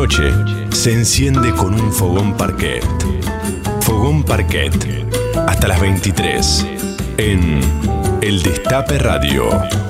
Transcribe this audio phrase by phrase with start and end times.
[0.00, 0.32] noche
[0.70, 2.82] se enciende con un fogón parquet.
[3.82, 4.72] Fogón parquet.
[5.46, 6.66] Hasta las 23
[7.18, 7.60] en
[8.22, 9.89] El Destape Radio.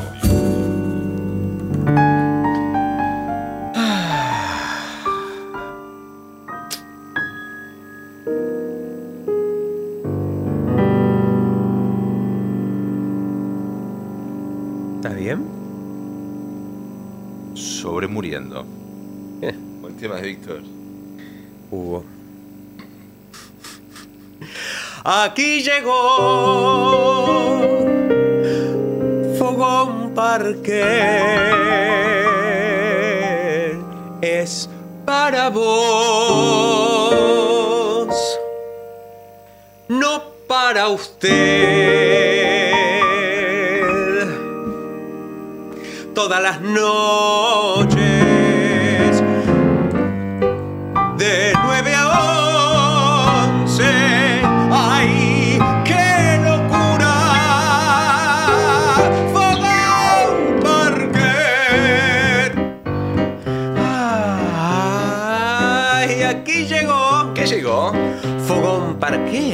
[25.02, 26.16] Aquí llegó
[29.38, 30.82] Fogón Parque.
[34.20, 34.68] Es
[35.06, 35.64] para vos,
[39.88, 41.30] no para usted.
[46.14, 47.99] Todas las noches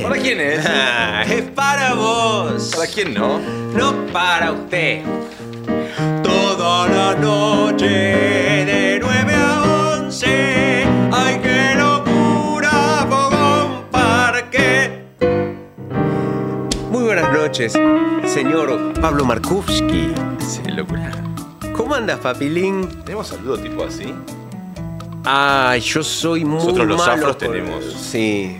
[0.02, 0.64] ¿Para quién es?
[1.30, 2.72] Es para vos.
[2.74, 3.38] ¿Para quién no?
[3.74, 5.02] No para usted.
[6.22, 10.84] Toda la noche de 9 a 11.
[11.12, 13.06] ¡Ay, qué locura!
[13.08, 15.04] Fogón Parque.
[16.90, 17.72] Muy buenas noches,
[18.24, 20.12] señor Pablo Markowski.
[20.38, 21.12] Sí, locura.
[21.76, 22.88] ¿Cómo andas, papilín?
[23.04, 24.14] ¿Tenemos saludo tipo así?
[25.24, 27.84] Ah, yo soy muy Nosotros los malo afros tenemos.
[27.84, 28.56] Sí.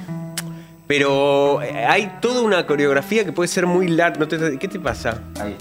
[0.86, 4.18] Pero eh, hay toda una coreografía que puede ser muy larga.
[4.20, 5.20] ¿No te- ¿Qué te pasa?
[5.40, 5.56] Ahí.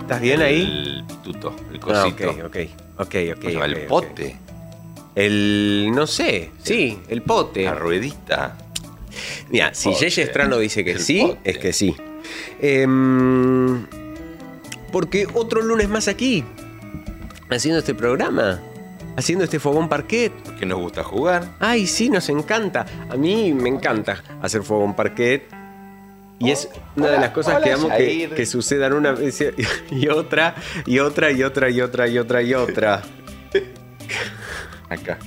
[0.00, 0.62] ¿Estás bien ahí?
[0.62, 2.30] El pituto, el Ah, cosito.
[2.30, 2.56] ok, ok,
[2.98, 3.44] ok, ok.
[3.44, 4.36] El pote.
[5.14, 7.64] El, no sé, sí, el pote.
[7.64, 8.56] La ruedita.
[9.50, 9.92] Mira, si.
[9.94, 11.50] Yeye Estrano dice que El sí, pote.
[11.50, 11.96] es que sí.
[12.60, 13.86] Em,
[14.92, 16.44] porque otro lunes más aquí,
[17.50, 18.60] haciendo este programa,
[19.16, 20.32] haciendo este fogón parquet.
[20.58, 21.56] Que nos gusta jugar.
[21.58, 22.86] Ay, sí, nos encanta.
[23.10, 25.48] A mí me encanta hacer fogón parquet.
[26.38, 29.42] Y es una de las cosas que amo que, que sucedan una vez
[29.90, 30.54] y otra,
[30.84, 33.02] y otra, y otra, y otra, y otra, y otra.
[34.90, 35.18] Acá.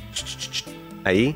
[1.03, 1.35] ¿Ahí?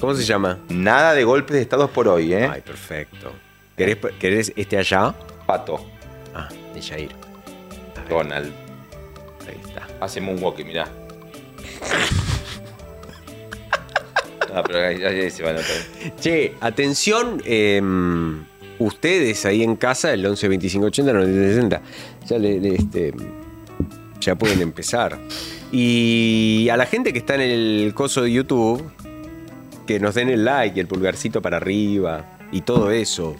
[0.00, 0.60] ¿Cómo se llama?
[0.68, 2.48] Nada de golpes de estados por hoy, ¿eh?
[2.48, 3.32] Ay, perfecto.
[3.76, 5.12] ¿Querés, querés este allá?
[5.46, 5.84] Pato.
[6.32, 7.10] Ah, de Jair.
[8.08, 8.52] Donald.
[9.48, 9.88] Ahí está.
[10.00, 10.88] Hace moonwalking, mirá.
[14.54, 15.76] Ah, pero ahí, ahí se va a notar.
[16.20, 18.44] Che, atención, em,
[18.78, 21.82] ustedes ahí en casa, el 11 25 80 90 60,
[22.26, 23.12] ya, le, le- este,
[24.20, 25.18] ya pueden empezar.
[25.70, 28.90] Y a la gente que está en el coso de YouTube,
[29.86, 33.36] que nos den el like, el pulgarcito para arriba y todo eso.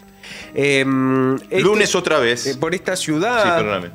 [0.55, 2.47] Em, este- Lunes otra vez.
[2.47, 3.91] eh, por esta ciudad Sí, perdóname.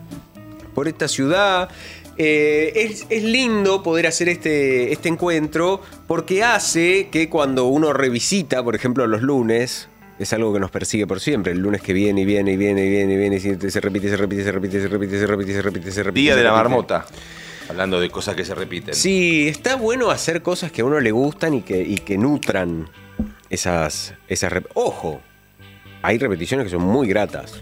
[0.73, 1.69] por esta ciudad.
[2.17, 8.63] Eh, es, es lindo poder hacer este, este encuentro porque hace que cuando uno revisita,
[8.63, 9.89] por ejemplo, los lunes,
[10.19, 11.53] es algo que nos persigue por siempre.
[11.53, 14.09] El lunes que viene y viene y viene y viene y viene y se repite,
[14.09, 16.21] se repite, se repite, se repite, se repite, se repite, se repite.
[16.21, 17.05] Día de la marmota.
[17.69, 18.93] Hablando de cosas que se repiten.
[18.93, 22.89] Sí, está bueno hacer cosas que a uno le gustan y que, y que nutran
[23.49, 25.21] esas, esas Ojo,
[26.01, 27.61] hay repeticiones que son muy gratas.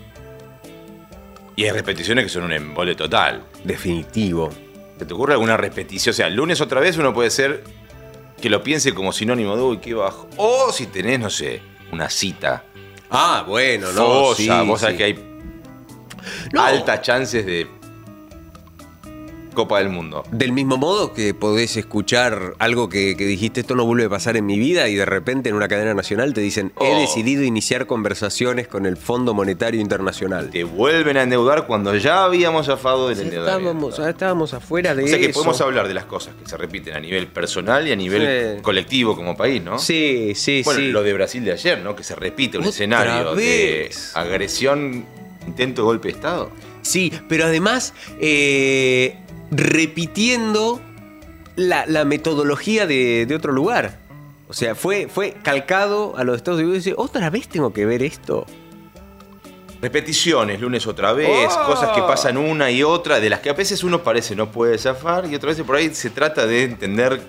[1.62, 3.44] Y hay repeticiones que son un embole total.
[3.63, 4.50] Definitivo.
[4.98, 6.12] ¿Se te ocurre alguna repetición?
[6.12, 7.63] O sea, lunes otra vez uno puede ser
[8.42, 10.28] que lo piense como sinónimo de uy, qué bajo.
[10.38, 11.62] O si tenés, no sé,
[11.92, 12.63] una cita.
[13.12, 14.02] Ah, bueno, no.
[14.06, 14.98] fogosa, sí, vos sabés sí.
[14.98, 15.40] que hay
[16.52, 16.63] No.
[16.63, 17.68] altas chances de
[19.53, 20.24] Copa del Mundo.
[20.31, 24.38] Del mismo modo que podés escuchar algo que, que dijiste, esto no vuelve a pasar
[24.38, 27.00] en mi vida, y de repente en una cadena nacional te dicen, he Oh.
[27.00, 30.50] decidido iniciar conversaciones con el Fondo Monetario Internacional.
[30.50, 33.89] Te vuelven a endeudar cuando ya habíamos zafado del endeudamiento.
[33.89, 35.33] Estábamos, estábamos afuera de O sea que eso.
[35.39, 38.62] podemos hablar de las cosas que se repiten a nivel personal y a nivel Sí.
[38.62, 39.80] colectivo como país, ¿no?
[39.80, 40.88] Sí, sí, Bueno, sí.
[40.88, 41.95] lo de Brasil de ayer, ¿no?
[41.95, 44.13] Que se repite un Otra escenario vez.
[44.13, 45.06] de agresión,
[45.47, 46.51] intento de golpe de Estado.
[46.83, 49.18] Sí, pero además eh,
[49.51, 50.81] repitiendo
[51.56, 54.00] la, la metodología de, de otro lugar.
[54.48, 57.86] O sea, fue, fue calcado a los Estados Unidos y dice, otra vez tengo que
[57.86, 58.45] ver esto.
[59.81, 61.65] Repeticiones, lunes otra vez, Oh.
[61.65, 64.77] cosas que pasan una y otra, de las que a veces uno parece no puede
[64.77, 67.19] zafar y otras veces por ahí se trata de entender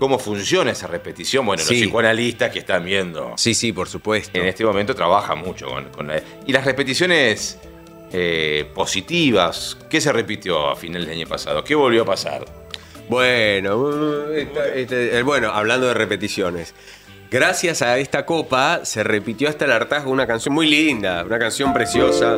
[0.00, 1.46] cómo funciona esa repetición.
[1.46, 1.74] Bueno, Sí.
[1.74, 4.36] los psicoanalistas que están viendo Sí, sí, por supuesto.
[4.36, 7.58] en este momento trabajan mucho con, con la- Y las repeticiones
[8.12, 11.64] eh, positivas, ¿qué se repitió a finales del año pasado?
[11.64, 12.44] ¿Qué volvió a pasar?
[13.08, 16.74] Bueno, esta- este, eh, bueno, hablando de repeticiones.
[17.30, 21.72] Gracias a esta copa se repitió hasta el hartazgo una canción muy linda, una canción
[21.72, 22.36] preciosa.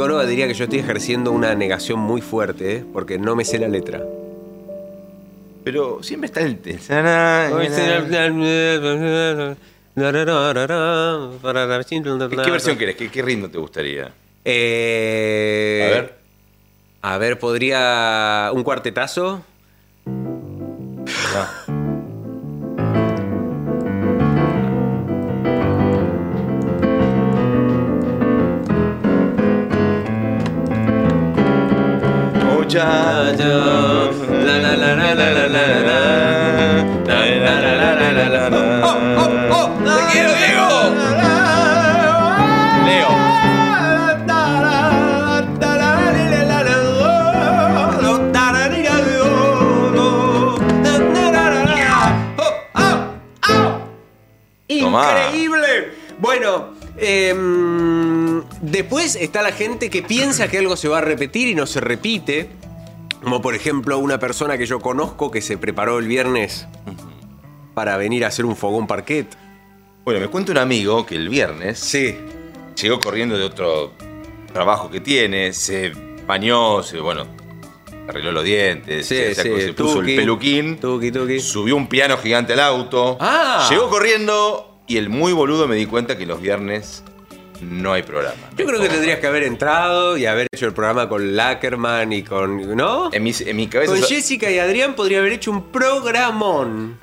[0.00, 2.84] Psicóloga diría que yo estoy ejerciendo una negación muy fuerte, ¿eh?
[2.90, 4.02] porque no me sé la letra.
[5.62, 6.58] Pero siempre está el...
[12.30, 12.96] ¿Qué ¿Qué versión querés?
[12.96, 14.10] ¿Qué, qué ritmo te gustaría?
[14.42, 16.14] Eh, A ver.
[17.02, 19.44] A ver, ¿podría un cuartetazo?
[21.36, 21.59] Ah.
[32.70, 34.12] Muchacho.
[34.30, 35.98] La, la, la, la, la, la, la, la.
[37.04, 38.58] La, la, la, la, la, la, la.
[38.86, 39.66] ¡Oh, oh, oh!
[39.82, 40.68] ¡Te quiero, Diego!
[42.86, 43.10] Leo.
[54.68, 55.72] ¡Increíble!
[56.20, 56.50] Bueno,
[57.00, 61.66] em, después está la gente que piensa que algo se va a repetir y no
[61.66, 62.50] se repite.
[63.22, 66.66] Como por ejemplo una persona que yo conozco que se preparó el viernes
[67.74, 69.26] para venir a hacer un fogón parquet.
[70.04, 72.16] Bueno, me cuenta un amigo que el viernes Sí.
[72.80, 73.92] llegó corriendo de otro
[74.52, 75.92] trabajo que tiene, se
[76.26, 77.26] bañó, se, bueno,
[78.08, 81.40] arregló los dientes, Sí, se, sacó- sí, se puso tuki, el peluquín, tuki, tuki.
[81.40, 83.66] subió un piano gigante al auto, Ah.
[83.70, 87.04] llegó corriendo y el muy boludo me di cuenta que los viernes
[87.60, 88.34] no hay programa.
[88.56, 92.22] Yo creo que tendrías que haber entrado y haber hecho el programa con Lackerman y
[92.24, 92.74] con.
[92.76, 93.12] ¿No?
[93.12, 93.92] En mi, en mi cabeza...
[93.92, 96.98] Con so- Jessica y Adrián podría haber hecho un programón.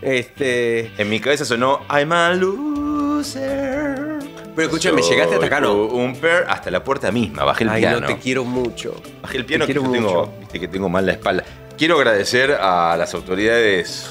[0.00, 0.90] Este.
[0.96, 4.18] En mi cabeza sonó I'm a loser.
[4.56, 5.74] Pero escúchame, ¿llegaste hasta acá, no?
[5.84, 8.00] Un per hasta la puerta misma, bajé el Ay, piano.
[8.00, 8.94] no te quiero mucho.
[9.22, 11.44] Bajé el piano Te que yo tengo, viste que tengo mal la espalda.
[11.76, 14.10] Quiero agradecer a las autoridades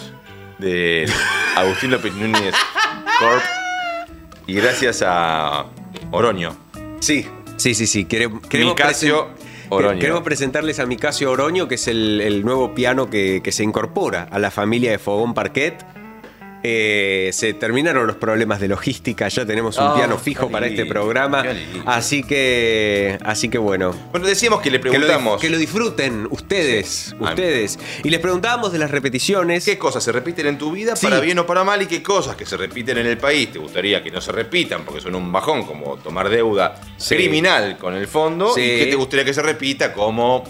[0.57, 1.09] de
[1.59, 2.53] Agustín López Núñez
[3.19, 3.41] Corp
[4.45, 5.65] y gracias a
[6.11, 6.55] Oroño.
[6.99, 8.05] Sí, sí, sí, sí.
[8.05, 9.99] Quere- Queremos, Micasio presen- Oroño.
[9.99, 14.27] queremos presentarles a Micasio Oroño, que es el, el nuevo piano que, que se incorpora
[14.31, 15.83] a la familia de Fogón Parquet.
[16.63, 20.85] Eh, se terminaron los problemas de logística, ya tenemos un Ah, piano fijo para este
[20.85, 21.43] programa.
[21.85, 25.57] Así que, así que bueno, Bueno, decíamos que le que lo, dif- preguntamos que lo
[25.57, 27.15] disfruten ustedes, Sí.
[27.19, 27.79] ustedes.
[28.03, 29.65] Y les preguntábamos de las repeticiones.
[29.65, 31.05] qué cosas se repiten en tu vida, Sí.
[31.05, 33.59] para bien o para mal, y qué cosas que se repiten en el país te
[33.59, 37.15] gustaría que no se repitan porque son un bajón, como tomar deuda Sí.
[37.15, 40.43] criminal con el fondo, y qué te gustaría que se repita, como,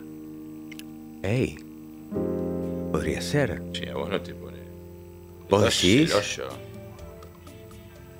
[1.23, 1.57] Ey,
[2.91, 3.61] podría ser.
[3.71, 4.59] Che, a vos no te pones.
[5.49, 6.09] ¿Vos decís?
[6.11, 6.43] celoso.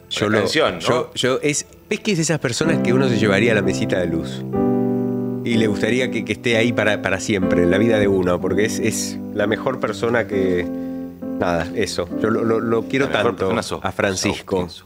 [0.10, 0.80] Yo lo- canción, ¿no?
[0.80, 4.00] Yo, yo es, Pesqui es de esas personas que uno se llevaría a la mesita
[4.00, 4.44] de luz.
[5.46, 8.40] Y le gustaría que, que esté ahí para, para siempre, en la vida de uno,
[8.40, 10.66] porque es, es la mejor persona que.
[11.40, 12.08] Nada, eso.
[12.22, 14.62] Yo lo, lo- lo quiero La mejor tanto sos- a Francisco.
[14.62, 14.86] vos.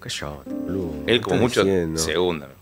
[0.00, 0.94] Cállate, boludo.
[1.06, 1.98] Él ¿Qué como mucho diciendo?
[2.00, 2.46] segunda.
[2.46, 2.58] mejor.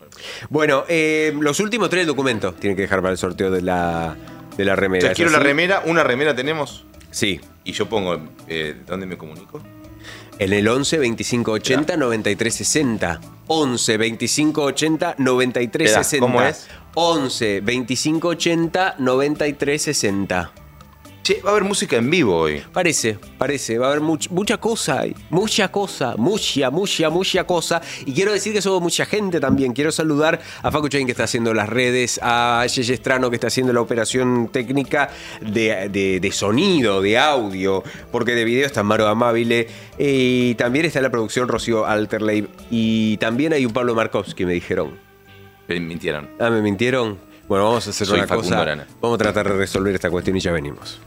[0.48, 4.16] Bueno, eh, los últimos tres documentos tienen que dejar para el sorteo de la,
[4.56, 5.04] de la remera.
[5.06, 5.46] Ya ¿es quiero la así?
[5.46, 7.40] remera, una remera tenemos Sí.
[7.64, 9.60] y yo pongo, eh, ¿dónde me comunico?
[10.38, 13.20] En el 11 25 80 93 60.
[13.48, 16.26] 11 25 80 93 Esperá, 60.
[16.26, 16.66] ¿cómo es?
[16.98, 20.52] 11 25 80 93 60.
[21.22, 22.62] Che, va a haber música en vivo hoy.
[22.72, 27.82] Parece, parece, va a haber much- mucha cosa mucha cosa, mucha, mucha, mucha cosa.
[28.06, 29.72] Y quiero decir que somos mucha gente también.
[29.72, 33.48] Quiero saludar a Facu Chain que está haciendo las redes, a Yeye Estrano que está
[33.48, 35.10] haciendo la operación técnica
[35.40, 39.66] de, de- de sonido, de audio, porque de video está Maro Amabile.
[39.98, 42.48] Y también está la producción Rocío Alterley.
[42.70, 45.05] Y también hay un Pablo Markovsky, me dijeron.
[45.68, 46.28] Me mintieron.
[46.38, 47.18] Ah, me mintieron.
[47.48, 48.62] Bueno, vamos a hacer Soy una Facundo cosa.
[48.62, 48.86] Arana.
[49.00, 51.00] Vamos a tratar de resolver esta cuestión y ya venimos.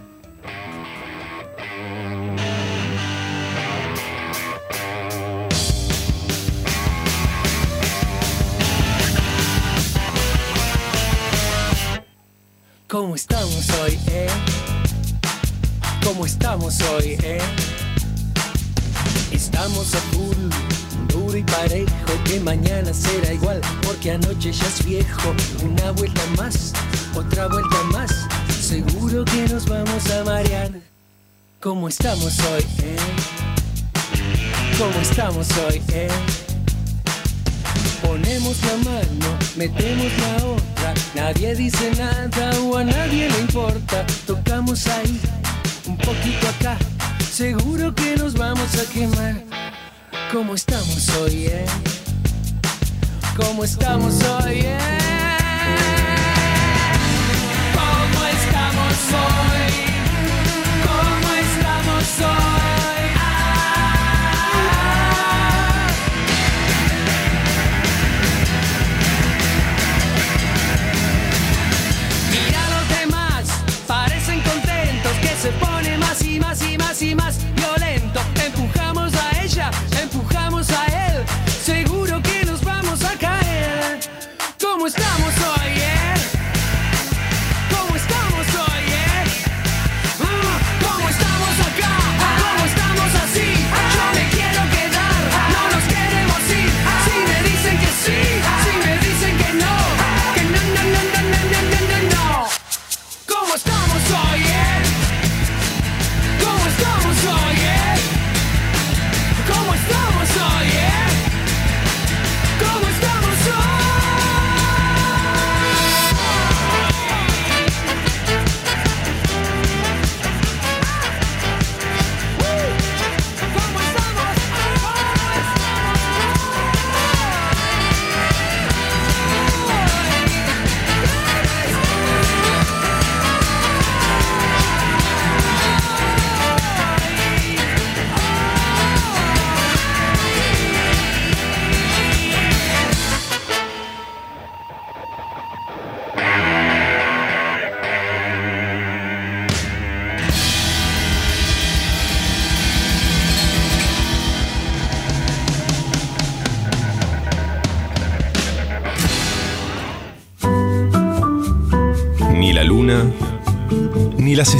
[12.87, 14.27] ¿Cómo estamos hoy, eh?
[16.03, 17.39] ¿Cómo estamos hoy, eh?
[19.31, 20.49] Estamos a full,
[21.38, 21.89] y parejo,
[22.25, 25.33] que mañana será igual, porque anoche ya es viejo.
[25.63, 26.74] Una vuelta más,
[27.15, 28.27] otra vuelta más,
[28.59, 30.71] seguro que nos vamos a marear.
[31.59, 32.98] ¿Cómo estamos hoy, eh?
[34.77, 36.07] ¿Cómo estamos hoy, eh?
[38.01, 44.05] Ponemos la mano, metemos la otra, nadie dice nada o a nadie le importa.
[44.25, 45.19] Tocamos ahí,
[45.86, 46.77] un poquito acá,
[47.31, 49.68] seguro que nos vamos a quemar.
[50.31, 51.65] ¿Cómo estamos hoy, eh?
[53.36, 54.77] ¿Cómo estamos hoy, eh?
[57.74, 59.74] ¿Cómo estamos hoy?
[60.86, 62.78] ¿Cómo estamos hoy?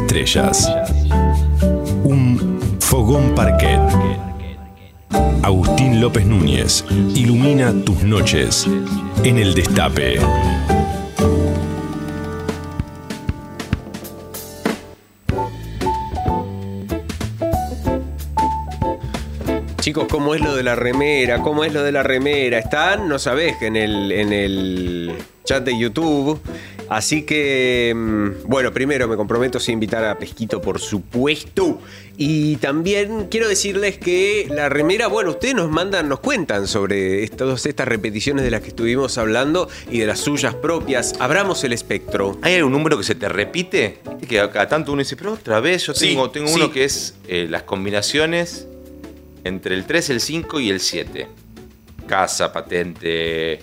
[0.10, 0.68] Estrellas.
[2.04, 3.80] Un fogón parquet.
[5.44, 8.66] Agustín López Núñez ilumina tus noches
[9.24, 10.18] en el destape.
[19.80, 21.44] Chicos, ¿cómo es lo de la remera?
[21.44, 22.58] ¿Cómo es lo de la remera?
[22.58, 25.14] Están, no sabés, en el, en el
[25.46, 26.42] chat de YouTube.
[26.90, 31.80] Así que, mm, bueno, primero me comprometo sin invitar a Pesquito, por supuesto.
[32.18, 37.66] Y también quiero decirles que la remera, bueno, ustedes nos mandan, nos cuentan sobre todas
[37.68, 41.14] estas repeticiones de las que estuvimos hablando y de las suyas propias.
[41.20, 42.38] Abramos el espectro.
[42.42, 44.00] ¿Hay algún número que se te repite?
[44.20, 46.56] Viste Que a cada tanto uno dice, pero otra vez yo Sí, tengo, tengo sí.
[46.56, 48.68] uno que es eh, las combinaciones
[49.44, 51.28] entre el 3, el 5 y el 7.
[52.08, 53.60] Casa, patente,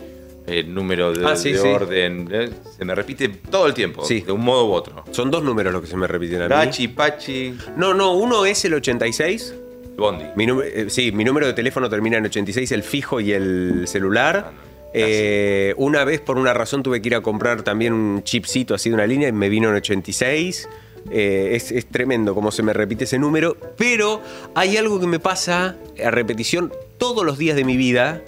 [0.47, 1.67] eh, número de, Ah, sí, de sí.
[1.69, 2.29] orden.
[2.33, 4.21] eh, Se me repite todo el tiempo, Sí.
[4.21, 5.05] de un modo u otro.
[5.11, 6.55] Son dos números los que se me repiten a mí.
[6.55, 9.55] Rachi, Pachi, No, no, uno es el 86.
[9.97, 10.25] Bondi.
[10.37, 14.51] Mi eh, sí, mi número de teléfono termina en 86, el fijo y el celular.
[14.55, 14.63] Ah.
[14.93, 18.89] Eh, una vez por una razón tuve que ir a comprar también un chipcito así
[18.89, 20.69] de una línea y me vino en 86.
[21.11, 24.21] Eh, es, es tremendo cómo se me repite ese número, pero
[24.55, 28.23] hay algo que me pasa a repetición todos los días de mi vida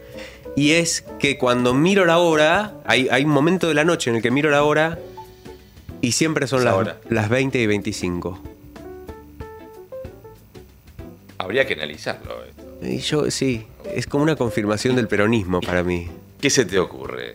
[0.57, 4.17] y es que cuando miro la hora, hay, hay un momento de la noche en
[4.17, 4.99] el que miro la hora
[6.01, 6.99] y siempre son las, hora.
[7.09, 8.41] las 20 y 25.
[11.39, 12.45] Habría que analizarlo.
[12.45, 12.87] esto.
[12.87, 16.09] Y yo, sí, es como una confirmación del peronismo para mí.
[16.41, 17.35] ¿Qué se te ocurre?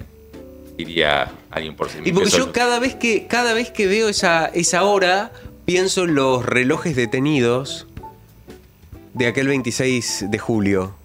[0.77, 4.47] Iría alguien por sí Y porque yo cada vez que, cada vez que veo esa,
[4.47, 5.31] esa hora,
[5.65, 7.87] pienso en los relojes detenidos
[9.13, 10.95] de aquel 26 de julio.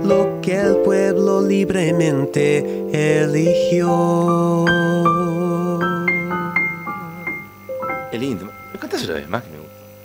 [0.03, 4.65] lo que el pueblo libremente eligió.
[8.11, 8.51] Qué lindo.
[8.73, 9.45] ¿Me una vez más?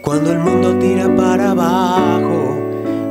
[0.01, 2.57] Cuando el mundo tira para abajo,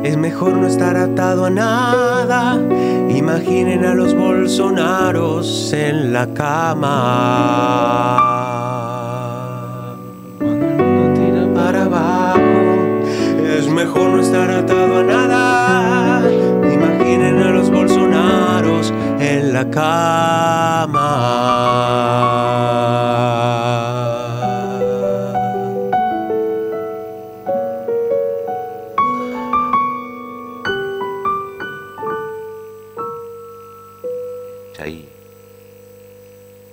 [0.02, 2.60] es mejor no estar atado a nada.
[3.08, 8.39] Imaginen a los bolsonaros en la cama.
[13.90, 16.22] Mejor no estar atado a nada.
[16.72, 21.16] Imaginen a los bolsonaros en la cama.
[34.78, 35.08] Ahí.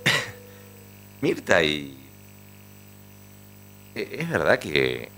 [1.21, 1.97] Mirta, y.
[3.95, 5.16] ¿e- ¿Es verdad que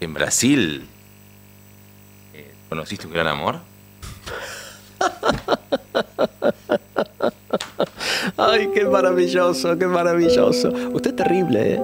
[0.00, 0.86] en Brasil
[2.34, 3.60] eh, conociste un gran amor?
[8.36, 10.70] Ay, qué maravilloso, qué maravilloso.
[10.92, 11.82] Usted es terrible, ¿eh?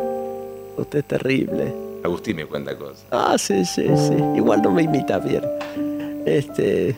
[0.76, 1.74] Usted es terrible.
[2.05, 3.05] Agustín me cuenta cosas.
[3.11, 4.14] Ah, sí, sí, sí.
[4.37, 5.42] Igual no me imita bien.
[6.24, 6.96] Este.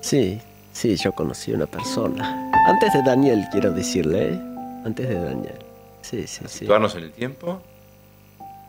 [0.00, 0.40] Sí,
[0.72, 2.50] sí, yo conocí a una persona.
[2.66, 4.40] Antes de Daniel, quiero decirle, ¿eh?
[4.84, 5.58] Antes de Daniel.
[6.02, 6.58] Sí, sí, sí.
[6.60, 7.60] Situarnos en el tiempo.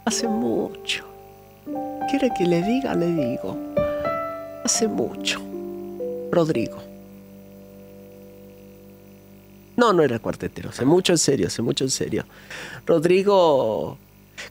[0.06, 1.06] Hace mucho.
[2.10, 2.95] ¿Quiere que le diga?
[2.95, 3.58] Le digo.
[4.63, 5.41] Hace mucho.
[6.32, 6.78] Rodrigo.
[9.75, 10.69] No, no era cuartetero.
[10.69, 12.25] Hace mucho en serio, hace mucho en serio.
[12.86, 13.97] Rodrigo.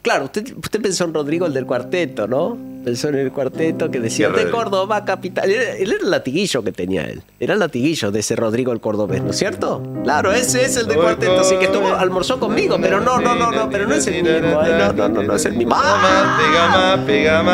[0.01, 2.74] Claro, usted, usted pensó en Rodrigo, el del cuarteto, ¿no?
[2.85, 5.49] Pensó en el cuarteto que decía de Córdoba, capital.
[5.49, 7.23] Él, él era el latiguillo que tenía él.
[7.39, 9.81] Era el latiguillo de ese Rodrigo el cordobés, ¿no es cierto?
[10.03, 13.51] Claro, ese es el de cuarteto, sí que estuvo, almorzó conmigo, pero no, no, no,
[13.51, 14.77] no, pero no es el mismo, ¿eh?
[14.77, 15.73] No, no, no, no es el mismo.
[15.75, 16.37] ¡Ah!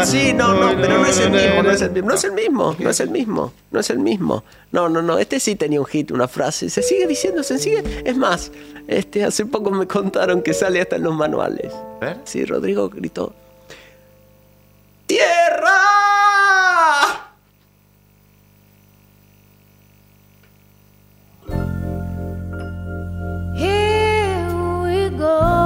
[0.06, 2.32] Sí, no, no, pero no es el mismo, no es el mismo, no es el
[2.34, 4.44] mismo, no es el mismo, no es el mismo.
[4.74, 7.84] No, no, no, este sí tenía un hit, una frase, se sigue diciendo, se sigue.
[8.04, 8.52] Es más,
[8.90, 11.72] este, hace poco me contaron que sale hasta en los manuales.
[12.26, 13.34] Sí, Rodrigo gritó.
[15.12, 15.82] ¡Tierra!
[23.54, 24.48] Here
[24.82, 25.61] we go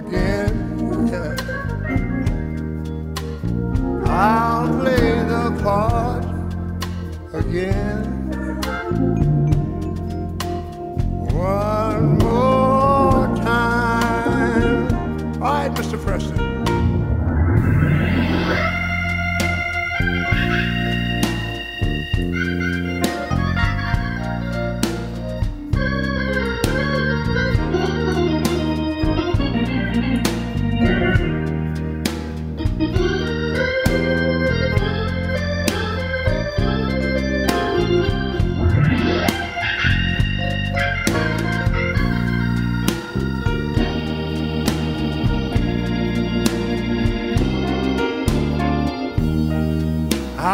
[0.00, 0.54] again.
[4.06, 6.24] I'll play the part
[7.34, 8.19] again.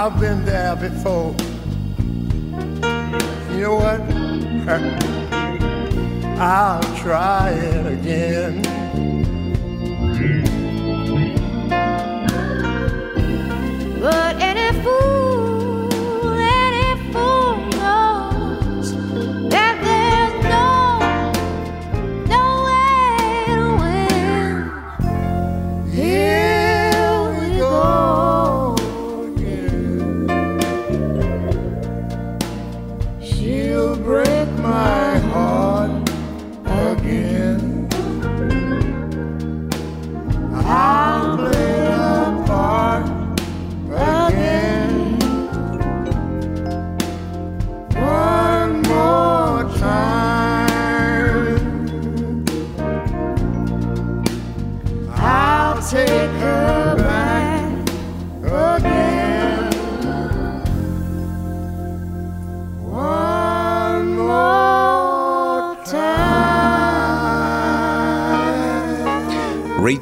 [0.07, 1.35] I've been there before.
[3.51, 4.01] You know what?
[6.39, 8.63] I'll try it again.
[14.01, 15.36] But any fool,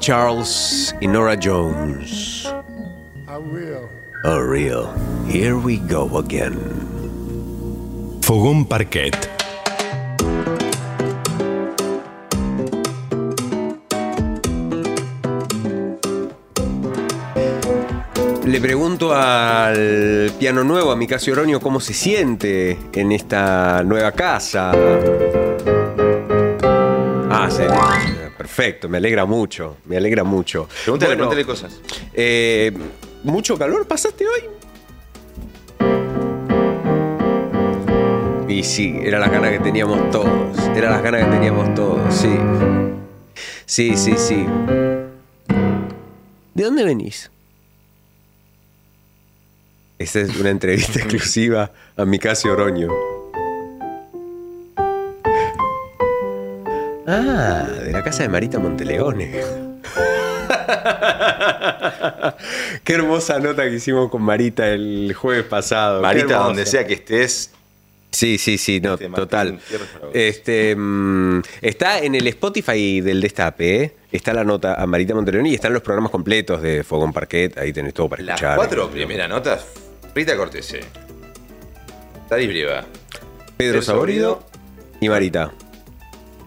[0.04, 2.44] Charles y Nora Jones.
[3.26, 3.88] I will.
[4.24, 4.92] Oh, real.
[5.26, 6.58] Here we go again.
[8.20, 9.12] Fogón Parquet.
[18.44, 24.12] Le pregunto al piano nuevo, a mi Casio Oroño, cómo se siente en esta nueva
[24.12, 24.72] casa.
[27.30, 28.13] Ah, sí.
[28.44, 30.68] Perfecto, me alegra mucho, me alegra mucho.
[30.84, 31.80] Pregúntale, Bueno, pregúntale cosas.
[32.12, 32.70] eh,
[33.22, 34.42] ¿Mucho calor pasaste hoy?
[38.46, 40.58] Y sí, era las ganas que teníamos todos.
[40.76, 42.36] Era las ganas que teníamos todos, sí.
[43.64, 44.44] Sí, sí, sí.
[46.52, 47.30] ¿De dónde venís?
[49.98, 52.88] Esta es una entrevista exclusiva a mi Casio Oroño.
[57.06, 59.30] Ah, de la casa de Marita Monteleone.
[62.84, 66.02] Qué hermosa nota que hicimos con Marita el jueves pasado.
[66.02, 67.50] Marita, donde sea que estés,
[68.14, 69.58] Sí, sí, sí, no, Este, total.
[70.12, 73.92] Este, mm, está en el Spotify del Destape, ¿eh?
[74.12, 77.72] está la nota a Marita Monteleone y están los programas completos de Fogón Parquet, ahí
[77.72, 78.56] tenés todo para las escuchar.
[78.56, 79.66] cuatro primeras notas,
[80.14, 80.78] Rita Cortese,
[82.28, 82.82] Tari Brieva,
[83.56, 84.44] Pedro Pedro Saborido
[85.00, 85.50] y Marita.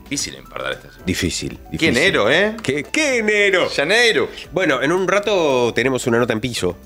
[0.10, 1.06] Difícil empardar estas.
[1.06, 1.80] Difícil, difícil.
[1.80, 2.56] ¿Qué enero, eh?
[2.64, 3.68] ¿Qué, qué enero?
[3.76, 4.30] Janeiro.
[4.52, 6.78] Bueno, en un rato tenemos una nota en piso.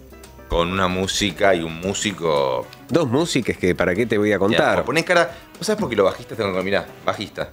[0.47, 2.67] Con una música y un músico.
[2.89, 4.73] Dos músicas que para qué te voy a Mirá, contar.
[4.75, 5.31] como ponés cara.
[5.57, 7.51] ¿Vos sabés por qué los bajistas tengo que mirá, bajista?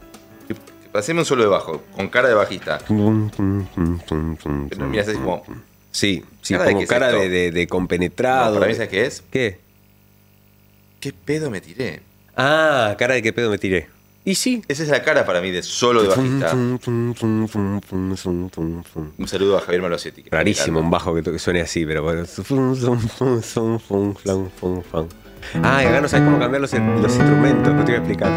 [0.95, 2.79] Haceme un solo de bajo, con cara de bajista.
[2.89, 5.45] Pero mirá, es como.
[5.91, 8.55] Sí, sí, ¿Cara de como es cara de, de- de compenetrado.
[8.55, 9.23] No, para mí, ¿sabes qué es?
[9.31, 9.61] ¿Qué?
[11.01, 12.03] ¿Qué pedo me tiré?
[12.37, 13.89] Ah, cara de qué pedo me tiré.
[14.29, 14.63] Y sí.
[14.69, 16.53] Esa es la cara para mí de solo de bajista.
[16.53, 17.15] Un
[19.25, 20.25] saludo a Javier Malosetti.
[20.31, 22.25] Rarísimo un bajo que, suene así, pero bueno.
[25.63, 28.31] Ah, y acá no sabes cómo cambiar los, los instrumentos, no te voy a explicar.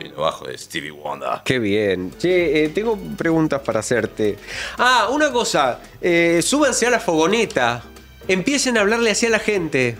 [0.00, 1.42] El bajo de Stevie Wonder.
[1.44, 2.12] Qué bien.
[2.16, 4.38] Che, eh, tengo preguntas para hacerte.
[4.78, 5.80] Ah, una cosa.
[6.00, 7.82] eh, súbanse a la fogoneta.
[8.26, 9.98] Empiecen a hablarle así a la gente.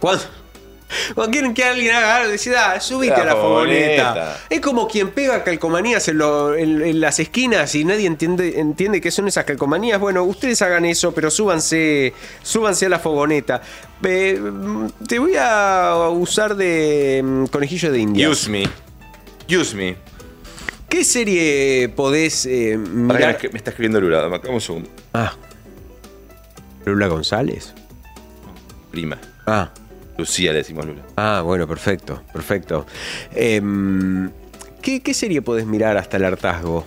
[0.00, 0.24] Cuando,
[1.14, 4.08] cuando quieren que alguien haga algo, decid, ah, subite La a la fogoneta.
[4.14, 4.36] fogoneta.
[4.50, 9.00] Es como quien pega calcomanías en, lo- en- en las esquinas y nadie entiende, entiende
[9.00, 9.98] qué son esas calcomanías.
[10.00, 13.62] Bueno, ustedes hagan eso, pero súbanse, súbanse a la fogoneta.
[14.02, 14.40] Eh,
[15.06, 18.28] te voy a usar de mm, conejillo de India.
[18.28, 18.64] Use me.
[19.48, 19.96] Use me.
[20.88, 22.76] ¿Qué serie podés eh,
[23.06, 23.38] Para mirar?
[23.38, 24.22] que me, está escribiendo Lula.
[24.22, 24.88] Dame un segundo.
[25.14, 25.32] Ah.
[26.84, 27.72] Lula González.
[28.90, 29.18] Prima.
[29.46, 29.70] Ah.
[30.20, 31.02] Lucía le decimos Lula.
[31.16, 32.86] Ah, bueno, perfecto, perfecto.
[33.34, 34.30] Em,
[34.82, 36.84] ¿qué, qué serie podés mirar hasta el hartazgo?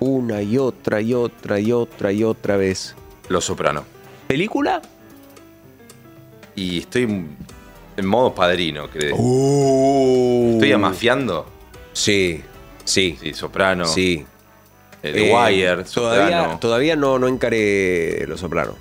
[0.00, 2.94] Una y otra y otra y otra y otra vez.
[3.28, 3.84] Los Soprano.
[4.26, 4.82] ¿Película?
[6.56, 7.02] Y estoy
[7.96, 9.16] en modo padrino, creo.
[9.16, 10.52] Uh.
[10.54, 11.46] Estoy amafiando.
[11.92, 12.42] Sí,
[12.84, 13.16] sí.
[13.20, 13.86] Sí, Soprano.
[13.86, 14.24] Sí.
[15.02, 16.58] eh, The Eh, Wire, Todavía, Soprano.
[16.60, 18.76] todavía no, no encaré Los Sopranos.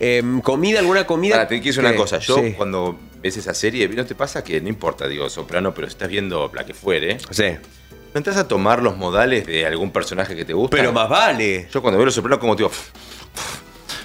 [0.00, 0.80] Em, ¿Comida?
[0.80, 1.34] ¿Alguna comida?
[1.36, 2.18] Ahora, te quiero decir una cosa.
[2.18, 2.52] Yo, Sí.
[2.56, 6.50] cuando ves esa serie, ¿no te pasa que no importa, digo, Soprano, pero estás viendo
[6.54, 7.18] la que fuere?
[7.30, 7.44] Sí.
[8.12, 10.76] ¿No entras a tomar los modales de algún personaje que te gusta?
[10.76, 11.68] Pero más vale.
[11.72, 12.70] Yo cuando veo los Soprano, como digo,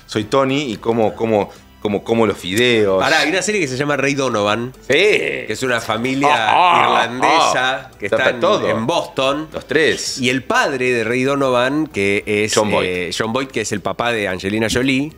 [0.05, 1.49] soy Tony y como, como,
[1.81, 3.03] como, como los fideos.
[3.03, 4.93] Ahora, hay una serie que se llama Rey Donovan, Sí.
[4.93, 7.91] que es una familia Ah, ah, irlandesa ah.
[7.99, 8.67] que está Tapa en, todo.
[8.69, 9.47] en Boston.
[9.53, 10.19] Los tres.
[10.19, 12.85] Y el padre de Rey Donovan, que es John Boyd.
[12.87, 15.13] eh, John Boyd, que es el papá de Angelina Jolie,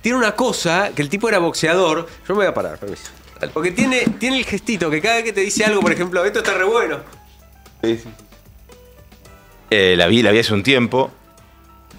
[0.00, 2.06] tiene una cosa que el tipo era boxeador.
[2.28, 3.10] Yo me voy a parar, permiso.
[3.52, 6.38] Porque tiene, tiene el gestito que cada vez que te dice algo, por ejemplo, esto
[6.40, 7.00] está re bueno.
[9.70, 11.10] Eh, la vi, la vi hace un tiempo.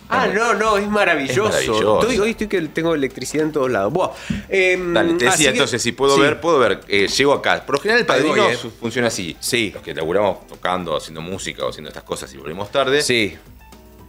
[0.09, 1.47] Ah, no, no, es maravilloso.
[1.47, 2.01] Es maravilloso.
[2.01, 3.91] Estoy- hoy estoy que tengo electricidad en todos lados.
[3.91, 4.11] Buah.
[4.47, 6.21] Em, Dale, te decía que- entonces, si puedo sí.
[6.21, 7.65] ver, puedo ver, eh, llego acá.
[7.65, 8.57] Por lo general el padrino voy, eh.
[8.79, 9.35] funciona así.
[9.39, 9.71] Sí.
[9.73, 13.01] Los que laburamos tocando, haciendo música o haciendo estas cosas y volvemos tarde.
[13.01, 13.35] Sí.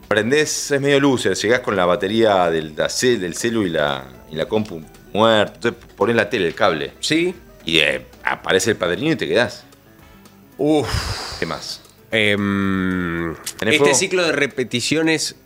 [0.08, 4.36] Prendés, es medio loser, llegás con la batería del, la del celu y la, y
[4.36, 5.54] la compu muerta.
[5.54, 6.92] Entonces ponés la tele, el cable.
[7.00, 7.34] Sí.
[7.64, 9.64] Y eh, aparece el padrino y te quedás.
[10.58, 11.38] Uf.
[11.38, 11.80] ¿Qué más?
[12.10, 13.94] Em, ¿Tenés este fuego?
[13.94, 15.36] ciclo de repeticiones.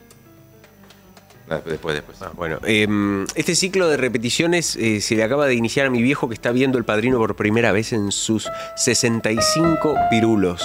[1.50, 2.20] Ah, Después, después.
[2.20, 6.28] ah, bueno, este ciclo de repeticiones eh, se le acaba de iniciar a mi viejo
[6.28, 10.62] que está viendo el padrino por primera vez en sus 65 pirulos.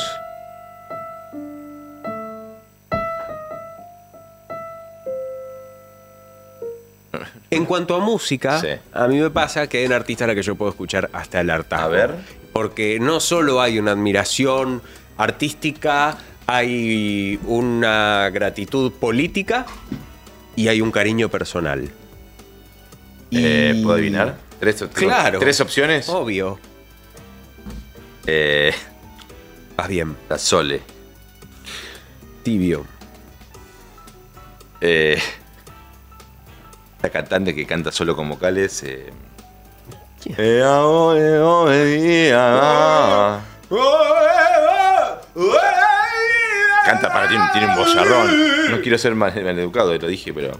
[7.56, 8.68] En cuanto a música, Sí.
[8.94, 11.40] a mí me pasa que hay un artista a la que yo puedo escuchar hasta
[11.42, 11.86] el hartazgo.
[11.86, 12.16] A ver.
[12.52, 14.82] Porque no solo hay una admiración
[15.18, 19.66] artística, hay una gratitud política
[20.56, 21.90] y hay un cariño personal.
[23.32, 24.38] Eh, ¿Puedo adivinar?
[24.60, 25.40] ¿Tres, Claro.
[25.40, 26.08] ¿Tres opciones?
[26.10, 26.60] Obvio.
[28.28, 28.72] Eh,
[29.76, 30.16] Vas bien.
[30.30, 30.82] la Sole.
[32.44, 32.86] Tibio.
[34.82, 35.18] Eh,
[37.04, 38.82] la cantante que canta solo con vocales.
[38.84, 39.12] Eh,
[40.26, 42.34] Eh, eh, eh.
[46.86, 48.72] Canta para, tiene, tiene un bozarrón.
[48.72, 50.52] No quiero ser mal, educado, lo dije, pero.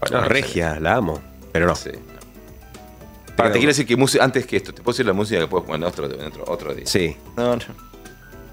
[0.00, 1.20] Bueno, No, no, regia, la amo.
[1.52, 1.74] Pero no.
[1.76, 3.34] Sí, no.
[3.36, 5.46] Para, te quiero decir que música- antes que esto, te puedo decir la música que
[5.46, 6.86] puedes poner otro, otro, otro día.
[6.86, 7.16] Sí.
[7.36, 7.62] No, no.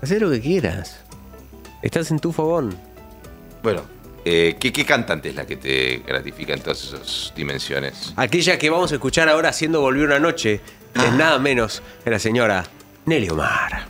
[0.02, 1.00] Haz lo que quieras.
[1.82, 2.78] Estás en tu fogón.
[3.62, 3.82] Bueno,
[4.26, 8.14] eh, ¿qué, ¿qué cantante es la que te gratifica en todas esas dimensiones?
[8.16, 10.62] Aquella que vamos a escuchar ahora haciendo Volvió una noche
[10.94, 12.66] es nada menos que la señora
[13.06, 13.86] Nelly Omar.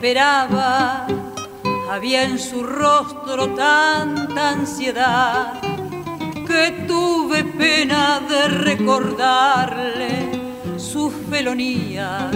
[0.00, 1.06] Esperaba,
[1.90, 5.60] había en su rostro tanta ansiedad
[6.46, 10.30] que tuve pena de recordarle
[10.78, 12.30] su felonía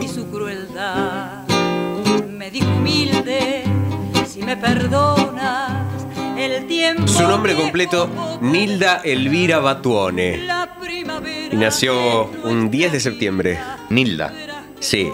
[0.00, 1.44] y su crueldad.
[2.28, 3.64] Me dijo humilde,
[4.24, 6.06] si me perdonas,
[6.38, 7.08] el tiempo...
[7.08, 8.08] Su nombre completo,
[8.40, 10.46] Nilda Elvira Batuone.
[11.50, 13.58] Y nació un 10 de septiembre.
[13.90, 14.32] Nilda.
[14.78, 15.10] Sí,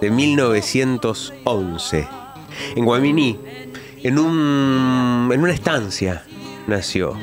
[0.00, 2.08] de 1911.
[2.76, 3.38] En Guaminí,
[4.02, 6.24] en, un, en una estancia,
[6.66, 7.14] nació.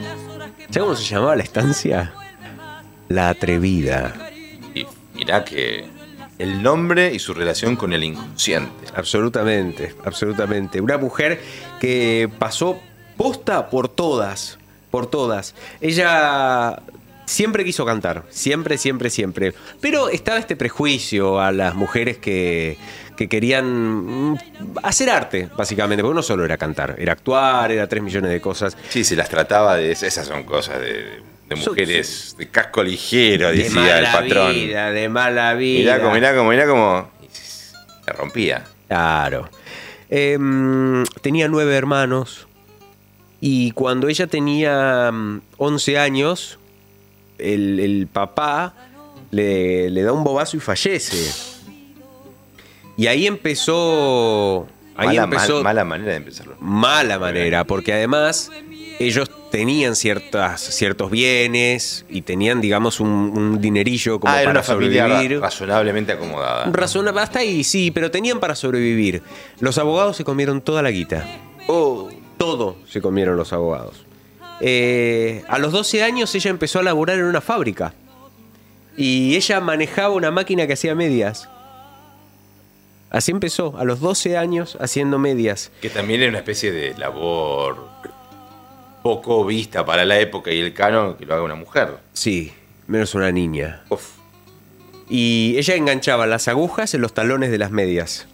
[0.69, 2.13] ¿Sabes cómo se llamaba la estancia?
[3.07, 4.13] La Atrevida.
[4.73, 5.85] Y mirá que
[6.37, 8.87] el nombre y su relación con el inconsciente.
[8.95, 10.81] Absolutamente, absolutamente.
[10.81, 11.39] Una mujer
[11.79, 12.79] que pasó
[13.15, 14.57] posta por todas,
[14.91, 15.55] por todas.
[15.81, 16.81] Ella
[17.25, 19.53] siempre quiso cantar, siempre, siempre, siempre.
[19.81, 22.77] Pero estaba este prejuicio a las mujeres que,
[23.17, 24.37] que querían mm,
[24.83, 28.77] hacer arte, básicamente, porque no solo era cantar, era actuar, era tres millones de cosas.
[28.89, 29.91] Sí, se las trataba de.
[29.91, 34.53] Esas son cosas de, de mujeres de casco ligero, De decía el mala patrón.
[34.53, 35.95] vida, de mala vida.
[35.95, 37.11] Mirá como, mirá como, mirá como.
[38.05, 38.63] Se rompía.
[38.87, 39.49] Claro.
[40.09, 42.47] Em, tenía nueve hermanos
[43.41, 46.59] y cuando ella tenía mm, 11 años,
[47.37, 48.73] el, el papá
[49.31, 51.31] le, le da un bobazo y fallece.
[52.97, 54.67] Y ahí empezó...
[54.97, 56.55] Ahí Mala, empezó mal- mala manera de empezarlo.
[56.61, 58.49] mala manera, porque además
[58.97, 64.63] ellos tenían ciertas, ciertos bienes y tenían, digamos, un, un dinerillo como ah, para una
[64.63, 65.41] familia sobrevivir.
[65.41, 66.71] razonablemente acomodada.
[66.71, 69.21] Razona- hasta ahí sí, pero tenían para sobrevivir.
[69.59, 71.25] Los abogados se comieron toda la guita.
[71.67, 72.07] Oh,
[72.37, 74.05] Todo se comieron los abogados.
[74.61, 77.93] Eh, a los 12 años ella empezó a laburar en una fábrica.
[78.97, 81.49] Y ella manejaba una máquina que hacía medias.
[83.09, 85.71] Así empezó, a los 12 años haciendo medias.
[85.81, 87.87] que también era una especie de labor
[89.03, 91.97] poco vista para la época y el canon que lo haga una mujer.
[92.13, 92.51] Sí,
[92.87, 93.83] menos una niña.
[93.89, 94.15] Uf.
[95.07, 98.27] Y ella enganchaba las agujas en los talones de las medias.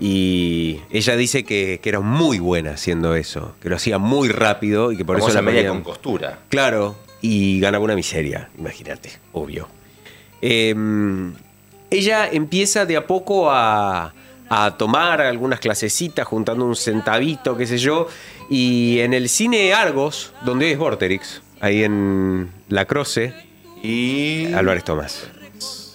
[0.00, 4.92] Y ella dice que, que era muy buena haciendo eso, que lo hacía muy rápido
[4.92, 6.40] y que por Por eso la media con costura.
[6.48, 9.68] Claro, y ganaba una miseria, imagínate, obvio.
[10.42, 10.74] Eh,
[11.90, 14.12] ella empieza de a poco a,
[14.48, 18.08] a tomar algunas clasecitas, juntando un centavito, qué sé yo,
[18.50, 23.32] y en el cine Argos, donde es Vorterix, ahí en La Croce,
[23.82, 24.52] Y.
[24.52, 25.28] Álvarez Tomás.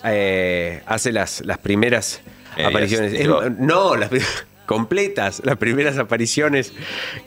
[0.05, 2.21] Eh, hace las, las primeras
[2.65, 3.13] apariciones.
[3.13, 3.41] Es- digo.
[3.57, 4.09] no, las
[4.65, 6.73] completas, las primeras apariciones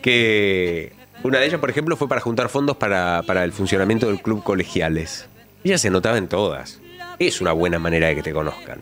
[0.03, 0.93] que...
[1.25, 4.43] Una de ellas, por ejemplo, fue para juntar fondos para, para el funcionamiento del club
[4.43, 5.27] colegiales.
[5.63, 6.81] Ella se notaba en todas.
[7.21, 8.81] Es una buena manera de que te conozcan.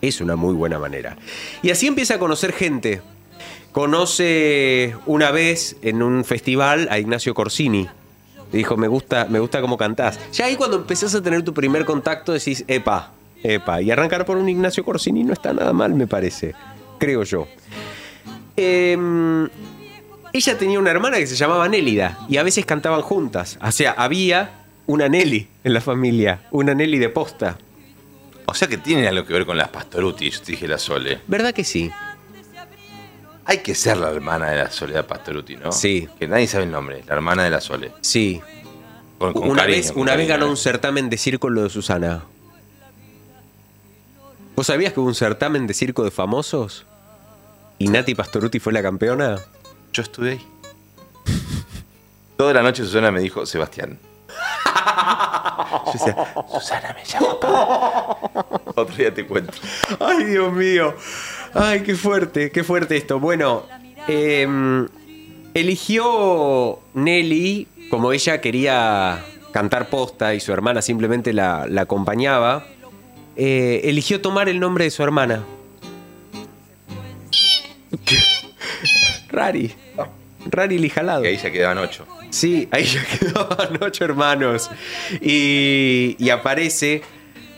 [0.00, 1.18] Es una muy buena manera.
[1.62, 3.02] Y así empieza a conocer gente.
[3.72, 7.86] Conoce una vez en un festival a Ignacio Corsini.
[8.50, 10.18] Dijo, me gusta, me gusta cómo cantás.
[10.32, 13.12] Ya ahí cuando empezás a tener tu primer contacto decís, epa,
[13.42, 13.80] epa.
[13.82, 16.54] Y arrancar por un Ignacio Corsini no está nada mal, me parece.
[16.98, 17.48] Creo yo.
[18.56, 19.48] Em,
[20.32, 23.58] ella tenía una hermana que se llamaba Nélida y a veces cantaban juntas.
[23.62, 24.50] O sea, había
[24.86, 27.58] una Nelly en la familia, una Nelly de posta.
[28.46, 31.20] O sea que tiene algo que ver con las Pastoruti, yo te dije la Sole.
[31.26, 31.90] ¿Verdad que sí?
[33.44, 35.72] Hay que ser la hermana de la Soledad Pastoruti, ¿no?
[35.72, 36.08] Sí.
[36.18, 37.92] Que nadie sabe el nombre, la hermana de la Sole.
[38.00, 38.40] Sí.
[39.18, 40.50] Con, con una cariño, vez, con una vez cariño, ganó ¿eh?
[40.50, 42.24] un certamen de circo lo de Susana.
[44.56, 46.86] ¿Vos sabías que hubo un certamen de circo de famosos?
[47.78, 49.38] ¿Y Nati Pastoruti fue la campeona?
[49.92, 50.46] Yo estuve ahí.
[52.38, 53.98] Toda la noche Susana me dijo, Sebastián.
[55.86, 56.16] Yo decía,
[56.50, 58.18] Susana me llama papá.
[58.74, 59.52] Otro día te cuento.
[60.00, 60.94] Ay, Dios mío.
[61.52, 63.20] Ay, qué fuerte, qué fuerte esto.
[63.20, 63.64] Bueno,
[64.08, 64.88] em,
[65.52, 72.66] eligió Nelly, como ella quería cantar posta y su hermana simplemente la, la acompañaba,
[73.36, 75.44] eh, eligió tomar el nombre de su hermana.
[79.28, 79.74] Rari.
[80.46, 81.24] Rari Lijalado.
[81.24, 82.06] Y ahí ya quedaban ocho.
[82.30, 84.70] Sí, ahí ya quedaban ocho hermanos.
[85.20, 87.02] Y, y aparece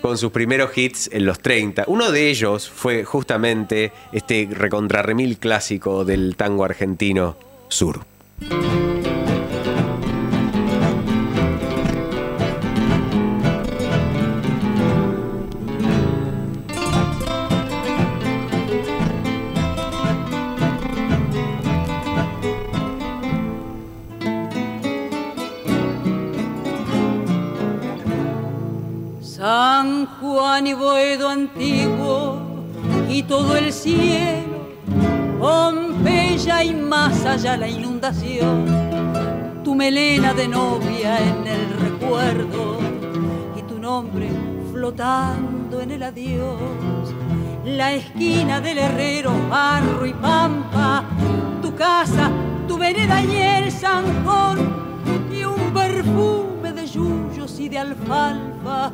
[0.00, 1.84] con sus primeros hits en los 30.
[1.86, 7.36] Uno de ellos fue justamente este recontrarremil clásico del tango argentino,
[7.68, 8.00] Sur.
[29.78, 32.40] San Juan y Boedo antiguo
[33.08, 34.58] y todo el cielo,
[35.38, 38.64] Pompeya y más allá la inundación,
[39.62, 42.78] tu melena de novia en el recuerdo
[43.56, 44.28] y tu nombre
[44.72, 47.14] flotando en el adiós,
[47.64, 51.04] la esquina del herrero, barro y pampa,
[51.62, 52.32] tu casa,
[52.66, 54.58] tu vereda y el zanjón
[55.32, 58.90] y un perfume de yuyos y de alfalfa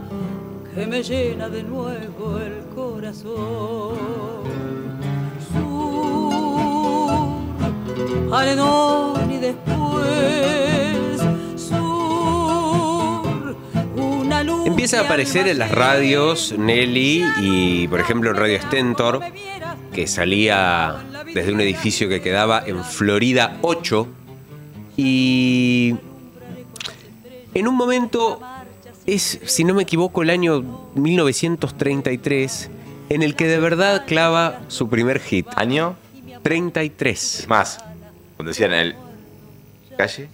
[0.74, 3.94] que me llena de nuevo el corazón.
[5.52, 7.18] Sur,
[8.32, 11.20] Arenón y después
[11.56, 13.56] sur,
[13.94, 14.66] una luz.
[14.66, 19.20] Empieza a aparecer en las radios Nelly y, por ejemplo, en Radio Stentor,
[19.92, 20.96] que salía
[21.32, 24.08] desde un edificio que quedaba en Florida 8.
[24.96, 25.94] Y
[27.54, 28.40] en un momento,
[29.06, 30.62] es, si no me equivoco, el año
[30.94, 32.70] 1933,
[33.10, 35.46] en el que de verdad clava su primer hit.
[35.56, 35.96] ¿Año?
[36.42, 37.40] 33.
[37.40, 37.78] Es más,
[38.36, 38.94] cuando decían el.
[39.96, 40.28] ¿Calle?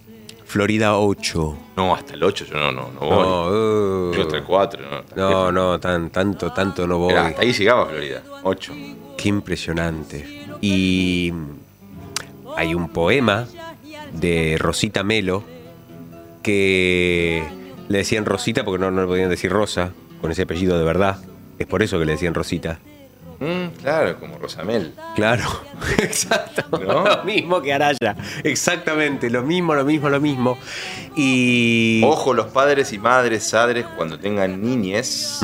[0.45, 1.57] Florida 8.
[1.77, 3.09] No, hasta el 8 yo no, no, no voy.
[3.09, 4.81] No, uh, yo hasta el 4,
[5.15, 5.15] no.
[5.15, 7.13] no, no, tan, tanto, tanto no voy.
[7.13, 8.21] Era, hasta ahí llegaba Florida.
[8.43, 8.73] 8.
[9.17, 10.45] Qué impresionante.
[10.59, 11.31] Y
[12.57, 13.47] hay un poema
[14.11, 15.43] de Rosita Melo
[16.43, 17.60] que
[17.91, 21.17] le decían Rosita porque no, no le podían decir Rosa, con ese apellido de verdad.
[21.59, 22.79] Es por eso que le decían Rosita.
[23.39, 24.93] Mm, claro, como Rosamel.
[25.15, 25.43] Claro,
[25.97, 26.77] exacto.
[26.79, 27.03] ¿No?
[27.17, 28.15] Lo mismo que Araya.
[28.43, 30.57] Exactamente, lo mismo, lo mismo, lo mismo.
[31.15, 32.01] Y.
[32.05, 35.39] Ojo, los padres y madres, sadres, cuando tengan niñes.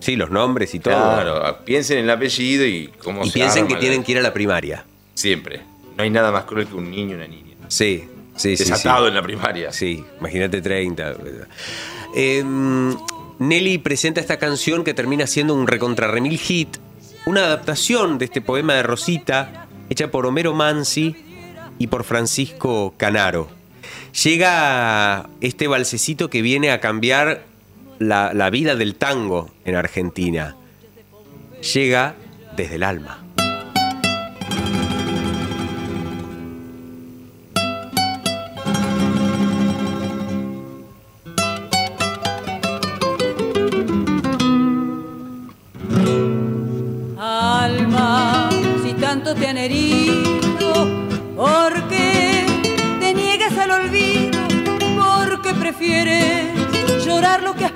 [0.00, 0.92] Sí, los nombres y todo.
[0.94, 4.12] claro, piensen en el apellido y cómo Y se piensen arma que la- tienen que
[4.12, 4.84] ir a la primaria.
[5.14, 5.60] Siempre.
[5.96, 7.54] No hay nada más cruel que un niño y una niña.
[7.68, 8.04] Sí,
[8.36, 8.56] sí.
[8.56, 9.08] Desatado sí.
[9.08, 9.72] en la primaria.
[9.72, 11.14] Sí, imagínate 30.
[12.14, 12.96] Em,
[13.38, 16.76] Nelly presenta esta canción que termina siendo un recontrarremil hit,
[17.26, 21.16] una adaptación de este poema de Rosita, hecha por Homero Mansi
[21.78, 23.48] y por Francisco Canaro.
[24.24, 27.44] Llega este balsecito que viene a cambiar
[27.98, 30.56] la, la vida del tango en Argentina.
[31.74, 32.14] Llega
[32.56, 32.82] desde el.
[32.82, 33.21] Alma,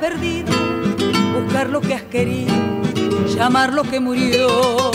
[0.09, 0.53] perdido,
[1.35, 2.55] buscar lo que has querido,
[3.35, 4.93] llamar lo que murió?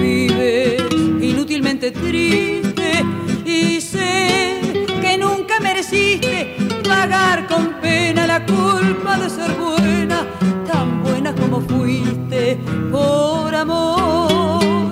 [0.00, 0.82] Vives
[1.20, 3.04] inútilmente triste
[3.44, 6.56] y sé que nunca mereciste
[6.88, 10.26] pagar con pena la culpa de ser buena,
[10.66, 12.58] tan buena como fuiste
[12.90, 14.90] por amor.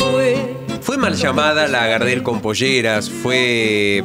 [0.00, 4.02] Fue Fue mal llamada la Gardel con polleras, fue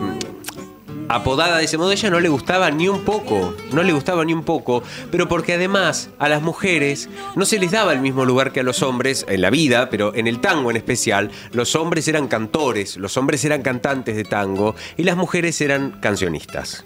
[1.09, 1.91] apodada de ese modo.
[1.91, 5.53] Ella no le gustaba ni un poco, no le gustaba ni un poco, pero porque
[5.53, 9.25] además a las mujeres no se les daba el mismo lugar que a los hombres
[9.29, 13.43] en la vida, pero en el tango en especial, los hombres eran cantores, los hombres
[13.45, 16.83] eran cantantes de tango y las mujeres eran cancionistas.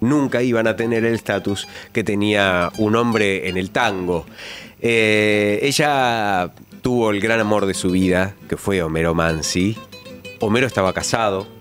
[0.00, 4.26] Nunca iban a tener el estatus que tenía un hombre en el tango.
[4.82, 6.50] Eh, ella
[6.82, 9.78] tuvo el gran amor de su vida, que fue Homero Mansi.
[10.40, 11.53] Homero estaba casado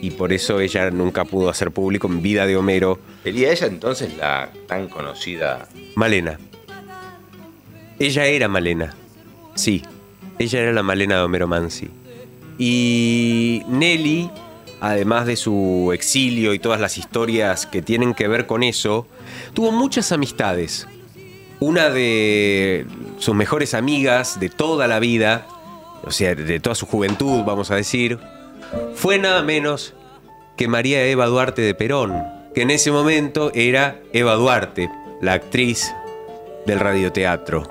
[0.00, 2.98] y por eso ella nunca pudo hacer público en vida de Homero.
[3.24, 5.68] ¿Sería ella entonces la tan conocida?
[5.94, 6.38] Malena.
[7.98, 8.94] Ella era Malena.
[9.54, 9.82] Sí,
[10.38, 11.88] ella era la Malena de Homero Mansi.
[12.58, 14.30] Y Nelly,
[14.80, 19.06] además de su exilio y todas las historias que tienen que ver con eso,
[19.54, 20.86] tuvo muchas amistades.
[21.58, 22.86] Una de
[23.18, 25.46] sus mejores amigas de toda la vida,
[26.04, 28.18] o sea, de toda su juventud, vamos a decir,
[28.94, 29.94] fue nada menos
[30.56, 32.22] que María Eva Duarte de Perón,
[32.54, 34.90] que en ese momento era Eva Duarte,
[35.20, 35.92] la actriz
[36.66, 37.68] del radioteatro.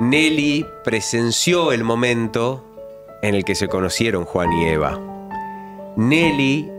[0.00, 2.64] Nelly presenció el momento
[3.22, 5.00] en el que se conocieron Juan y Eva.
[5.96, 6.70] Nelly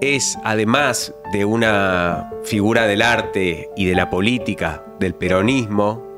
[0.00, 6.13] es, además de una figura del arte y de la política, del peronismo,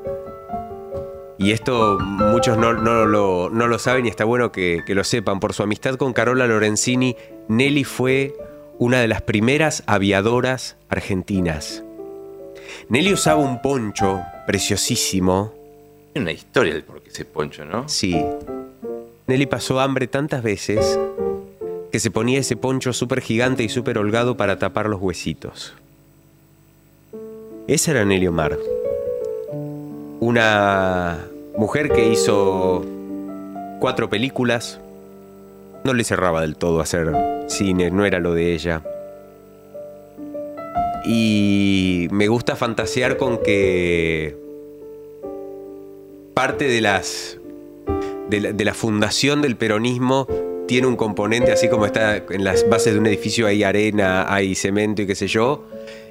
[1.37, 5.03] y esto muchos no, no lo, no lo saben y está bueno que, que lo
[5.03, 7.15] sepan, por su amistad con Carola Lorenzini,
[7.47, 8.35] Nelly fue
[8.79, 11.83] una de las primeras aviadoras argentinas.
[12.89, 15.53] Nelly usaba un poncho preciosísimo,
[16.15, 17.87] Hay una historia del por qué ese poncho, ¿no?
[17.87, 18.15] Sí.
[19.27, 20.97] Nelly pasó hambre tantas veces
[21.91, 25.73] que se ponía ese poncho súper gigante y súper holgado para tapar los huesitos.
[27.67, 28.57] Esa era Nelly Omar.
[30.19, 32.85] Una mujer que hizo
[33.79, 34.79] cuatro películas.
[35.83, 37.13] No le cerraba del todo hacer
[37.47, 38.81] cine, no era lo de ella.
[41.05, 44.35] Y me gusta fantasear con que
[46.33, 47.37] parte de las
[48.29, 50.27] de la, fundación del peronismo
[50.67, 54.53] tiene un componente, así como está en las bases de un edificio hay arena, hay
[54.53, 55.63] cemento y qué sé yo,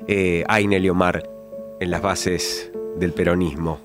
[0.08, 1.28] eh, hay Nelly Omar
[1.78, 3.78] en las bases del peronismo,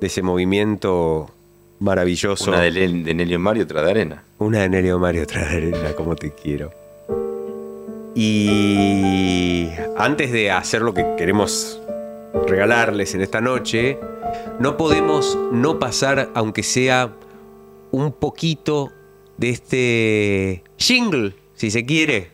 [0.00, 1.30] de ese movimiento
[1.78, 2.50] maravilloso.
[2.50, 4.24] Una de, de Nelly Omar y otra de Arena.
[4.38, 6.72] Una de Nelly Omar y otra de Arena, como te quiero.
[8.14, 11.80] Y antes de hacer lo que queremos
[12.46, 13.98] regalarles en esta noche,
[14.58, 17.12] no podemos no pasar, aunque sea
[17.92, 18.90] un poquito
[19.36, 22.32] de este jingle, si se quiere,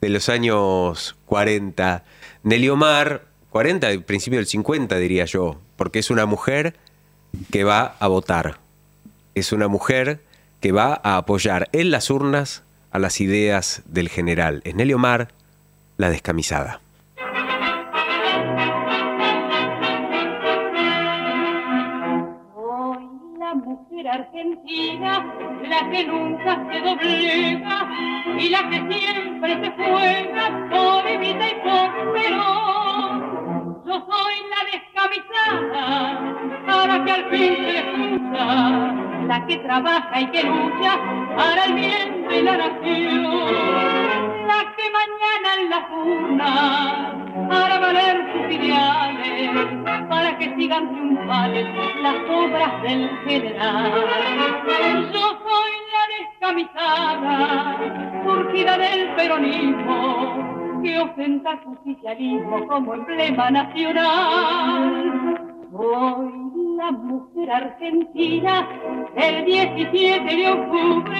[0.00, 2.04] de los años 40.
[2.42, 6.76] Nelly Omar, 40, al principio del 50 diría yo, porque es una mujer
[7.50, 8.58] que va a votar.
[9.34, 10.20] Es una mujer
[10.60, 14.62] que va a apoyar en las urnas a las ideas del general.
[14.64, 15.28] Es Nelly Omar,
[15.96, 16.80] la descamisada.
[22.54, 23.08] Hoy
[23.38, 25.34] la mujer argentina,
[25.68, 27.90] la que nunca se doblega
[28.38, 32.85] y la que siempre se juega por Evita y por Perón.
[33.86, 35.86] Yo soy la descamisada,
[36.66, 38.44] para que al fin se escucha,
[39.28, 40.98] la que trabaja y que lucha
[41.36, 43.22] para el bien de la nación,
[44.48, 47.12] la que mañana en la urna
[47.48, 49.50] hará valer sus ideales,
[50.08, 51.68] para que sigan triunfales
[52.02, 53.92] las obras del general.
[55.12, 57.78] Yo soy la descamisada,
[58.24, 65.40] surgida del peronismo, que ostenta su oficialismo como emblema nacional.
[65.72, 66.46] Soy
[66.76, 68.68] la mujer argentina
[69.16, 71.18] el 17 de octubre,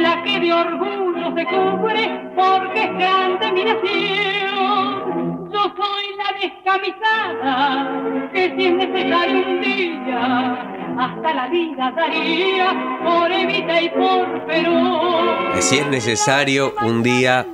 [0.00, 5.50] la que de orgullo se cubre porque es grande mi nación.
[5.52, 13.32] Yo soy la descamisada que si es necesario un día hasta la vida daría por
[13.32, 15.60] Evita y por Perón.
[15.60, 17.46] Si es necesario, un día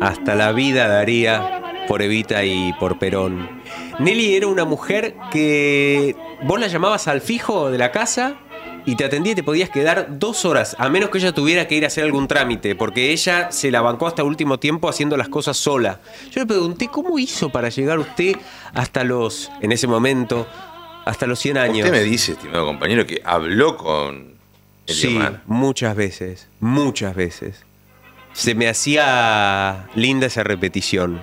[0.00, 3.48] hasta la vida daría por Evita y por Perón.
[3.98, 8.36] Nelly era una mujer que vos la llamabas al fijo de la casa
[8.86, 11.74] y te atendía y te podías quedar dos horas, a menos que ella tuviera que
[11.74, 15.28] ir a hacer algún trámite, porque ella se la bancó hasta último tiempo haciendo las
[15.28, 16.00] cosas sola.
[16.30, 18.36] Yo le pregunté, ¿cómo hizo para llegar usted
[18.72, 20.46] hasta los, en ese momento,
[21.04, 21.86] hasta los 100 años?
[21.86, 24.34] Usted me dice, estimado compañero, que habló con
[24.86, 25.40] el Sí, hermano.
[25.46, 27.64] muchas veces, muchas veces.
[28.40, 31.20] Se me hacía linda esa repetición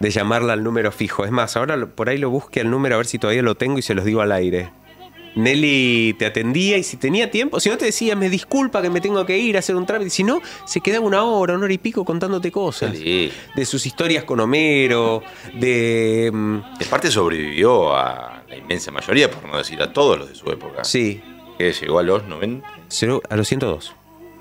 [0.00, 1.24] de llamarla al número fijo.
[1.24, 3.78] Es más, ahora por ahí lo busque al número a ver si todavía lo tengo
[3.78, 4.70] y se los digo al aire.
[5.36, 9.00] Nelly te atendía y si tenía tiempo, si no te decía, me disculpa que me
[9.00, 11.74] tengo que ir a hacer un trámite, si no, se quedaba una hora, una hora
[11.74, 12.96] y pico contándote cosas.
[12.96, 13.30] Sí.
[13.54, 15.22] De sus historias con Homero,
[15.54, 16.30] de...
[16.32, 20.34] mm, De parte sobrevivió a la inmensa mayoría, por no decir a todos los de
[20.34, 20.82] su época.
[20.84, 21.22] Sí,
[21.58, 22.66] Que llegó a los 90.
[22.88, 23.94] cero- a los 102.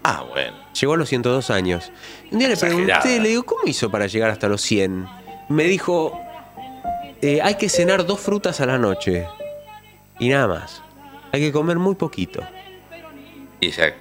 [0.04, 0.65] Ah, bueno.
[0.80, 1.92] Llegó a los 102 años.
[2.32, 3.00] Un día le Exagerada.
[3.02, 5.08] pregunté, le digo, ¿cómo hizo para llegar hasta los 100?
[5.50, 6.20] Me dijo,
[7.22, 9.26] "Eh, hay que cenar dos frutas a la noche.
[10.20, 10.82] Y nada más.
[11.32, 12.42] Hay que comer muy poquito.
[13.62, 13.96] Y ella,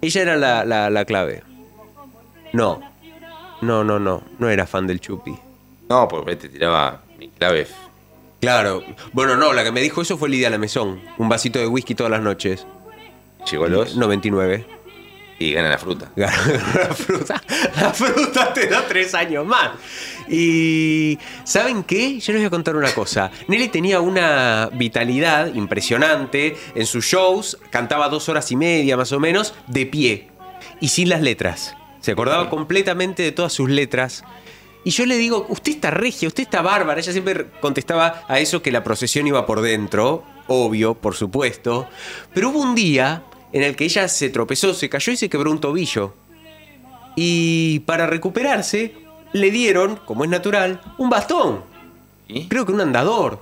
[0.00, 1.42] Ella era la, la- la clave.
[2.52, 2.80] No.
[3.60, 4.22] No, no, no.
[4.38, 5.34] No era fan del chupi.
[5.88, 7.66] no, porque te tiraba mi clave.
[8.40, 8.82] Claro.
[9.12, 11.00] Bueno, no, la que me dijo eso fue Lidia Lamezón.
[11.18, 12.64] Un vasito de whisky todas las noches.
[13.50, 14.64] Llegó a los 99.
[15.38, 16.10] Y gana la fruta.
[16.16, 16.28] la
[16.94, 17.42] fruta,
[17.76, 19.70] la fruta te da tres años más.
[20.28, 22.18] Y ¿saben qué?
[22.20, 23.30] Yo les voy a contar una cosa.
[23.46, 29.20] Nelly tenía una vitalidad impresionante en sus shows, cantaba dos horas y media más o
[29.20, 30.28] menos, de pie
[30.80, 31.74] y sin las letras.
[32.00, 34.24] Se acordaba completamente de todas sus letras.
[34.84, 37.00] Y yo le digo, usted está regia, usted está bárbara.
[37.00, 41.88] Ella siempre contestaba a eso que la procesión iba por dentro, obvio, por supuesto.
[42.32, 43.22] Pero hubo un día
[43.52, 46.14] en el que ella se tropezó, se cayó y se quebró un tobillo.
[47.16, 48.94] Y para recuperarse,
[49.32, 51.62] le dieron, como es natural, un bastón.
[52.28, 52.46] ¿Y?
[52.48, 53.40] Creo que un andador.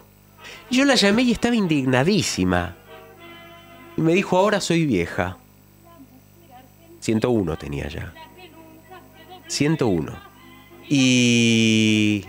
[0.70, 2.76] Yo la llamé y estaba indignadísima.
[3.96, 5.36] Y me dijo, ahora soy vieja.
[7.00, 8.12] 101 tenía ya.
[9.48, 10.12] 101.
[10.88, 12.24] Y...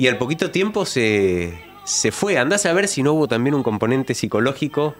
[0.00, 2.38] Y al poquito tiempo se, se fue.
[2.38, 4.94] Andás a ver si no hubo también un componente psicológico.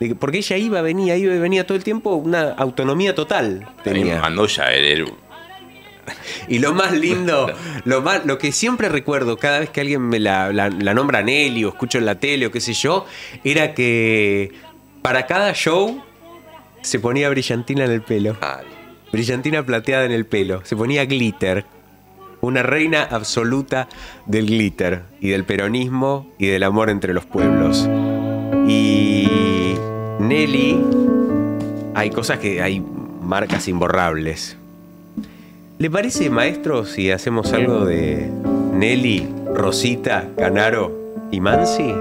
[0.00, 4.20] De porque ella iba, venía, iba y venía todo el tiempo, una autonomía total tenía.
[4.20, 5.04] mandó ya el,
[6.48, 7.46] Y lo más lindo,
[7.84, 11.22] lo, más, lo que siempre recuerdo cada vez que alguien me la, la- la nombra
[11.22, 13.06] Nelly o escucho en la tele o qué sé yo,
[13.44, 14.52] era que
[15.02, 16.02] para cada show
[16.82, 18.36] se ponía brillantina en el pelo.
[19.12, 20.60] Brillantina plateada en el pelo.
[20.64, 21.64] Se ponía glitter.
[22.40, 23.88] Una reina absoluta
[24.26, 27.88] del glitter y del peronismo y del amor entre los pueblos.
[28.66, 29.26] Y
[30.24, 30.82] Nelly,
[31.94, 32.82] hay cosas que hay
[33.20, 34.56] marcas imborrables.
[35.78, 38.30] ¿Le parece, maestro, si hacemos algo de
[38.72, 40.92] Nelly, Rosita, Canaro
[41.30, 41.94] y Mansi?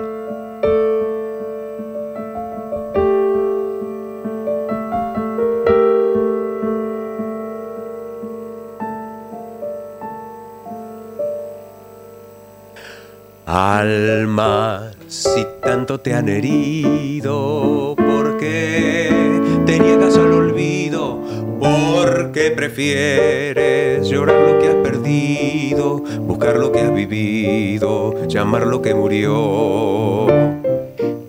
[13.46, 17.96] Alma, si tanto te han herido,
[18.44, 21.22] ¿por qué te niegas al olvido?
[21.60, 28.82] ¿Por qué prefieres llorar lo que has perdido, buscar lo que has vivido, llamar lo
[28.82, 30.28] que murió?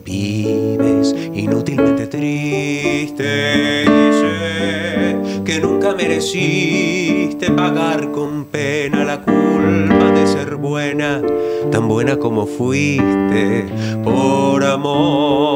[0.05, 11.23] Vives inútilmente triste y que nunca mereciste pagar con pena la culpa de ser buena,
[11.71, 13.67] tan buena como fuiste
[14.03, 15.54] por amor.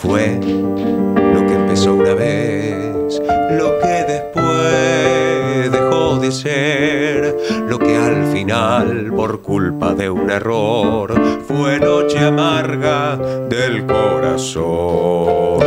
[0.00, 3.20] Fue lo que empezó una vez,
[3.50, 7.36] lo que después dejó de ser,
[7.68, 11.12] lo que al final por culpa de un error,
[11.48, 13.16] fue noche amarga
[13.48, 15.58] del corazón.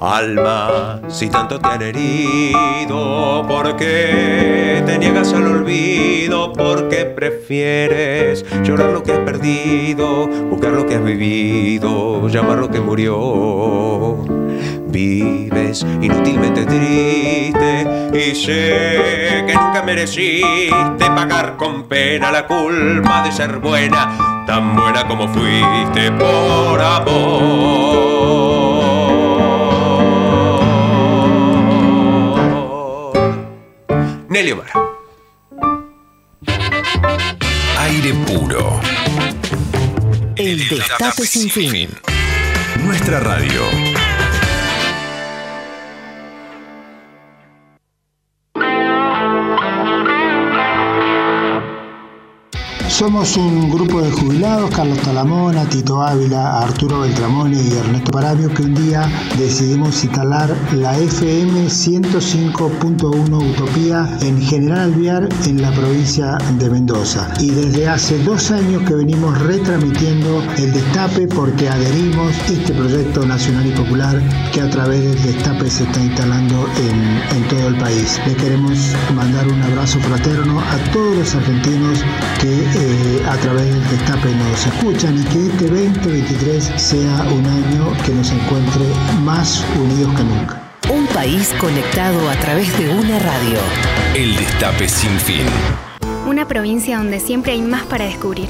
[0.00, 6.54] Alma, si tanto te han herido, ¿por qué te niegas al olvido?
[6.54, 12.70] ¿Por qué prefieres llorar lo que has perdido, buscar lo que has vivido, llamar lo
[12.70, 14.24] que murió?
[14.86, 23.58] Vives inútilmente triste y sé que nunca mereciste pagar con pena la culpa de ser
[23.58, 28.59] buena, tan buena como fuiste por amor.
[34.30, 34.70] Nelly Omar.
[37.78, 38.80] Aire puro.
[40.36, 41.90] El Destape Sin Fin.
[42.84, 43.62] Nuestra radio.
[53.00, 58.60] Somos un grupo de jubilados, Carlos Talamona, Tito Ávila, Arturo Beltramone y Ernesto Paravio, que
[58.60, 66.68] un día decidimos instalar la FM 105.1 Utopía en General Alvear, en la provincia de
[66.68, 67.32] Mendoza.
[67.40, 73.66] Y desde hace dos años que venimos retransmitiendo el Destape porque adherimos este proyecto nacional
[73.66, 74.22] y popular
[74.52, 78.20] que a través del Destape se está instalando en, en todo el país.
[78.26, 78.78] Le queremos
[79.14, 82.04] mandar un abrazo fraterno a todos los argentinos
[82.42, 82.89] que eh,
[83.26, 88.30] a través del Destape nos escuchan y que este 2023 sea un año que nos
[88.32, 88.84] encuentre
[89.22, 90.62] más unidos que nunca.
[90.92, 93.58] Un país conectado a través de una radio.
[94.14, 95.46] El Destape Sin Fin.
[96.26, 98.48] Una provincia donde siempre hay más para descubrir.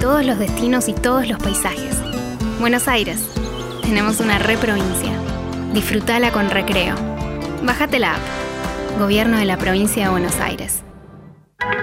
[0.00, 1.96] Todos los destinos y todos los paisajes.
[2.58, 3.20] Buenos Aires.
[3.82, 5.12] Tenemos una reprovincia.
[5.74, 6.94] Disfrutala con recreo.
[7.62, 8.98] Bájate la app.
[8.98, 10.82] Gobierno de la provincia de Buenos Aires.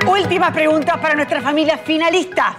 [0.08, 2.58] Última pregunta para nuestra familia finalista.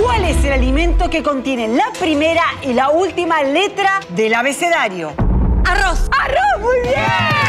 [0.00, 5.12] ¿Cuál es el alimento que contiene la primera y la última letra del abecedario?
[5.64, 6.08] Arroz.
[6.18, 6.94] Arroz, muy bien.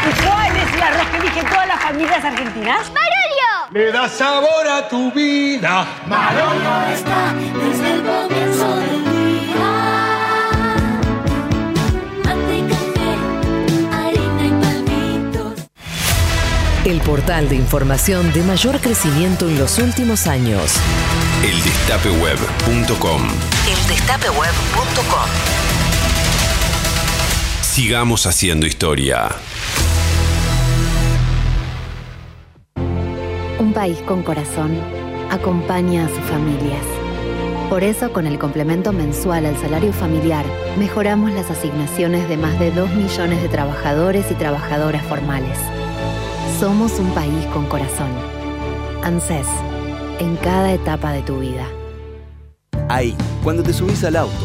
[0.08, 2.92] ¿Y cuál es el arroz que eligen todas las familias argentinas?
[3.72, 5.86] Le da sabor a tu vida.
[6.06, 8.91] Marolio está desde el comienzo del
[16.84, 20.74] El portal de información de mayor crecimiento en los últimos años.
[21.44, 23.22] Eldestapeweb.com.
[23.68, 25.28] Eldestapeweb.com.
[27.62, 29.28] Sigamos haciendo historia.
[33.60, 34.76] Un país con corazón
[35.30, 36.84] acompaña a sus familias.
[37.70, 40.44] Por eso, con el complemento mensual al salario familiar,
[40.76, 45.58] mejoramos las asignaciones de más de 2 millones de trabajadores y trabajadoras formales.
[46.62, 48.06] Somos un país con corazón.
[49.02, 49.48] ANSES,
[50.20, 51.66] en cada etapa de tu vida.
[52.88, 54.44] Ahí, cuando te subís al auto,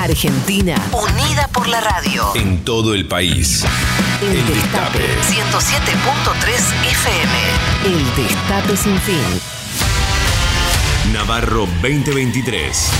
[0.00, 2.32] Argentina, unida por la radio.
[2.34, 3.66] En todo el país.
[4.22, 6.54] El Destape 107.3
[6.90, 7.34] FM.
[7.84, 9.40] El Destape Sin Fin.
[11.12, 12.90] Navarro 2023.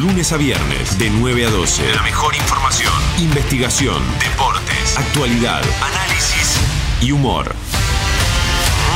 [0.00, 1.94] Lunes a viernes, de 9 a 12.
[1.94, 6.58] La mejor información, investigación, deportes, actualidad, análisis
[7.02, 7.54] y humor.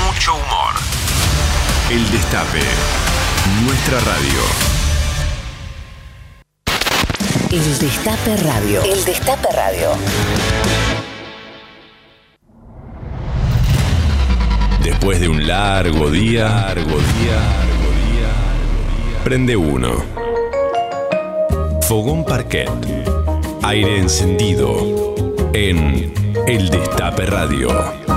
[0.07, 0.75] Mucho humor.
[1.91, 2.63] El Destape.
[3.67, 4.78] Nuestra radio.
[7.51, 8.83] El Destape Radio.
[8.83, 9.89] El Destape Radio.
[14.85, 20.05] Después de un largo día, largo día, largo día, prende uno.
[21.89, 22.69] Fogón Parquet.
[23.63, 25.15] Aire encendido.
[25.55, 26.13] En
[26.47, 28.08] El Destape Radio.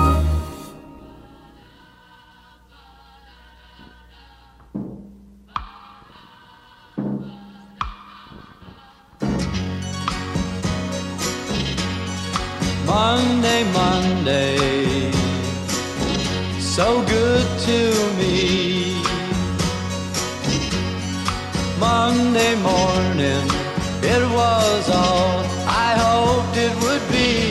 [12.94, 15.12] Monday, Monday,
[16.60, 17.80] so good to
[18.20, 19.02] me.
[21.80, 23.46] Monday morning,
[24.14, 25.40] it was all
[25.86, 27.51] I hoped it would be.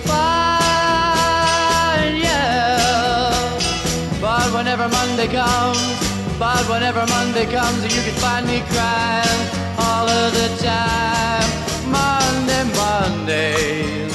[4.81, 10.49] whenever Monday comes, but whenever Monday comes, you can find me crying all of the
[10.57, 11.49] time.
[11.91, 14.09] Monday, Monday,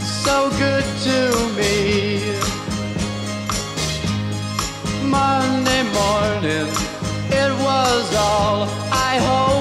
[0.00, 1.18] so good to
[1.56, 2.20] me.
[5.08, 6.68] Monday morning,
[7.30, 9.51] it was all I hoped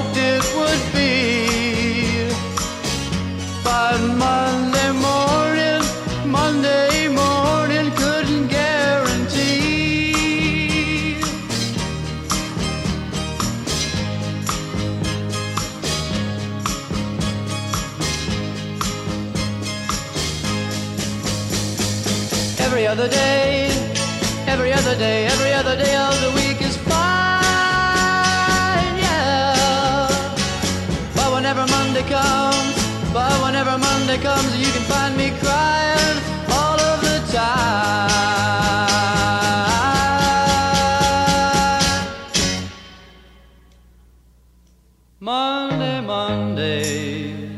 [23.02, 23.66] other day,
[24.46, 26.94] every other day, every other day of the week is fine,
[29.00, 30.08] yeah.
[31.16, 32.76] But whenever Monday comes,
[33.12, 36.20] but whenever Monday comes, you can find me crying
[36.52, 37.72] all of the time.
[45.20, 47.50] Monday, Monday,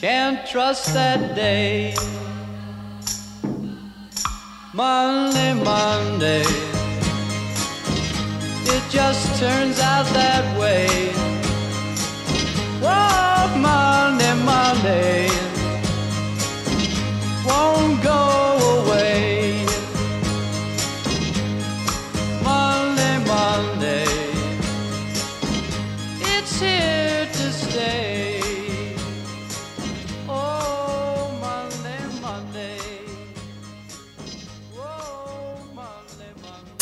[0.00, 1.96] can't trust that day.
[4.76, 6.44] Monday, Monday.
[8.74, 11.14] It just turns out that way.
[12.84, 15.28] Whoa, Monday, Monday.
[17.46, 18.35] Won't go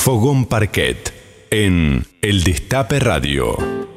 [0.05, 1.15] Fogón Parquet
[1.51, 3.94] en El Destape Radio.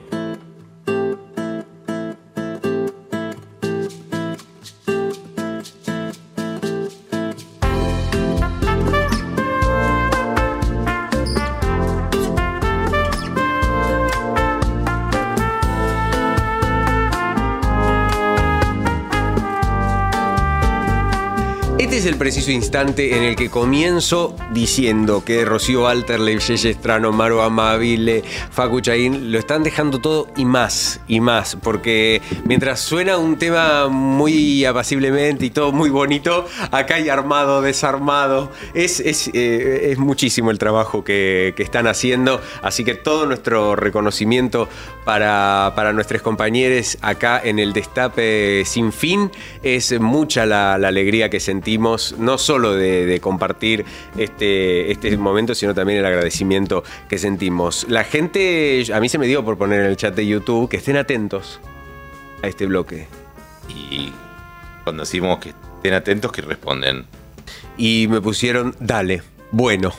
[22.51, 29.31] Instante en el que comienzo diciendo que Rocío Walterle, Yeye Estrano, Maro Amabile, Facu Chaín
[29.31, 35.45] lo están dejando todo y más, y más, porque mientras suena un tema muy apaciblemente
[35.45, 38.51] y todo muy bonito, acá hay armado, desarmado.
[38.73, 43.75] Es, es, eh, es muchísimo el trabajo que, que están haciendo, así que todo nuestro
[43.75, 44.67] reconocimiento
[45.05, 49.31] para, para nuestros compañeros acá en el Destape Sin Fin.
[49.63, 53.85] Es mucha la, la alegría que sentimos, no solo de, de compartir
[54.17, 57.85] este, este momento, sino también el agradecimiento que sentimos.
[57.89, 60.77] La gente, a mí se me dio por poner en el chat de YouTube que
[60.77, 61.59] estén atentos
[62.41, 63.07] a este bloque.
[63.69, 64.11] Y
[64.83, 67.05] cuando decimos que estén atentos, que responden.
[67.77, 69.21] Y me pusieron, dale,
[69.51, 69.93] bueno.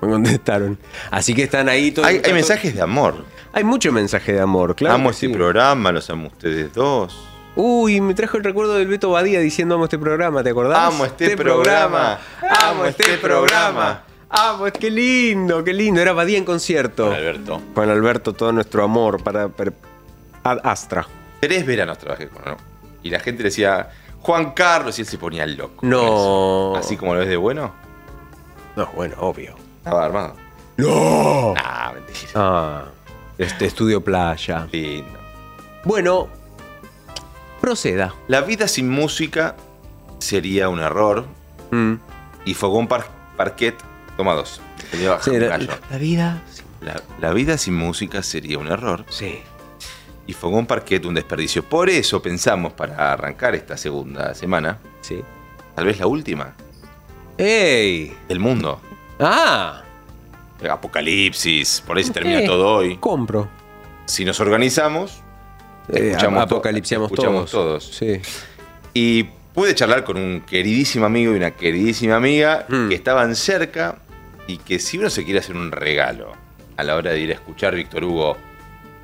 [0.00, 0.78] Me contestaron.
[1.10, 2.08] Así que están ahí todos.
[2.08, 3.24] Hay, hay mensajes de amor.
[3.52, 4.94] Hay mucho mensaje de amor, claro.
[4.94, 5.32] amo este sí.
[5.32, 7.31] programa, los amo ustedes dos.
[7.54, 10.78] Uy, me trajo el recuerdo del Beto Badía diciendo amo este programa, ¿te acordás?
[10.92, 12.18] Amo este programa,
[12.62, 14.02] amo este programa.
[14.34, 16.00] Amo, qué lindo, qué lindo.
[16.00, 17.04] Era Badía en concierto.
[17.08, 17.62] Con Alberto.
[17.74, 19.72] Con Alberto, todo nuestro amor para, para-
[20.42, 21.06] Ad Astra.
[21.40, 22.56] Tres veranos trabajé con él.
[23.02, 23.90] Y la gente le decía,
[24.22, 25.84] Juan Carlos, y él se ponía loco.
[25.86, 26.74] No.
[26.76, 27.72] Así como lo ves de bueno.
[28.74, 29.54] No, bueno, obvio.
[29.78, 30.34] Estaba armado.
[30.78, 31.52] ¡No!
[31.58, 32.30] Ah, mentira.
[32.34, 32.84] Ah,
[33.36, 34.66] este estudio playa.
[34.72, 35.18] Lindo.
[35.84, 36.28] Bueno,
[37.62, 38.14] proceda.
[38.28, 39.56] La vida sin música
[40.18, 41.24] sería un error.
[41.70, 41.94] Mm.
[42.44, 43.06] Y Fogón Par-
[43.38, 43.74] Parquet
[44.18, 44.60] toma dos.
[44.90, 44.98] Sí,
[45.38, 45.56] la,
[45.90, 46.42] la vida.
[46.82, 49.06] La, la vida sin música sería un error.
[49.08, 49.40] Sí.
[50.26, 51.62] Y Fogón Parquet un desperdicio.
[51.64, 54.78] Por eso pensamos para arrancar esta segunda semana.
[55.00, 55.22] Sí.
[55.74, 56.52] Tal vez la última.
[57.38, 58.14] ¡Ey!
[58.28, 58.80] Del mundo.
[59.18, 59.82] ¡Ah!
[60.70, 61.82] Apocalipsis.
[61.86, 62.96] Por ahí se termina Eh, todo hoy.
[62.98, 63.48] Compro.
[64.06, 65.21] Si nos organizamos,
[65.88, 67.90] Eh, escuchamos, to- apocalipsiamos escuchamos todos.
[67.90, 67.96] todos.
[67.96, 68.20] Sí.
[68.94, 69.24] Y
[69.54, 72.88] pude charlar con un queridísimo amigo y una queridísima amiga Mm.
[72.88, 73.98] que estaban cerca
[74.46, 76.32] y que si uno se quiere hacer un regalo
[76.76, 78.36] a la hora de ir a escuchar Víctor Hugo?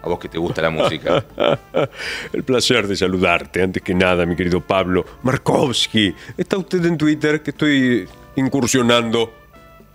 [0.01, 1.25] A vos que te gusta la música.
[2.33, 3.63] El placer de saludarte.
[3.63, 6.15] Antes que nada, mi querido Pablo Markovsky.
[6.37, 7.43] ¿Está usted en Twitter?
[7.43, 9.33] Que estoy incursionando.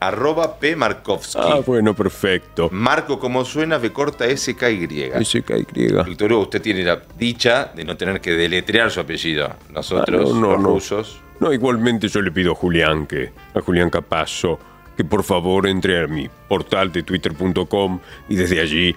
[0.08, 0.76] Arroba P.
[0.76, 1.40] Markovsky.
[1.42, 2.70] Ah, bueno, perfecto.
[2.72, 5.12] Marco, como suena, B corta SKY.
[5.24, 5.66] SKY.
[6.06, 9.50] Víctor Hugo, usted tiene la dicha de no tener que deletrear su apellido.
[9.72, 10.68] Nosotros, Ah, no, no, los no.
[10.70, 11.20] rusos.
[11.40, 14.60] No, igualmente yo le pido a Julián que, a Julián Capazo,
[14.96, 18.00] que por favor entre a mi portal de twitter.com
[18.30, 18.96] y desde allí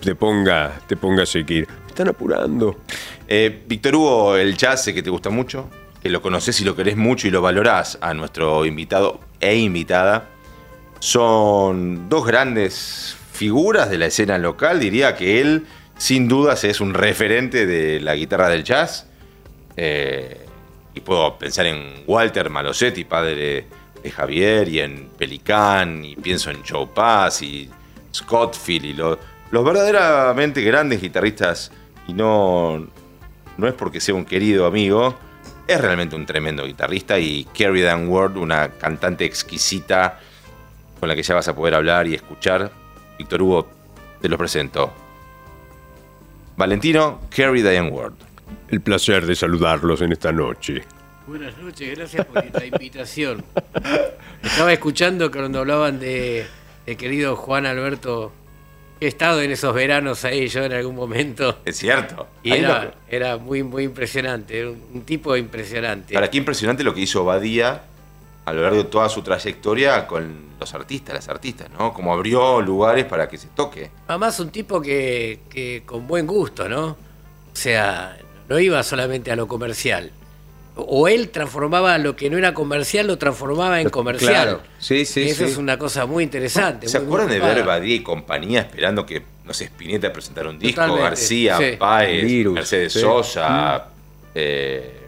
[0.00, 1.66] te ponga, te ponga a seguir.
[1.68, 2.78] Me están apurando.
[3.26, 5.68] Eh, Víctor Hugo, el jazz sé que te gusta mucho,
[6.02, 10.28] que lo conoces y lo querés mucho y lo valorás a nuestro invitado e invitada.
[11.00, 14.80] Son dos grandes figuras de la escena local.
[14.80, 15.66] Diría que él,
[15.96, 19.06] sin dudas, es un referente de la guitarra del jazz.
[19.76, 20.44] Eh,
[20.94, 23.66] y puedo pensar en Walter Malosetti, padre
[24.02, 27.70] de Javier, y en Pelicán, y pienso en Joe Pass y
[28.12, 29.18] Scottfield, y lo-
[29.52, 31.70] los verdaderamente grandes guitarristas,
[32.08, 32.86] y no,
[33.56, 35.14] no es porque sea un querido amigo,
[35.68, 40.18] es realmente un tremendo guitarrista, y Carrie Dan Ward, una cantante exquisita
[40.98, 42.72] con la que ya vas a poder hablar y escuchar.
[43.18, 43.68] Víctor Hugo,
[44.20, 44.92] te lo presento.
[46.56, 48.14] Valentino, Carrie Diane Ward.
[48.68, 50.82] El placer de saludarlos en esta noche.
[51.26, 53.44] Buenas noches, gracias por la invitación.
[54.42, 56.46] Estaba escuchando cuando hablaban de,
[56.86, 58.32] de querido Juan Alberto.
[59.00, 61.58] He estado en esos veranos ahí yo en algún momento.
[61.64, 62.26] Es cierto.
[62.42, 64.58] Y era, lo- era muy, muy impresionante.
[64.58, 66.14] Era un tipo impresionante.
[66.14, 67.82] Para qué impresionante lo que hizo Badía
[68.44, 71.92] a lo largo de toda su trayectoria con los artistas, las artistas, ¿no?
[71.92, 73.90] Como abrió lugares para que se toque.
[74.08, 76.86] Además, un tipo que, que con buen gusto, ¿no?
[76.88, 76.96] O
[77.52, 78.16] sea,
[78.48, 80.10] no iba solamente a lo comercial.
[80.80, 84.30] O él transformaba lo que no era comercial, lo transformaba en comercial.
[84.32, 84.62] Claro.
[84.78, 85.50] Sí, sí, Eso sí.
[85.50, 86.88] es una cosa muy interesante.
[86.88, 87.64] ¿Se muy, acuerdan muy de ver.
[87.64, 90.80] Badía y compañía esperando que, no sé, Spinetta presentara un disco?
[90.80, 91.76] Totalmente, García, sí.
[91.78, 93.00] Páez, Virus, Mercedes sí.
[93.00, 93.86] Sosa,
[94.34, 95.00] eh,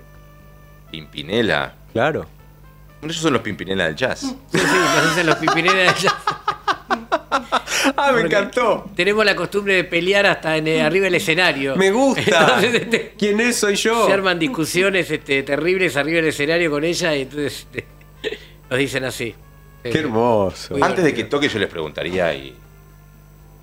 [0.90, 1.74] Pimpinela.
[1.92, 2.26] Claro.
[3.02, 4.20] Esos son los Pimpinela del jazz.
[4.20, 6.14] Sí, sí, hacen los pipineras de jazz.
[8.00, 8.90] Ah, me encantó.
[8.96, 11.76] Tenemos la costumbre de pelear hasta en, eh, arriba del escenario.
[11.76, 12.22] Me gusta.
[12.22, 13.56] Entonces, este, ¿Quién es?
[13.56, 14.06] Soy yo.
[14.06, 17.86] se arman discusiones este, terribles arriba del escenario con ella y entonces este,
[18.70, 19.34] nos dicen así.
[19.82, 20.74] Qué hermoso.
[20.74, 22.54] Muy Antes de que toque, yo les preguntaría, y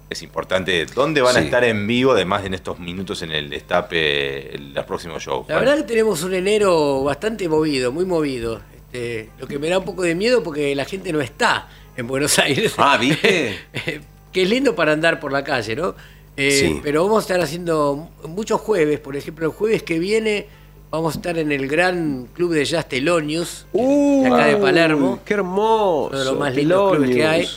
[0.09, 3.49] es importante, ¿dónde van a estar en vivo, además de en estos minutos en el
[3.49, 5.47] destape, los próximos shows?
[5.47, 8.61] La verdad que tenemos un enero bastante movido, muy movido.
[8.75, 12.07] Este, lo que me da un poco de miedo porque la gente no está en
[12.07, 12.73] Buenos Aires.
[12.77, 13.59] Ah, ¿viste?
[14.37, 15.95] que es lindo para andar por la calle, ¿no?
[16.35, 16.79] Eh, Sí.
[16.83, 18.99] Pero vamos a estar haciendo muchos jueves.
[18.99, 20.45] Por ejemplo, el jueves que viene
[20.91, 25.19] vamos a estar en el gran club de jazz Telonius, de acá de Palermo.
[25.25, 26.09] ¡Qué hermoso!
[26.11, 27.47] Uno de los más lindos clubes que hay.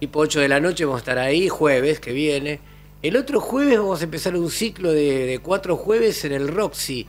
[0.00, 2.58] Tipo 8 de la noche vamos a estar ahí, jueves que viene.
[3.00, 7.06] El otro jueves vamos a empezar un ciclo de, de cuatro jueves en el Roxy.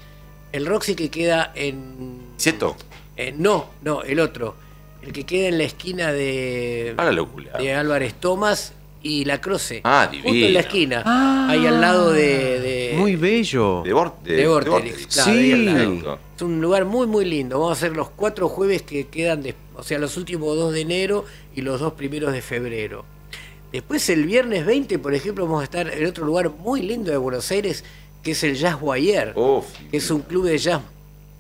[0.52, 2.20] El Roxy que queda en...
[2.38, 2.76] ¿Cierto?
[3.18, 4.54] eh, no, no, el otro.
[5.02, 7.58] El que queda en la esquina de, Ah, la locura.
[7.60, 8.74] de Álvarez Tomás
[9.08, 9.82] y La Croce.
[9.84, 10.54] Ah, Justo en divino.
[10.54, 11.48] la esquina.
[11.50, 12.60] ahí al lado de...
[12.60, 13.84] de Muy bello.
[13.84, 15.08] De, Bor- de, de Vorterix.
[15.08, 15.32] claro.
[15.32, 16.20] Exacto.
[16.36, 17.60] Es un lugar muy, muy lindo.
[17.60, 20.82] Vamos a hacer los cuatro jueves que quedan, de- o sea, los últimos dos de
[20.82, 21.24] enero
[21.56, 23.06] y los dos primeros de febrero.
[23.72, 27.18] Después, el viernes 20, por ejemplo, vamos a estar en otro lugar muy lindo de
[27.18, 27.84] Buenos Aires,
[28.24, 30.82] que es el Jazz Guayer, Uf, que es un club de jazz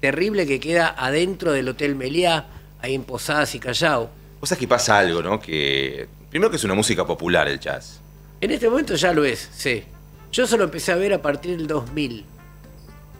[0.01, 2.45] terrible que queda adentro del Hotel Meliá,
[2.81, 4.09] ahí en Posadas y Callao.
[4.39, 5.39] Vos sabés que pasa algo, ¿no?
[5.39, 8.01] Que primero que es una música popular el jazz.
[8.41, 9.85] En este momento ya lo es, sí.
[10.33, 12.25] Yo solo empecé a ver a partir del 2000,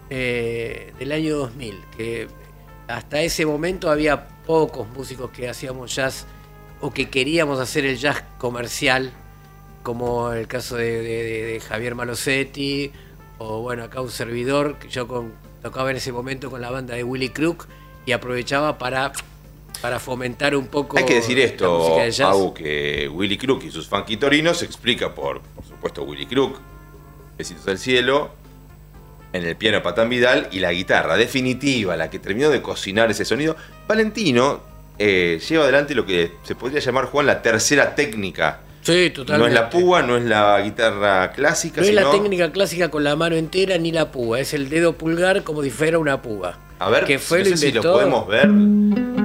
[0.10, 2.28] eh, del año 2000, que
[2.90, 6.26] hasta ese momento había pocos músicos que hacíamos jazz
[6.82, 9.14] o que queríamos hacer el jazz comercial,
[9.82, 12.92] como el caso de, Javier Malosetti,
[13.38, 15.08] o bueno, acá un servidor, que yo
[15.62, 17.66] tocaba en ese momento con la banda de Willy Crook
[18.06, 19.14] y aprovechaba para,
[19.78, 21.98] para fomentar un poco Hay que decir esto.
[22.24, 26.60] Au, que Willy Crook y sus funky torinos se explica por, por supuesto, Willy Crook,
[27.38, 28.32] Besitos del Cielo,
[29.34, 33.26] en el piano Patán Vidal y la guitarra definitiva, la que terminó de cocinar ese
[33.26, 33.56] sonido.
[33.88, 34.62] Valentino
[34.98, 38.62] eh, lleva adelante lo que se podría llamar, Juan, la tercera técnica.
[38.82, 39.56] Sí, No totalmente.
[39.56, 43.16] es la púa, no es la guitarra clásica, No es la técnica clásica con la
[43.16, 46.60] mano entera ni la púa, es el dedo pulgar como si fuera una púa.
[46.78, 49.25] A ver, que fue no sé si lo podemos ver.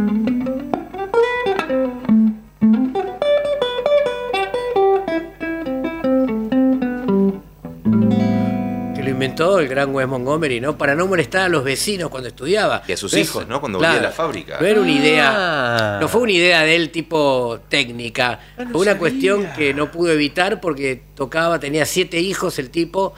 [9.24, 10.76] Inventó el gran Wes Montgomery, ¿no?
[10.78, 12.82] Para no molestar a los vecinos cuando estudiaba.
[12.88, 13.60] Y a sus hijos, ¿no?
[13.60, 14.58] Cuando volvía a la fábrica.
[14.60, 14.94] No era una Ah.
[14.94, 18.40] idea, no fue una idea de él tipo técnica.
[18.72, 23.14] fue una cuestión que no pudo evitar porque tocaba, tenía siete hijos el tipo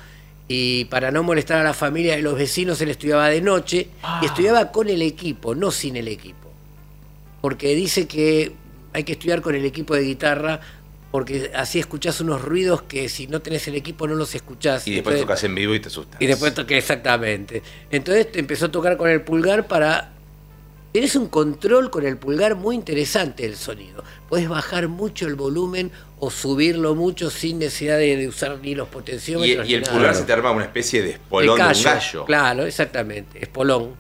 [0.49, 3.89] y para no molestar a la familia y los vecinos él estudiaba de noche
[4.21, 6.51] y estudiaba con el equipo, no sin el equipo.
[7.41, 8.53] Porque dice que
[8.93, 10.61] hay que estudiar con el equipo de guitarra
[11.13, 14.89] porque así escuchás unos ruidos que si no tenés el equipo no los escuchás.
[14.89, 16.21] Y después tocas en vivo y te asustas.
[16.21, 17.63] y después toqué exactamente.
[17.91, 20.09] Entonces te empezó a tocar con el pulgar para.
[20.91, 24.03] Tienes un control con el pulgar muy interesante del sonido.
[24.31, 28.89] Puedes bajar mucho el volumen o subirlo mucho sin necesidad de, de usar ni los
[28.89, 29.69] potenciómetros.
[29.69, 29.93] y el nada.
[29.93, 32.25] pulgar se te arma una especie de espolón de, De un gallo.
[32.25, 33.39] Claro, exactamente.
[33.43, 33.91] Espolón.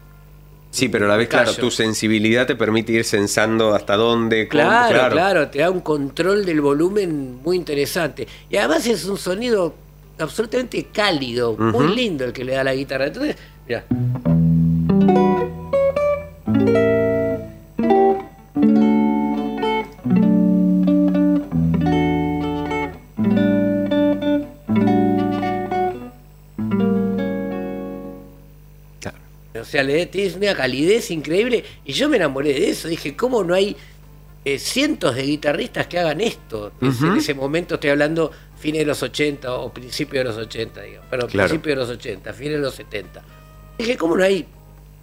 [0.73, 4.49] Sí, pero a la vez, claro, tu sensibilidad te permite ir sensando hasta dónde.
[4.49, 8.27] cómo, Claro, claro, te da un control del volumen muy interesante.
[8.49, 9.75] Y además es un sonido
[10.18, 13.09] absolutamente cálido, muy lindo el que le da la guitarra.
[13.09, 13.37] Entonces,
[13.68, 13.85] mira.
[29.73, 31.64] Sea, le tienes una calidez increíble.
[31.85, 32.89] Y yo me enamoré de eso.
[32.89, 33.77] Dije, ¿cómo no hay
[34.45, 36.73] eh, cientos de guitarristas que hagan esto?
[36.81, 41.09] En ese momento estoy hablando fines de los 80 o principios de los 80, digamos.
[41.09, 41.49] Perdón, Claro.
[41.49, 43.23] principios de los 80, fines de los 70.
[43.79, 44.47] Dije, ¿cómo no hay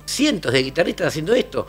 [0.06, 1.68] cientos de guitarristas haciendo esto?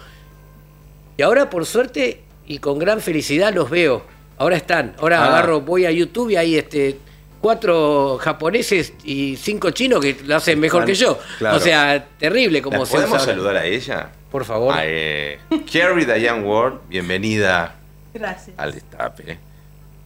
[1.17, 4.05] Y ahora, por suerte y con gran felicidad, los veo.
[4.39, 4.95] Ahora están.
[4.99, 5.27] Ahora Ah.
[5.29, 6.97] agarro, voy a YouTube y hay este
[7.41, 11.19] cuatro japoneses y cinco chinos que lo hacen mejor que yo.
[11.39, 11.57] Claro.
[11.57, 14.11] O sea, terrible como ¿La se podemos saludar a ella?
[14.31, 14.75] Por favor.
[14.75, 15.39] A, eh,
[15.73, 17.75] Carrie Diane Ward, bienvenida
[18.15, 18.57] Gracias.
[18.59, 19.39] al destape.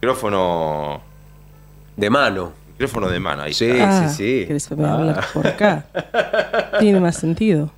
[0.01, 1.01] Micrófono.
[1.95, 2.53] De mano.
[2.73, 4.05] Micrófono de mano, ahí Sí, está.
[4.05, 5.85] Ah, ¿Quieres que me hable por acá?
[6.79, 7.71] Tiene más sentido.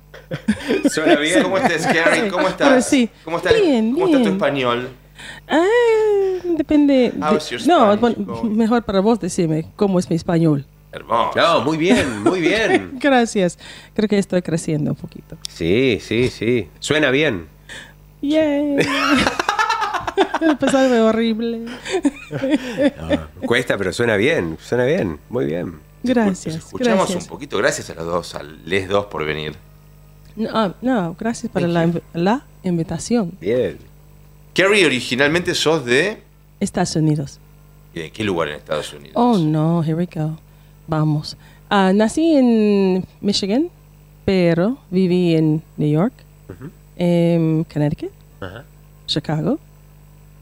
[0.90, 1.42] Suena bien.
[1.42, 2.28] ¿Cómo estás, Carrie?
[2.28, 2.84] ¿Cómo estás?
[2.86, 3.08] Sí.
[3.24, 4.34] ¿Cómo, está, Bien, ¿Cómo está tu bien.
[4.34, 4.88] español?
[5.48, 5.64] Ah,
[6.56, 7.12] depende.
[7.12, 7.96] de- no,
[8.44, 10.64] mejor para vos decirme cómo es mi español.
[10.92, 11.32] Hermoso.
[11.38, 12.92] No, muy bien, muy bien.
[13.00, 13.58] Gracias.
[13.94, 15.36] Creo que estoy creciendo un poquito.
[15.48, 16.68] Sí, sí, sí.
[16.80, 17.46] Suena bien.
[18.22, 18.78] Yay.
[20.40, 21.66] Empezar de horrible.
[23.46, 24.56] Cuesta, pero suena bien.
[24.60, 25.18] Suena bien.
[25.28, 25.74] Muy bien.
[26.02, 26.54] Gracias.
[26.56, 27.24] Escuchamos gracias.
[27.24, 27.58] un poquito.
[27.58, 29.54] Gracias a los dos, a les dos por venir.
[30.36, 33.32] No, ah, no, gracias por la, inv- la invitación.
[33.40, 33.78] Bien.
[34.58, 36.18] Carrie, originalmente sos de.
[36.58, 37.38] Estados Unidos.
[37.94, 39.12] ¿De qué lugar en Estados Unidos?
[39.14, 40.36] Oh, no, here we go.
[40.88, 41.36] Vamos.
[41.70, 43.68] Ah, nací en Michigan,
[44.24, 46.12] pero viví en New York,
[46.96, 48.10] en Connecticut,
[48.40, 48.64] Ajá.
[49.06, 49.60] Chicago,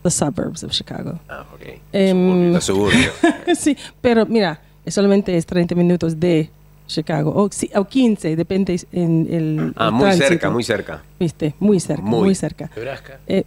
[0.02, 1.20] the suburbs of Chicago.
[1.28, 1.78] Ah, ok.
[1.92, 3.12] Em, Los suburbios.
[3.58, 6.48] sí, pero mira, es solamente es 30 minutos de
[6.86, 9.74] Chicago, o, sí, o 15, depende en el.
[9.76, 10.28] Ah, el muy tránsito.
[10.28, 11.02] cerca, muy cerca.
[11.20, 12.34] Viste, muy cerca, muy, Muy.
[12.34, 12.70] cerca.
[12.74, 13.18] Nebraska.
[13.26, 13.44] Eh,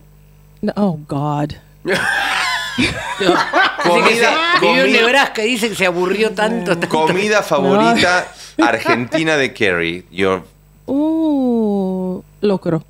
[0.62, 1.52] no, oh, God.
[2.78, 6.78] Se- vivió en comida- Nebraska y dice que se aburrió tanto.
[6.78, 6.88] tanto.
[6.90, 8.28] Comida favorita
[8.62, 10.06] argentina de Carrie.
[10.12, 10.44] Your...
[10.86, 12.84] Uh, locro.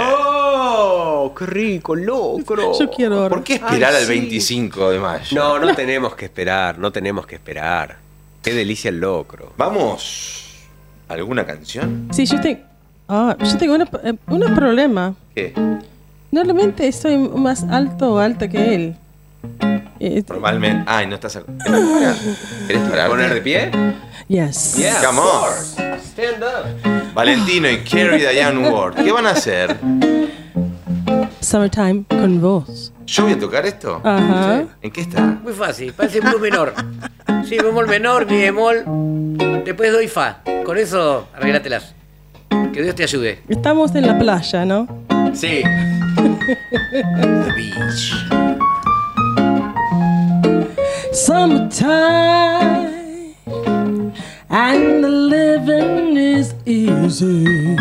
[0.00, 1.32] ¡Oh!
[1.38, 2.72] ¡Qué rico, locro!
[2.78, 3.28] Yo quiero.
[3.28, 4.18] ¿Por qué esperar Ay, al sí.
[4.18, 5.36] 25 de mayo?
[5.36, 7.96] No, no tenemos que esperar, no tenemos que esperar.
[8.42, 9.52] Qué delicia el locro.
[9.56, 10.46] ¿Vamos?
[11.08, 12.08] ¿Alguna canción?
[12.12, 12.62] Sí, yo, te,
[13.08, 15.14] ah, yo tengo una- eh, un problema.
[15.34, 15.52] ¿Qué?
[16.30, 18.96] Normalmente estoy más alto o alta que él.
[20.00, 20.84] Eh, Normalmente.
[20.86, 21.36] Ay, no estás.
[21.36, 22.14] a- ¿Querés parar?
[22.66, 23.08] ¿Querés parar?
[23.10, 23.70] ¿Poner de pie?
[24.28, 24.74] yes.
[24.76, 25.98] Yeah, Come on.
[26.00, 27.14] Stand up.
[27.14, 28.94] Valentino y Carrie Diane Ward.
[28.96, 29.76] ¿Qué van a hacer?
[31.40, 32.92] Summertime con vos.
[33.06, 34.00] ¿Yo voy a tocar esto?
[34.04, 34.64] Ajá.
[34.82, 35.22] ¿En qué está?
[35.42, 36.74] Muy fácil, parece blues menor.
[37.48, 38.84] Sí, bemol menor, mi bemol.
[39.64, 40.40] Después doy fa.
[40.64, 41.94] Con eso, arreglatelas.
[42.74, 43.40] Que Dios te ayude.
[43.48, 44.86] Estamos en la playa, ¿no?
[45.32, 45.62] Sí.
[46.48, 48.14] The Beach.
[51.12, 52.94] Summertime
[54.48, 57.76] and the living is easy.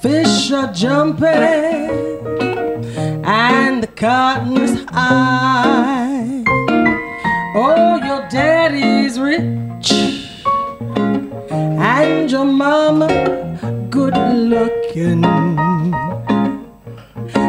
[0.00, 1.26] Fish are jumping
[3.24, 6.44] and the cotton's high.
[7.56, 9.90] Oh, your daddy's rich
[11.50, 13.48] and your mama
[13.90, 15.24] good looking.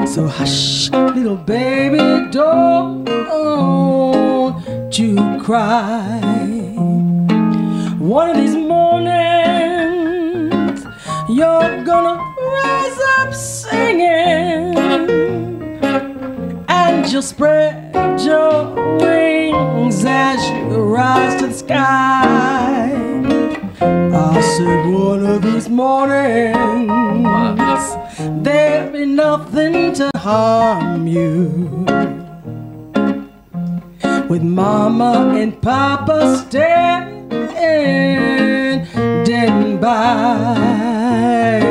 [0.09, 1.99] So hush, little baby,
[2.31, 3.07] don't
[4.97, 6.19] you cry.
[7.99, 9.73] One of these mornings,
[11.29, 14.75] you're gonna rise up singing,
[16.67, 22.98] and you'll spread your wings as you rise to the sky.
[24.39, 26.87] I said one of these mornings
[28.41, 31.85] there'll be nothing to harm you.
[34.29, 37.27] With mama and papa standing
[39.81, 41.68] by.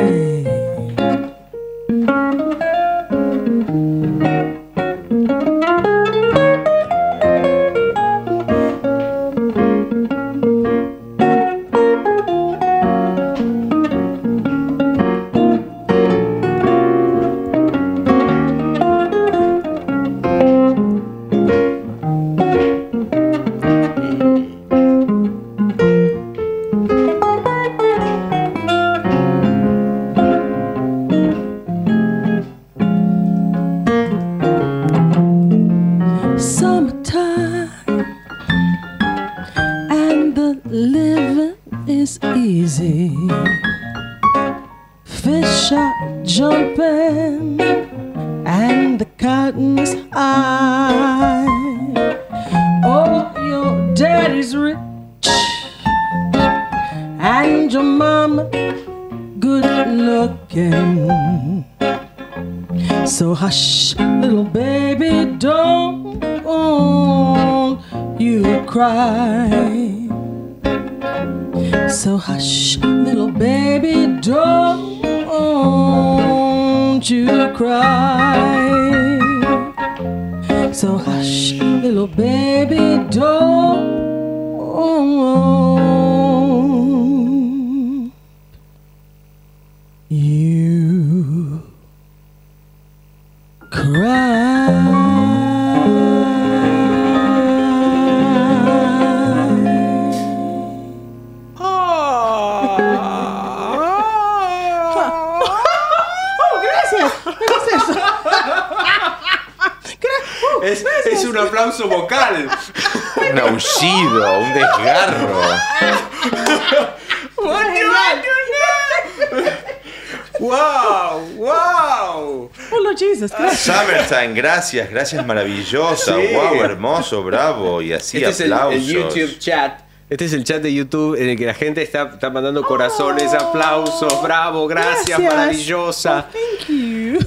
[124.59, 126.15] Gracias, gracias maravillosa.
[126.15, 126.21] Sí.
[126.33, 127.81] Wow, hermoso, bravo.
[127.81, 128.81] Y así Este es el, aplausos.
[128.81, 129.79] el YouTube chat.
[130.09, 133.31] Este es el chat de YouTube en el que la gente está, está mandando corazones,
[133.33, 135.33] aplausos, bravo, gracias, Gracias.
[135.35, 136.27] maravillosa.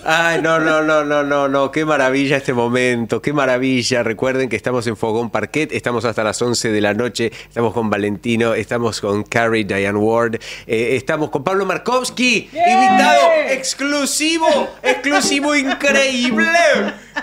[0.05, 4.03] Ay, no, no, no, no, no, no, qué maravilla este momento, qué maravilla.
[4.03, 7.89] Recuerden que estamos en Fogón Parquet, estamos hasta las 11 de la noche, estamos con
[7.89, 14.49] Valentino, estamos con Carrie Diane Ward, eh, estamos con Pablo Markovsky, invitado exclusivo,
[14.83, 16.49] exclusivo increíble.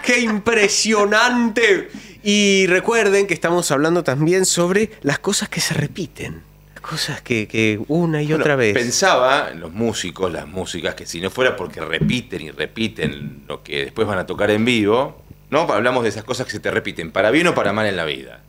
[0.02, 1.90] Qué impresionante.
[2.24, 6.44] Y recuerden que estamos hablando también sobre las cosas que se repiten,
[6.90, 8.74] cosas que, que una y Bueno, otra vez.
[8.74, 13.62] Pensaba en los músicos, las músicas, que si no fuera porque repiten y repiten lo
[13.62, 15.22] que después van a tocar en vivo,
[15.52, 15.62] ¿no?
[15.72, 18.06] Hablamos de esas cosas que se te repiten, para bien o para mal en la
[18.06, 18.42] vida.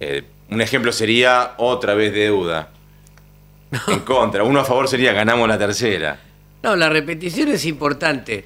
[0.00, 2.70] Eh, un ejemplo sería otra vez deuda.
[3.88, 4.44] En contra.
[4.44, 6.20] Uno a favor sería ganamos la tercera.
[6.62, 8.44] No, la repetición es importante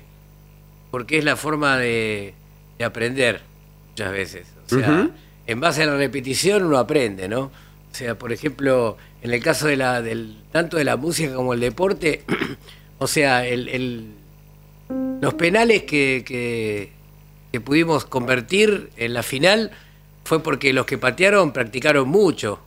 [0.90, 2.34] porque es la forma de,
[2.78, 3.42] de aprender
[3.90, 4.46] muchas veces.
[4.66, 5.10] O sea,
[5.46, 7.50] en base a la repetición uno aprende, ¿no?
[7.92, 11.54] O sea, por ejemplo, en el caso de la, del, tanto de la música como
[11.54, 12.22] el deporte,
[12.98, 14.06] o sea, el,
[15.20, 16.92] los penales que, que-
[17.50, 19.70] que pudimos convertir en la final
[20.24, 22.60] fue porque los que patearon practicaron mucho,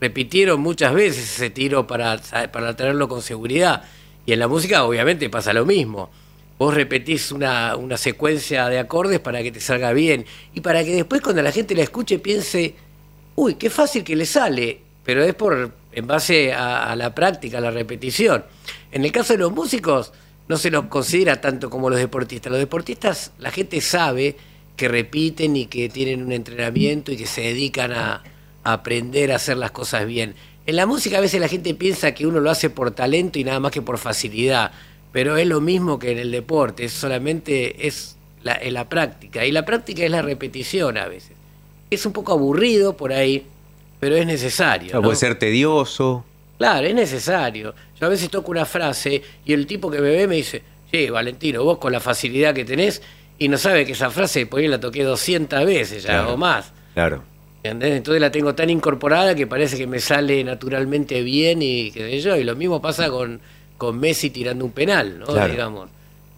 [0.00, 2.18] repitieron muchas veces ese tiro para,
[2.52, 3.82] para tenerlo con seguridad.
[4.26, 6.08] Y en la música obviamente pasa lo mismo.
[6.56, 10.24] Vos repetís una, una secuencia de acordes para que te salga bien
[10.54, 12.76] y para que después cuando la gente la escuche piense,
[13.38, 17.60] uy, qué fácil que le sale, pero es por en base a, la práctica, a
[17.60, 18.44] la repetición.
[18.90, 20.12] En el caso de los músicos,
[20.48, 22.50] no se los considera tanto como los deportistas.
[22.50, 24.36] Los deportistas, la gente sabe
[24.76, 28.24] que repiten y que tienen un entrenamiento y que se dedican a,
[28.64, 30.34] aprender a hacer las cosas bien.
[30.66, 33.44] En la música a veces la gente piensa que uno lo hace por talento y
[33.44, 34.72] nada más que por facilidad,
[35.12, 40.02] pero es lo mismo que en el deporte, solamente es la práctica, y la práctica
[40.04, 41.37] es la repetición a veces.
[41.90, 43.44] Es un poco aburrido por ahí,
[44.00, 44.92] pero es necesario.
[44.92, 45.02] O ¿no?
[45.02, 46.24] puede ser tedioso.
[46.58, 47.74] Claro, es necesario.
[48.00, 51.08] Yo a veces toco una frase y el tipo que me ve me dice, sí,
[51.08, 53.00] Valentino, vos con la facilidad que tenés
[53.38, 56.34] y no sabe que esa frase por ahí la toqué 200 veces ya Claro.
[56.34, 56.72] o más.
[56.94, 57.22] Claro.
[57.62, 57.96] ¿entendés?
[57.96, 62.20] Entonces la tengo tan incorporada que parece que me sale naturalmente bien y qué sé
[62.20, 62.36] yo.
[62.36, 63.40] Y lo mismo pasa con,
[63.76, 65.26] con Messi tirando un penal, ¿no?
[65.26, 65.50] Claro.
[65.50, 65.88] Digamos.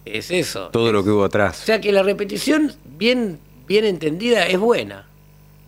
[0.05, 0.68] Es eso.
[0.72, 1.56] Todo lo que hubo O atrás.
[1.59, 5.06] sea que la repetición bien, bien entendida es buena.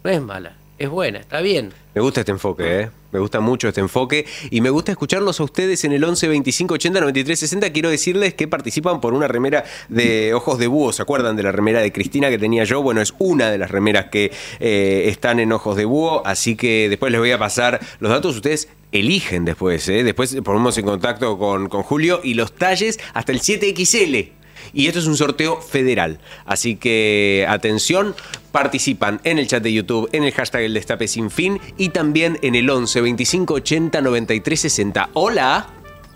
[0.04, 1.72] No es mala, es buena, está bien.
[1.94, 2.90] Me gusta este enfoque, ¿eh?
[3.12, 6.74] Me gusta mucho este enfoque y me gusta escucharlos a ustedes en el 11 25
[6.74, 7.70] 80 93 60.
[7.72, 10.92] Quiero decirles que participan por una remera de Ojos de Búho.
[10.92, 12.82] ¿Se acuerdan de la remera de Cristina que tenía yo?
[12.82, 16.26] Bueno, es una de las remeras que eh, están en Ojos de Búho.
[16.26, 18.34] Así que después les voy a pasar los datos.
[18.34, 20.02] Ustedes eligen después, ¿eh?
[20.02, 24.30] Después ponemos en contacto con, con Julio y los talles hasta el 7XL.
[24.72, 26.18] Y esto es un sorteo federal.
[26.46, 28.14] Así que atención,
[28.52, 32.38] participan en el chat de YouTube, en el hashtag El Destape Sin Fin y también
[32.42, 35.08] en el 11 25 80 93 60.
[35.14, 35.66] Hola.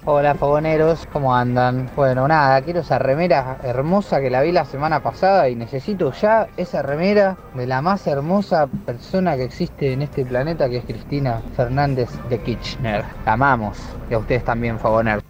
[0.09, 1.91] Hola fogoneros, ¿cómo andan?
[1.97, 6.47] Bueno, nada, quiero esa remera hermosa que la vi la semana pasada y necesito ya
[6.57, 11.43] esa remera de la más hermosa persona que existe en este planeta que es Cristina
[11.57, 13.05] Fernández de Kirchner.
[13.25, 13.79] La amamos.
[14.09, 15.25] Y a ustedes también, fogoneros.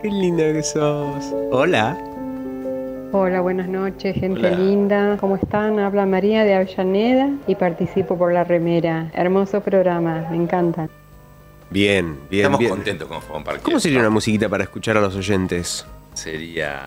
[0.00, 1.34] Qué linda que sos.
[1.52, 2.09] Hola.
[3.12, 4.50] Hola, buenas noches, gente Hola.
[4.50, 5.16] linda.
[5.18, 5.78] ¿Cómo están?
[5.80, 9.10] Habla María de Avellaneda y participo por la remera.
[9.14, 10.88] Hermoso programa, me encanta.
[11.70, 12.70] Bien, bien, Estamos bien.
[12.70, 13.62] contentos con Fogón Parque.
[13.62, 15.86] ¿Cómo sería una musiquita para escuchar a los oyentes?
[16.14, 16.82] Sería.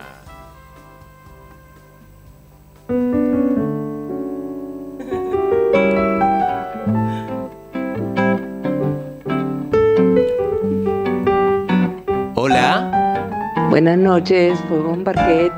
[12.34, 13.66] Hola.
[13.70, 15.52] Buenas noches, Fogón Parquet.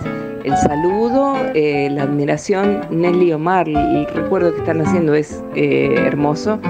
[0.46, 6.60] El saludo, eh, la admiración, Nelly Omar, el recuerdo que están haciendo es eh, hermoso.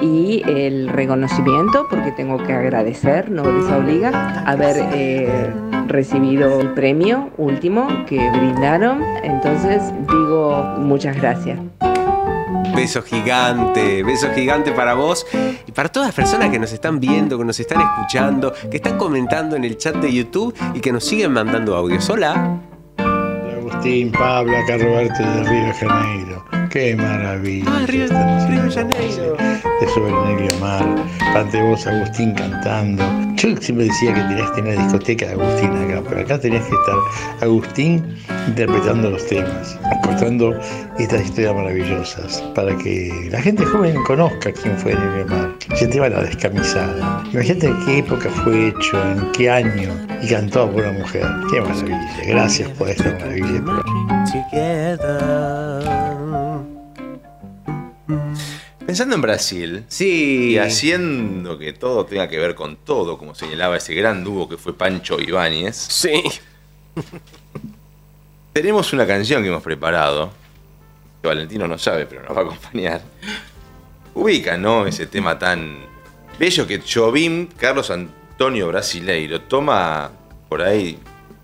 [0.00, 5.52] Y el reconocimiento, porque tengo que agradecer, no desobliga, haber eh,
[5.86, 9.02] recibido el premio último que brindaron.
[9.22, 11.58] Entonces digo muchas gracias.
[12.74, 15.26] Beso gigante, beso gigante para vos
[15.66, 18.96] y para todas las personas que nos están viendo, que nos están escuchando, que están
[18.96, 22.08] comentando en el chat de YouTube y que nos siguen mandando audios.
[22.08, 22.65] Hola.
[23.76, 24.84] Agustín, Pablo, acá de
[25.44, 26.65] Río de Janeiro.
[26.76, 27.64] Qué maravilla.
[27.68, 29.34] Ah, Río, Río de Janeiro.
[29.80, 30.84] De Soberanelio Mar.
[31.34, 33.02] Ante vos, Agustín, cantando.
[33.36, 36.66] Yo siempre decía que tenías que tener la discoteca de Agustín acá, pero acá tenías
[36.66, 36.96] que estar
[37.40, 38.04] Agustín
[38.46, 40.54] interpretando los temas, contando
[40.98, 45.54] estas historias maravillosas, para que la gente joven conozca quién fue Nelio Mar.
[45.72, 47.24] Ese tema la descamisada.
[47.32, 51.24] Imagínate en qué época fue hecho, en qué año, y cantado por una mujer.
[51.50, 52.20] Qué maravilla.
[52.26, 53.62] Gracias por esta maravilla.
[58.86, 63.94] Pensando en Brasil y haciendo que todo tenga que ver con todo, como señalaba ese
[63.94, 65.76] gran dúo que fue Pancho Ibáñez.
[65.76, 66.22] Sí.
[68.52, 70.30] Tenemos una canción que hemos preparado,
[71.20, 73.02] que Valentino no sabe, pero nos va a acompañar.
[74.14, 74.86] Ubica, ¿no?
[74.86, 75.78] Ese tema tan
[76.38, 80.10] bello que Jobim, Carlos Antonio Brasileiro, toma
[80.48, 80.98] por ahí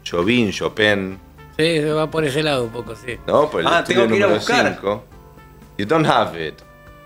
[0.09, 1.19] Jobim, Chopin,
[1.59, 3.19] Sí, se va por ese lado un poco, sí.
[3.27, 3.51] ¿no?
[3.51, 4.75] Por el Ah, estudio tengo que ir a número buscar.
[4.75, 5.05] cinco.
[5.83, 6.55] You don't have it.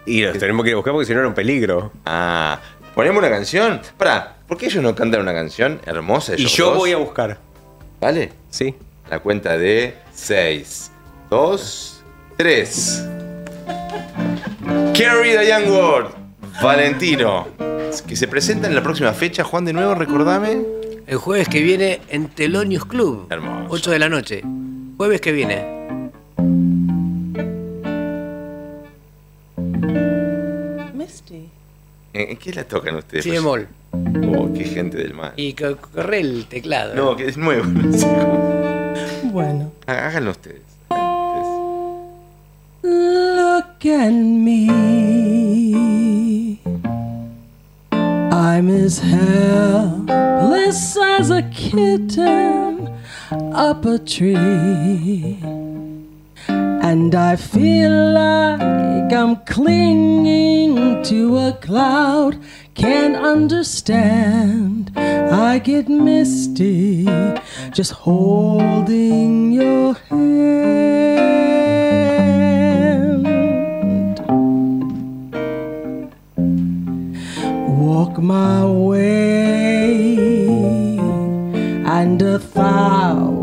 [0.05, 1.93] Y los tenemos que ir a buscar porque si no era un peligro.
[2.05, 2.61] Ah,
[2.95, 3.81] ponemos una canción.
[3.97, 6.33] Pará, ¿por qué ellos no cantan una canción hermosa?
[6.33, 6.77] Y ellos yo dos?
[6.77, 7.39] voy a buscar.
[8.03, 8.33] ¿Vale?
[8.51, 8.75] Sí.
[9.09, 10.91] La cuenta de 6,
[11.31, 12.05] 2,
[12.37, 13.09] 3.
[14.93, 16.11] Carry the Young World.
[16.63, 17.49] Valentino.
[18.07, 19.43] Que se presenta en la próxima fecha.
[19.43, 20.59] Juan, de nuevo, recordame.
[21.07, 23.29] El jueves que viene en Telonius Club.
[23.31, 23.69] Hermoso.
[23.71, 24.43] 8 de la noche.
[24.99, 25.77] Jueves que viene.
[32.19, 33.25] ¿En qué la tocan ustedes?
[33.25, 33.69] Si bemol.
[33.93, 35.33] Oh, qué gente del mal.
[35.37, 36.95] Y co- corre el teclado.
[36.95, 37.65] No, que es nuevo.
[37.67, 39.33] no sé cómo.
[39.33, 39.73] Bueno.
[39.87, 40.63] Há- Háganlo ustedes.
[42.83, 44.67] Look at me.
[48.31, 52.89] I'm as helpless as a kitten
[53.53, 55.37] up a tree.
[56.83, 62.39] And I feel like I'm clinging to a cloud.
[62.75, 64.93] Can't understand.
[64.97, 67.05] I get misty
[67.73, 70.67] just holding your hand.
[77.69, 80.19] Walk my way,
[81.87, 83.36] and a thousand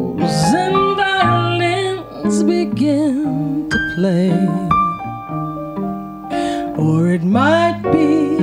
[3.95, 4.32] play.
[6.78, 8.38] Or it might be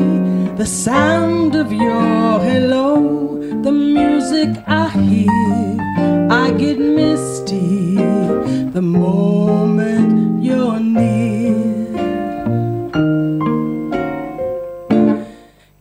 [0.56, 5.76] the sound of your hello, the music I hear.
[6.30, 7.96] I get misty
[8.76, 11.90] the moment you're near.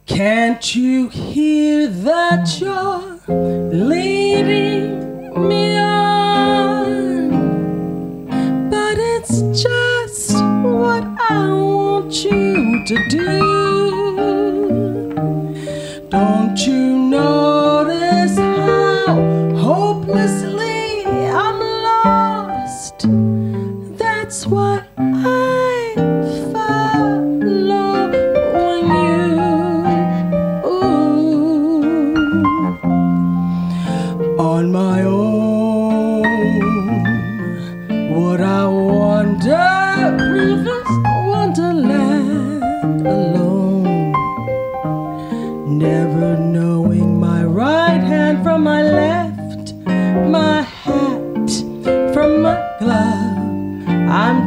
[0.07, 3.19] Can't you hear that you're
[3.71, 5.98] leading me on?
[11.31, 13.39] I want you to do.
[16.09, 17.58] Don't you know?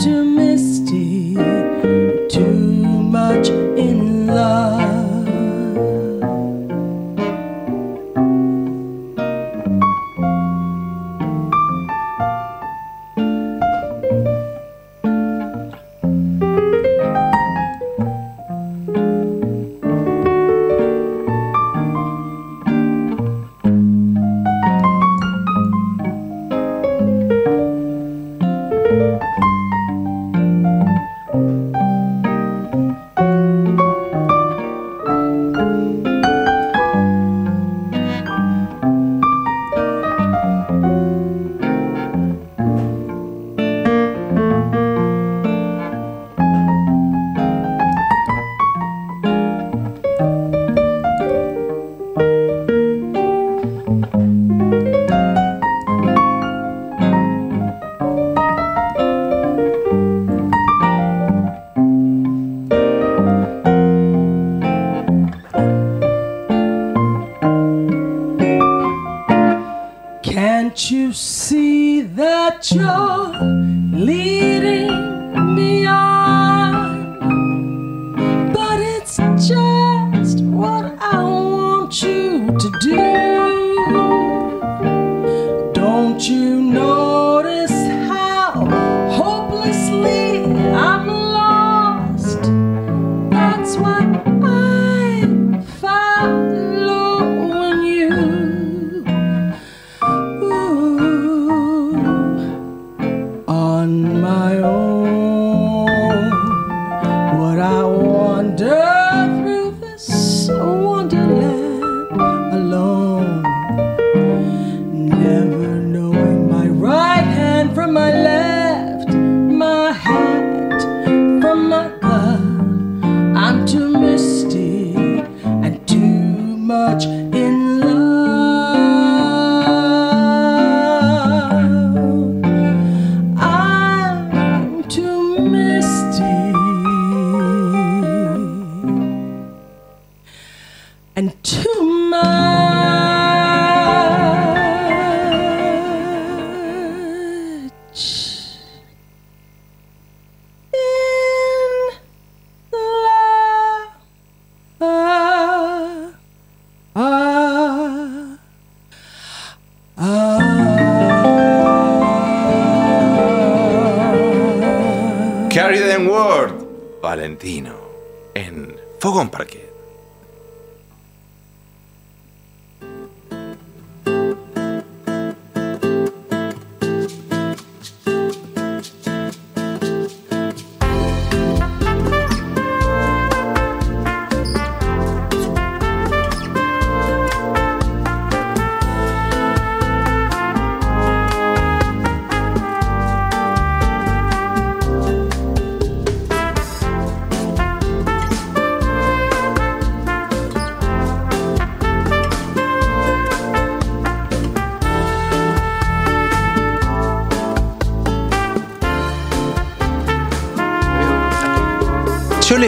[0.04, 0.31] I'm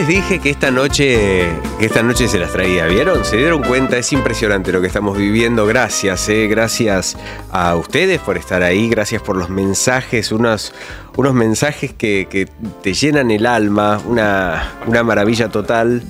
[0.05, 1.47] les dije que esta noche,
[1.79, 3.23] que esta noche se las traía, ¿vieron?
[3.25, 3.97] ¿Se dieron cuenta?
[3.97, 5.65] Es impresionante lo que estamos viviendo.
[5.65, 7.17] Gracias, eh, gracias
[7.51, 10.73] a ustedes por estar ahí, gracias por los mensajes, unos,
[11.17, 12.47] unos mensajes que, que
[12.83, 16.03] te llenan el alma, una, una maravilla total.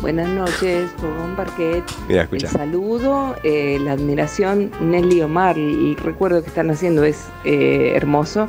[0.00, 1.84] Buenas noches, Fogón Parquet.
[2.08, 2.46] Mira, escucha.
[2.46, 8.48] El saludo, eh, la admiración, Nelly Omar, el recuerdo que están haciendo es eh, hermoso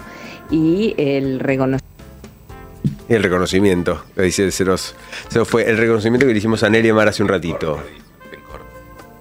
[0.50, 1.89] y el reconocimiento.
[3.10, 4.96] Y el reconocimiento, dice, se nos,
[5.30, 7.82] se nos fue el reconocimiento que le hicimos a Nelly Mar hace un ratito.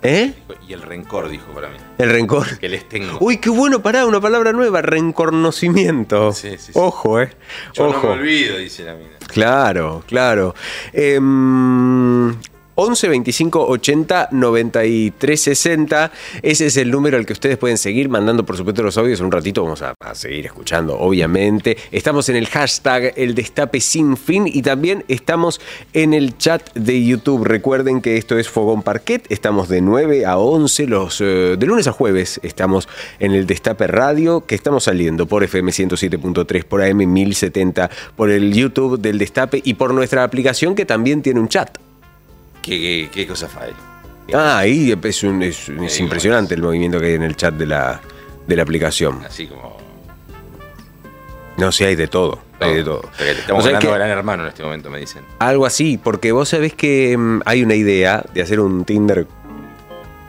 [0.02, 0.35] ¿Eh?
[0.69, 1.77] Y el rencor, dijo para mí.
[1.97, 2.59] El rencor.
[2.59, 3.16] Que les tengo.
[3.20, 6.35] Uy, qué bueno, pará, una palabra nueva, rencornocimiento.
[6.74, 7.31] Ojo, eh.
[7.73, 8.09] Yo no Ojo.
[8.09, 9.16] me olvido, dice la mina.
[9.27, 10.55] Claro, claro.
[10.93, 12.36] Em,
[12.81, 16.13] 11 25 80 93 60.
[16.43, 19.19] Ese es el número al que ustedes pueden seguir mandando, por supuesto, los audios.
[19.19, 21.77] Un ratito vamos a, a seguir escuchando, obviamente.
[21.91, 25.61] Estamos en el hashtag El Destape Sin Fin y también estamos
[25.93, 27.45] en el chat de YouTube.
[27.45, 29.27] Recuerden que esto es Fogón Parquet.
[29.29, 32.39] Estamos de 9 a 11, los, eh, de lunes a jueves.
[32.45, 32.89] Estamos
[33.19, 38.53] en el Destape Radio, que estamos saliendo por FM 107.3, por AM 1070, por el
[38.55, 41.77] YouTube del Destape y por nuestra aplicación que también tiene un chat.
[42.69, 43.73] ¿Qué, qué, qué cosa fue?
[44.35, 47.66] Ah, ahí es, un- es- es impresionante el movimiento que hay en el chat de
[47.66, 48.01] la,
[48.47, 49.24] de la aplicación.
[49.24, 49.78] Así como.
[51.57, 52.39] No, sí, hay de todo.
[52.61, 53.03] Hay de todo.
[53.19, 55.23] Estamos hablando que- a gran hermano en este momento, me dicen.
[55.39, 59.27] Algo así, porque vos sabés que mm, hay una idea de hacer un Tinder.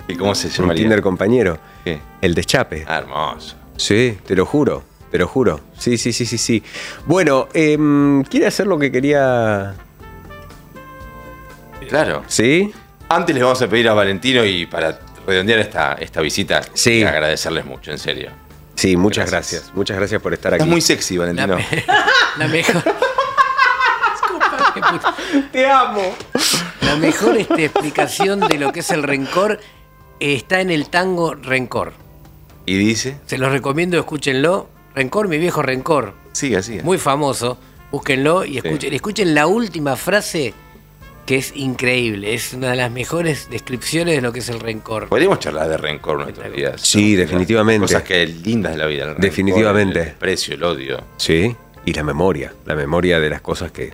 [0.07, 0.83] ¿Y cómo se Un llamaría?
[0.83, 1.57] Tinder compañero.
[1.83, 1.99] ¿Qué?
[2.21, 2.85] El deschape.
[2.87, 3.55] Ah, hermoso.
[3.77, 4.83] Sí, te lo juro.
[5.11, 5.59] Te lo juro.
[5.77, 6.63] Sí, sí, sí, sí, sí.
[7.05, 9.75] Bueno, em, ¿quiere hacer lo que quería?
[11.89, 12.23] Claro.
[12.27, 12.71] ¿Sí?
[13.09, 17.03] Antes les vamos a pedir a Valentino y para redondear esta, esta visita, Sí.
[17.03, 18.31] agradecerles mucho, en serio.
[18.75, 19.71] Sí, muchas gracias.
[19.73, 20.61] Muchas gracias por estar aquí.
[20.61, 21.57] Estás muy sexy, Valentino.
[22.37, 22.81] La mejor.
[25.51, 26.15] Te amo.
[26.81, 29.59] La mejor este, explicación de lo que es el rencor
[30.19, 31.93] está en el tango Rencor.
[32.65, 33.17] Y dice.
[33.25, 34.69] Se los recomiendo, escúchenlo.
[34.95, 36.13] Rencor, mi viejo Rencor.
[36.31, 36.83] Sigue, sigue.
[36.83, 37.57] Muy famoso.
[37.91, 40.53] Búsquenlo y escuchen, escuchen la última frase
[41.29, 42.33] que es increíble.
[42.33, 45.09] Es una de las mejores descripciones de lo que es el rencor.
[45.09, 46.81] Podríamos charlar de rencor nuestros días.
[46.81, 47.81] Sí, definitivamente.
[47.85, 49.03] Cosas que lindas de la vida.
[49.03, 49.99] el rencor, Definitivamente.
[49.99, 51.03] El desprecio, el odio.
[51.17, 52.51] Sí, y la memoria.
[52.65, 53.93] La memoria de las cosas que,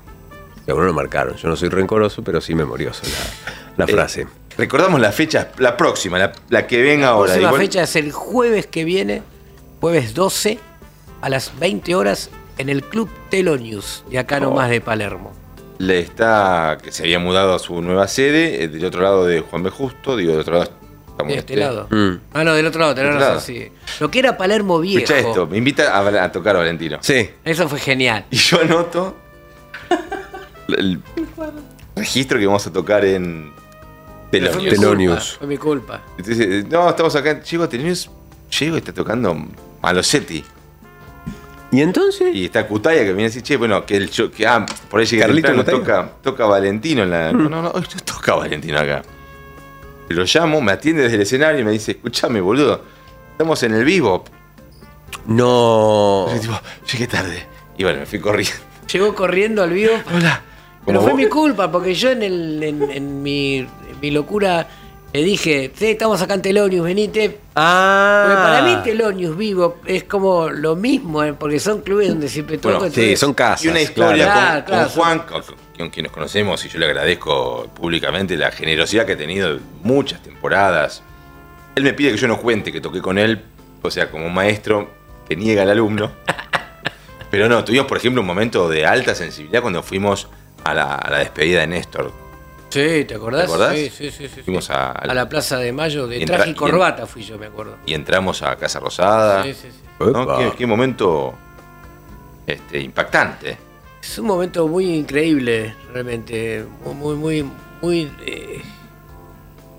[0.65, 1.35] que a uno lo marcaron.
[1.35, 4.27] Yo no soy rencoroso, pero sí memorioso la, la Eh, frase.
[4.57, 7.33] Recordamos la fecha, la próxima, la, la que venga La ahora.
[7.33, 9.23] próxima Igual- fecha es el jueves que viene,
[9.81, 10.57] jueves 12,
[11.21, 14.45] a las 20 horas, en el Club Telo News, de acá Oh.
[14.45, 15.33] nomás de Palermo.
[15.77, 19.41] Le está que se había mudado a su nueva sede eh, del otro lado de
[19.41, 19.69] Juan B.
[19.69, 20.71] Justo, digo, del otro lado
[21.09, 21.65] estamos De este este.
[21.65, 21.87] lado.
[21.89, 22.19] Mm.
[22.33, 23.71] Ah, no, del otro lado, tenés Del otro razón, sí.
[23.99, 24.99] Lo que era Palermo viejo.
[25.03, 26.97] Escucha esto, me invita a, a tocar a Valentino.
[27.01, 27.29] Sí.
[27.43, 28.25] Eso fue genial.
[28.31, 29.17] Y yo anoto
[30.77, 31.01] el
[31.95, 33.51] registro que vamos a tocar en
[34.31, 34.57] Telonius.
[34.57, 35.37] culpa, Telonius.
[35.37, 36.01] Fue mi culpa.
[36.17, 38.09] Entonces, no, estamos acá, llego a Telonius,
[38.59, 39.35] llego y está tocando
[39.81, 40.43] Malosetti.
[41.75, 42.33] ¿Y entonces?
[42.33, 44.99] Y está Cutaya que viene a decir, che, bueno, que el show- que ah, por
[44.99, 45.77] ahí llega Carlito Cutaya.
[45.77, 47.31] toca, toca Valentino en la.
[47.33, 49.01] No, no, no, hoy no toca Valentino acá.
[50.09, 52.81] Lo llamo, me atiende desde el escenario y me dice, escúchame, boludo,
[53.31, 54.23] estamos en el vivo.
[55.25, 56.27] No.
[56.33, 56.59] Yo tipo,
[56.91, 57.45] llegué tarde.
[57.77, 58.55] Y bueno, me fui corriendo.
[58.91, 59.93] Llegó corriendo al vivo.
[60.15, 60.41] Hola.
[60.85, 64.67] Pero fue vos- mi culpa, porque yo en, el, en, en mi, en mi locura
[65.15, 67.39] le dije, sí, estamos acá en Telonius, venite.
[67.55, 68.23] Ah.
[68.25, 72.57] Porque para mí Telonius vivo es como lo mismo, eh, porque son clubes donde siempre
[72.57, 72.69] toco.
[72.69, 73.19] Bueno, entonces-
[73.65, 75.41] Y una historia Claro, con, claro, con Juan, con,
[75.77, 80.21] con quien nos conocemos, y yo le agradezco públicamente la generosidad que ha tenido muchas
[80.23, 81.03] temporadas.
[81.75, 83.43] Él me pide que yo no cuente que toqué con él,
[83.81, 84.89] o sea, como un maestro
[85.27, 86.11] que niega al alumno.
[87.31, 90.27] Pero no, tuvimos, por ejemplo, un momento de alta sensibilidad cuando fuimos
[90.63, 92.11] a la, a la despedida de Néstor.
[92.69, 93.45] Sí, ¿te acordás?
[93.45, 93.73] ¿Te acordás?
[93.75, 94.27] Sí, sí, sí.
[94.27, 94.41] sí, sí.
[94.41, 97.45] Fuimos a, A la Plaza de Mayo, de traje y en- corbata fui yo, me
[97.45, 97.77] acuerdo.
[97.85, 99.43] y entramos a Casa Rosada.
[99.43, 100.05] Sí, sí, sí.
[100.11, 100.37] ¿no?
[100.37, 101.33] Qué, qué momento
[102.45, 103.57] este, impactante.
[104.01, 106.65] Es un momento muy increíble, realmente.
[106.83, 107.51] Muy, muy, muy.
[107.81, 108.61] muy, eh,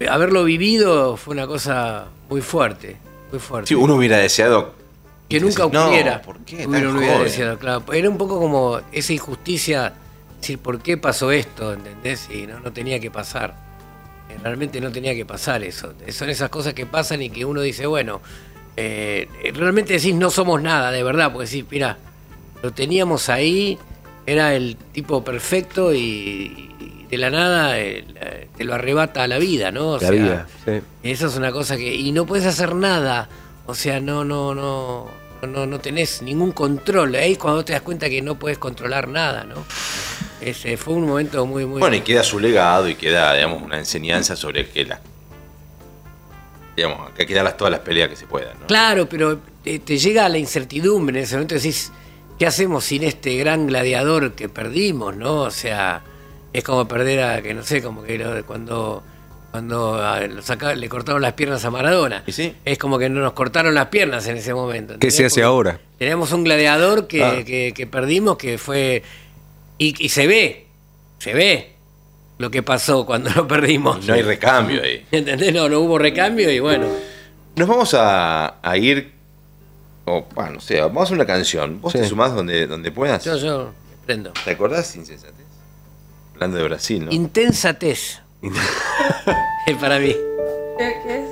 [0.08, 2.96] haberlo vivido fue una cosa muy fuerte.
[3.30, 3.68] Muy fuerte.
[3.68, 4.74] Sí, uno hubiera deseado
[5.28, 6.22] que nunca decir, no, ocurriera.
[6.22, 7.24] ¿por qué Uno tan hubiera joven?
[7.28, 7.92] deseado, claro.
[7.92, 9.92] Era un poco como esa injusticia,
[10.40, 11.72] decir, ¿por qué pasó esto?
[11.72, 12.28] ¿Entendés?
[12.30, 13.54] Y no, no tenía que pasar.
[14.30, 15.92] Eh, Realmente no tenía que pasar eso.
[16.10, 18.20] Son esas cosas que pasan y que uno dice, bueno,
[18.76, 21.96] eh, realmente decís, no somos nada, de verdad, porque decís, mira,
[22.62, 23.78] lo teníamos ahí,
[24.26, 29.70] era el tipo perfecto y, y de la nada eh, te lo arrebata la vida,
[29.70, 29.92] ¿no?
[29.92, 30.80] O La vida, sí.
[31.04, 31.94] eso es una cosa que.
[31.94, 33.28] Y no puedes hacer nada.
[33.66, 35.26] O sea, no, no, no.
[35.46, 37.14] No, no tenés ningún control.
[37.14, 39.64] Ahí es cuando te das cuenta que no puedes controlar nada, ¿no?
[40.40, 41.80] Ese fue un momento muy, muy.
[41.80, 45.00] Bueno, y queda su legado y queda, digamos, una enseñanza sobre que la.
[46.76, 48.66] Digamos, que hay que darlas todas las peleas que se puedan, ¿no?
[48.66, 51.54] Claro, pero te, te llega la incertidumbre en ese momento.
[51.54, 51.90] Decís,
[52.38, 55.40] ¿qué hacemos sin este gran gladiador que perdimos, no?
[55.42, 56.02] O sea,
[56.52, 59.02] es como perder a, que no sé, como que lo- cuando.
[59.52, 59.96] Cuando
[60.28, 62.22] lo saca- le cortaron las piernas a Maradona.
[62.26, 64.98] Es como que no nos cortaron las piernas en ese momento.
[64.98, 65.80] ¿Qué se hace Porque- ahora?
[65.98, 67.42] Tenemos un gladiador que, Ah.
[67.42, 69.02] que- que perdimos, que fue.
[69.78, 70.66] Y, y se ve,
[71.18, 71.72] se ve.
[72.38, 74.06] lo que pasó cuando lo perdimos.
[74.06, 75.06] No hay recambio ahí.
[75.10, 75.52] ¿Entendés?
[75.54, 76.86] No, no hubo recambio y bueno.
[77.56, 79.12] Nos vamos a, a ir.
[80.04, 81.80] O, bueno, no sé, vamos a hacer una canción.
[81.80, 83.24] Vos te sumás donde, donde puedas.
[83.24, 83.72] Yo, yo
[84.04, 84.32] prendo.
[84.44, 85.44] ¿Te acordás, Insensatez?
[86.34, 87.10] Hablando de Brasil, ¿no?
[87.12, 88.20] Intensatez.
[89.66, 90.14] es para mí.
[90.78, 91.30] ¿Qué, qué es?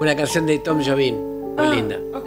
[0.00, 1.14] Una canción de Tom Jobim.
[1.16, 1.96] Muy Ah, linda.
[2.14, 2.26] Ok,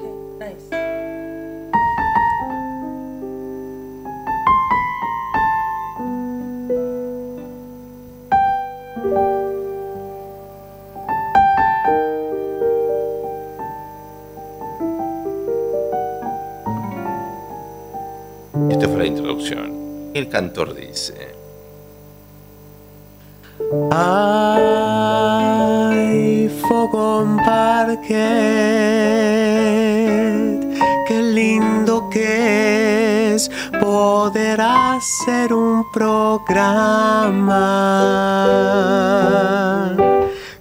[20.32, 21.36] cantor dice.
[23.92, 25.30] Hay
[26.62, 28.28] fuego en parque,
[31.08, 36.68] qué lindo que es poder hacer un programa.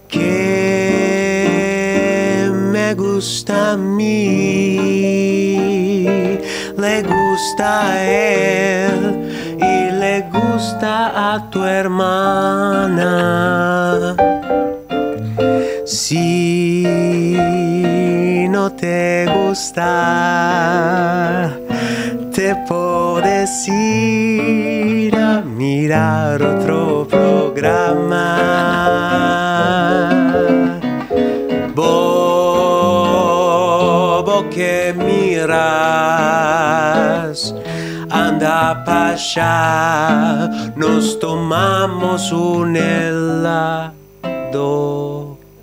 [0.08, 1.30] Que
[2.52, 4.76] me gusta a mí,
[6.76, 9.19] le gusta a él
[10.82, 13.06] a tu hermana.
[15.84, 16.96] Si
[18.48, 19.90] no te gusta,
[22.32, 28.36] te puedes ir a mirar otro programa.
[31.74, 32.90] Bobo
[34.50, 35.50] que miras,
[38.10, 44.18] anda pa' allá, nos tomamos un helado.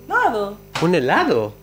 [0.08, 0.58] Helado.
[0.82, 1.54] ¿Un helado?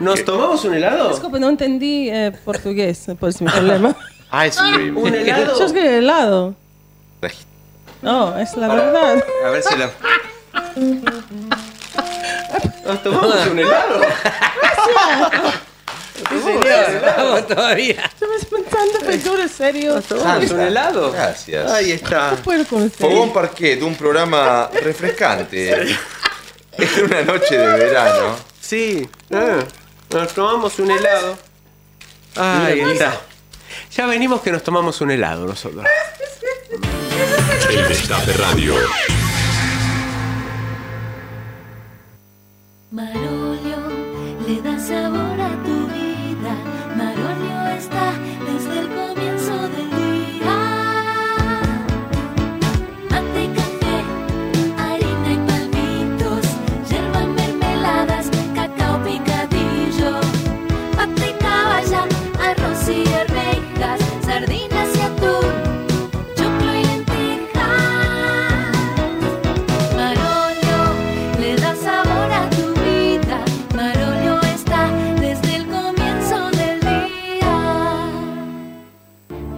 [0.00, 1.08] ¿Nos tomamos un helado?
[1.10, 3.94] Disculpe, no entendí eh, portugués, por eso mi problema.
[4.46, 4.96] Ice cream.
[4.96, 5.58] ¿Un helado?
[5.58, 6.54] Yo escribí helado.
[8.02, 9.24] No, es la verdad.
[9.46, 9.90] A ver si la.
[12.86, 14.00] ¿Nos tomamos un helado?
[16.16, 17.02] Sí, señor.
[17.16, 18.04] Vamos todavía.
[18.04, 20.00] Estamos pensando, serio.
[20.02, 21.12] ¿Tomamos un helado?
[21.12, 21.70] Gracias.
[21.70, 22.36] Ahí está.
[22.98, 25.96] Fogón Parquet, un programa refrescante.
[26.72, 28.36] Es una noche de verano.
[28.60, 29.08] Sí.
[29.32, 29.60] ah,
[30.10, 31.38] nos tomamos un helado.
[32.36, 33.20] Ahí está.
[33.94, 35.86] Ya venimos que nos tomamos un helado nosotros.
[37.70, 38.74] El Destape Radio.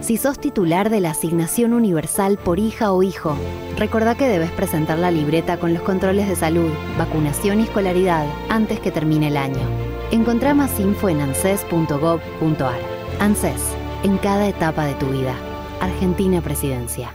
[0.09, 3.37] Si sos titular de la Asignación Universal por hija o hijo,
[3.77, 8.79] recordá que debes presentar la libreta con los controles de salud, vacunación y escolaridad antes
[8.79, 9.61] que termine el año.
[10.09, 12.79] Encontrá más info en anses.gov.ar.
[13.19, 13.61] ANSES,
[14.01, 15.35] en cada etapa de tu vida.
[15.79, 17.13] Argentina Presidencia.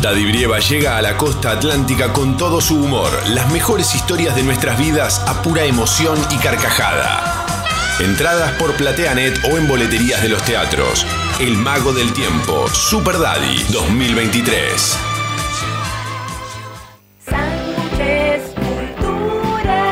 [0.00, 4.44] Daddy Brieva llega a la costa atlántica con todo su humor, las mejores historias de
[4.44, 7.44] nuestras vidas a pura emoción y carcajada.
[7.98, 11.04] Entradas por PlateaNet o en boleterías de los teatros.
[11.40, 14.98] El Mago del Tiempo, Super Daddy 2023.
[17.24, 19.82] Sánchez Cultura.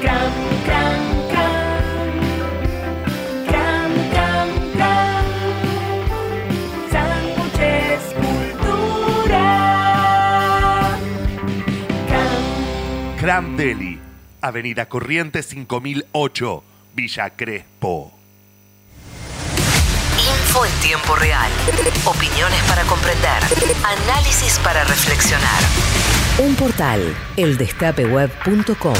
[0.00, 0.32] Cram,
[0.64, 2.20] cram, cram.
[3.46, 5.24] Cram, cram, cram.
[6.90, 9.46] Sánchez Cultura.
[13.18, 14.00] Cram Deli,
[14.40, 16.64] Avenida Corrientes 5008,
[16.94, 18.13] Villa Crespo.
[20.54, 21.50] Info en tiempo real.
[22.04, 23.42] Opiniones para comprender.
[23.84, 25.60] Análisis para reflexionar.
[26.38, 28.94] Un portal, eldestapeweb.com.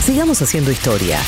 [0.00, 1.18] Sigamos haciendo historia.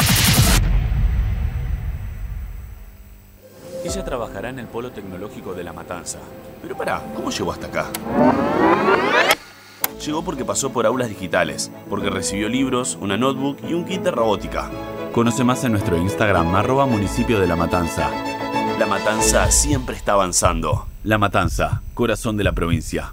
[3.84, 6.20] Ella trabajará en el polo tecnológico de La Matanza.
[6.62, 7.86] Pero pará, ¿cómo llegó hasta acá?
[10.06, 14.12] Llegó porque pasó por aulas digitales, porque recibió libros, una notebook y un kit de
[14.12, 14.70] robótica.
[15.12, 18.33] Conoce más en nuestro Instagram, arroba municipio de La Matanza.
[18.78, 20.86] La Matanza siempre está avanzando.
[21.04, 23.12] La Matanza, corazón de la provincia.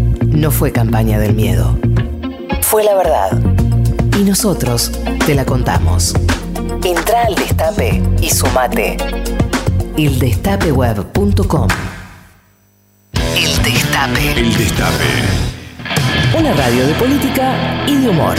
[0.31, 1.77] No fue campaña del miedo.
[2.61, 3.39] Fue la verdad.
[4.17, 4.91] Y nosotros
[5.25, 6.13] te la contamos.
[6.83, 8.97] Entra al destape y sumate.
[9.97, 11.67] Eldestapeweb.com
[13.35, 14.39] El Destape.
[14.39, 15.05] El Destape.
[16.37, 18.37] Una radio de política y de humor.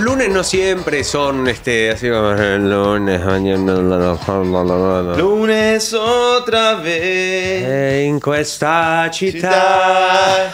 [0.00, 5.02] Los lunes no siempre son este así como el lunes, mañana, la, la, la, la,
[5.02, 5.16] la.
[5.16, 8.06] Lunes otra vez.
[8.06, 10.52] En questa città.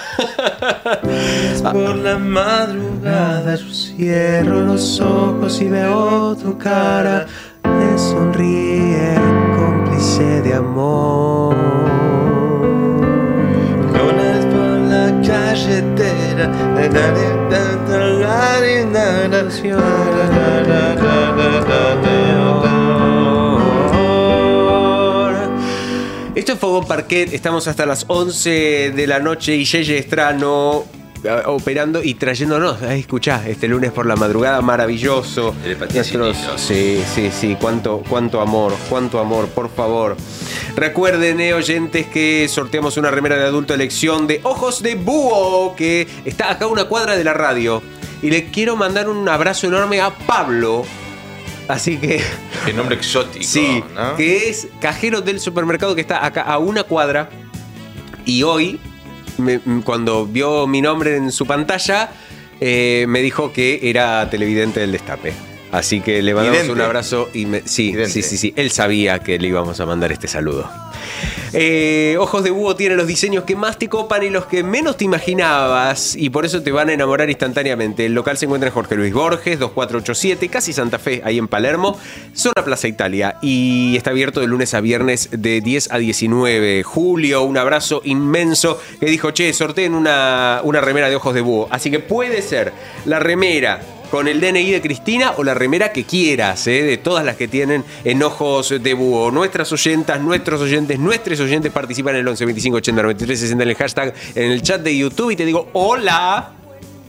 [1.73, 7.27] Por la madrugada yo cierro los ojos y veo tu cara.
[7.62, 9.14] Me sonríe
[9.56, 11.55] cómplice de amor.
[13.94, 15.12] Lunes por la
[26.34, 30.84] Esto es Fogón Parquet, estamos hasta las 11 de la noche y Yeye Estrano
[31.24, 35.54] eh, operando y trayéndonos, ahí escuchá, este lunes por la madrugada, maravilloso.
[35.62, 36.60] Telepatía sin Nuestros-.
[36.60, 40.16] Sí, sí, sí, cuánto, cuánto amor, cuánto amor, por favor.
[40.76, 46.06] Recuerden, eh, oyentes, que sorteamos una remera de adulto elección de Ojos de Búho, que
[46.24, 47.82] está acá a una cuadra de la radio.
[48.22, 50.84] Y le quiero mandar un abrazo enorme a Pablo.
[51.68, 52.20] Así que.
[52.64, 53.44] Qué nombre exótico.
[53.44, 54.16] Sí, ¿no?
[54.16, 57.28] que es cajero del supermercado que está acá a una cuadra.
[58.24, 58.80] Y hoy,
[59.38, 62.10] me- cuando vio mi nombre en su pantalla,
[62.60, 65.32] eh, me dijo que era televidente del Destape.
[65.72, 66.72] Así que le mandamos Vidente.
[66.72, 68.52] un abrazo y me- sí, sí, sí, sí.
[68.56, 70.70] Él sabía que le íbamos a mandar este saludo.
[71.58, 74.98] Eh, Ojos de Búho tiene los diseños que más te copan y los que menos
[74.98, 78.04] te imaginabas y por eso te van a enamorar instantáneamente.
[78.04, 81.98] El local se encuentra en Jorge Luis Borges, 2487, casi Santa Fe, ahí en Palermo,
[82.34, 86.82] zona Plaza Italia y está abierto de lunes a viernes de 10 a 19.
[86.82, 91.68] Julio, un abrazo inmenso que dijo, che, sorteen una, una remera de Ojos de Búho.
[91.70, 92.74] Así que puede ser
[93.06, 93.80] la remera
[94.10, 96.82] con el DNI de Cristina o la remera que quieras, ¿eh?
[96.82, 99.30] de todas las que tienen en ojos de búho.
[99.30, 103.68] Nuestras oyentas, nuestros oyentes, nuestros oyentes participan en el 11 25 80 93 60 en
[103.70, 106.52] el hashtag, en el chat de YouTube y te digo, hola.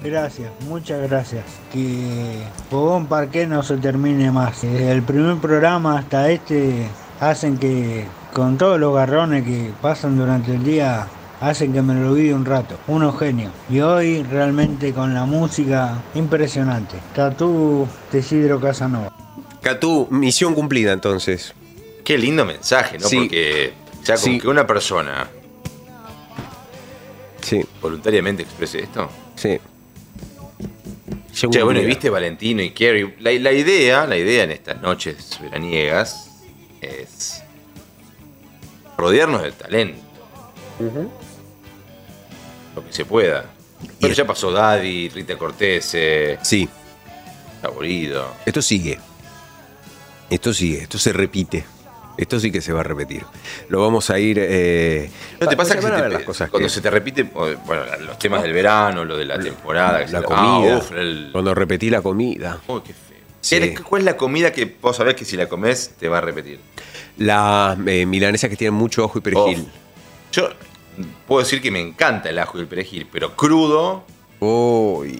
[0.04, 1.44] Gracias, muchas gracias.
[1.74, 2.38] Que
[2.70, 4.62] Fogón Parque no se termine más.
[4.62, 6.88] Desde el primer programa hasta este
[7.20, 11.08] hacen que con todos los garrones que pasan durante el día
[11.42, 12.78] hacen que me lo olvide un rato.
[12.88, 13.52] Unos genios.
[13.70, 16.98] Y hoy realmente con la música impresionante.
[17.16, 19.14] Tatú Tesidro Casanova.
[19.62, 21.54] Catú, misión cumplida entonces.
[22.04, 23.08] Qué lindo mensaje, ¿no?
[23.08, 23.18] Sí.
[23.20, 23.74] Porque
[24.04, 24.40] ya Sí.
[24.40, 25.28] que una persona
[27.42, 27.64] sí.
[27.82, 29.10] voluntariamente exprese esto.
[29.36, 29.60] Sí.
[31.34, 31.88] Che, bueno, y cumplida.
[31.88, 33.16] viste Valentino y Kerry.
[33.20, 36.32] La, la idea, la idea en estas noches veraniegas
[36.82, 37.44] es
[38.98, 40.00] rodearnos de talento.
[42.78, 43.46] Lo que se pueda.
[44.00, 45.92] Pero ya pasó Daddy, Rita Cortés.
[45.94, 46.68] Eh, sí.
[47.62, 48.36] Saborido.
[48.46, 49.00] Esto sigue.
[50.30, 51.66] Esto sigue, esto se repite.
[52.18, 53.24] Esto sí que se va a repetir.
[53.70, 54.38] Lo vamos a ir.
[54.42, 55.10] eh,
[55.40, 58.18] ¿No te pasa que se te- las cosas cuando que- se te repite, bueno, los
[58.18, 60.74] temas del verano, lo de la temporada, que la se- comida.
[60.76, 62.60] Ah, uf, el- Cuando repetí la comida.
[62.68, 63.18] Oh, qué feo.
[63.40, 63.60] Sí.
[63.60, 66.22] ¿Qué- ¿Cuál es la comida que vos sabés que si la comes te va a
[66.22, 66.60] repetir?
[67.18, 69.68] Las eh, milanesas que tienen mucho ojo y perejil.
[70.32, 70.50] Yo
[71.28, 74.04] puedo decir que me encanta el ajo y el perejil, pero crudo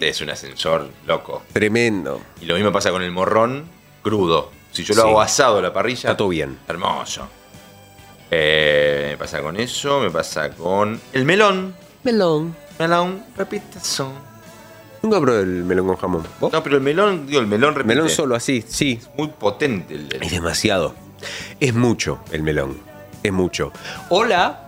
[0.00, 1.42] es un ascensor loco.
[1.52, 2.20] Tremendo.
[2.40, 3.64] Y lo mismo pasa con el morrón
[4.02, 4.50] crudo.
[4.72, 5.08] Si yo lo Sí.
[5.08, 6.10] hago asado a la parrilla.
[6.10, 6.58] Está todo bien.
[6.68, 7.28] Hermoso.
[8.30, 11.74] Eh, me pasa con eso, me pasa con el melón.
[12.04, 12.54] Melón.
[12.78, 14.12] Melón, repitazo.
[15.02, 16.26] Nunca probé el melón con jamón.
[16.40, 16.52] ¿Vos?
[16.52, 17.94] No, pero el melón, digo, el melón repite.
[17.94, 19.00] Melón solo, así, sí.
[19.16, 20.94] Muy potente el, el- Es demasiado.
[21.58, 22.78] Es mucho el melón.
[23.22, 23.72] Es mucho.
[24.10, 24.67] Hola.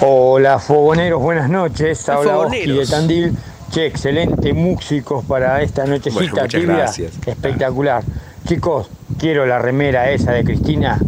[0.00, 2.08] Hola, fogoneros, buenas noches.
[2.08, 2.86] Habla Oski de.
[2.86, 3.36] Tandil.
[3.72, 6.66] Che, excelente músicos para esta nochecita Bueno, tibia.
[6.76, 7.12] gracias.
[7.24, 8.02] Espectacular.
[8.48, 10.98] Chicos, quiero la remera esa de Cristina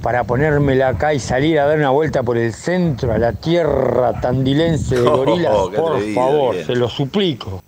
[0.00, 4.20] para ponérmela acá y salir a dar una vuelta por el centro, a la tierra
[4.20, 5.52] tandilense de Oh, gorilas.
[5.74, 6.66] por atrevido, favor, bien.
[6.66, 7.62] se lo suplico.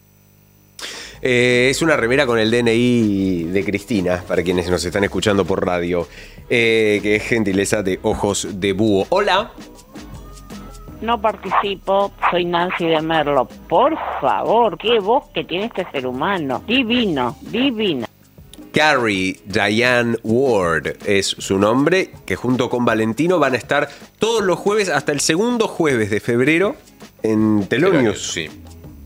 [1.22, 5.66] Eh, es una remera con el DNI de Cristina, para quienes nos están escuchando por
[5.66, 6.06] radio,
[6.48, 9.06] eh, que es gentileza de ojos de búho.
[9.08, 9.50] Hola.
[11.00, 13.46] No participo, soy Nancy de Merlo.
[13.68, 16.62] Por favor, qué voz que tiene este ser humano.
[16.66, 18.06] Divino, divino.
[18.72, 24.58] Carrie Diane Ward es su nombre, que junto con Valentino van a estar todos los
[24.58, 26.76] jueves hasta el segundo jueves de febrero
[27.22, 28.32] en Telonius.
[28.32, 28.48] Sí.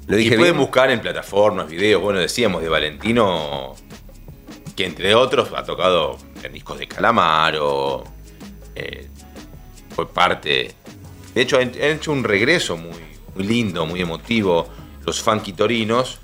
[0.06, 0.64] Lo y dije pueden bien.
[0.64, 3.74] buscar en plataformas, videos, bueno, decíamos de Valentino,
[4.74, 8.02] que entre otros ha tocado en discos de Calamaro,
[8.74, 9.08] eh,
[9.94, 10.74] fue parte.
[11.34, 12.98] De hecho, han, hecho un regreso muy,
[13.34, 14.68] muy lindo, muy emotivo.
[15.06, 16.20] Los Funky Torinos,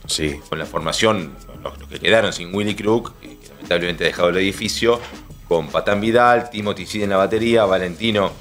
[0.48, 4.28] con la formación, los, los que quedaron sin Willy Crook, que, que lamentablemente ha dejado
[4.28, 5.00] el edificio,
[5.48, 8.32] con Patán Vidal, Timothy Sid en la batería, Valentino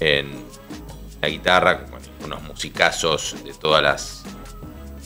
[0.00, 0.30] en
[1.20, 4.24] la guitarra, bueno, unos musicazos de todas las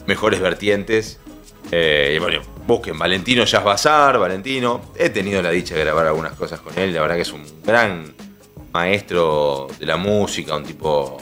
[0.06, 1.20] mejores vertientes.
[1.70, 4.92] Eh, y bueno, busquen Valentino Jazz Bazar, Valentino.
[4.96, 6.92] He tenido la dicha de grabar algunas cosas con él.
[6.94, 8.14] La verdad que es un gran
[8.78, 11.18] maestro de la música, un tipo.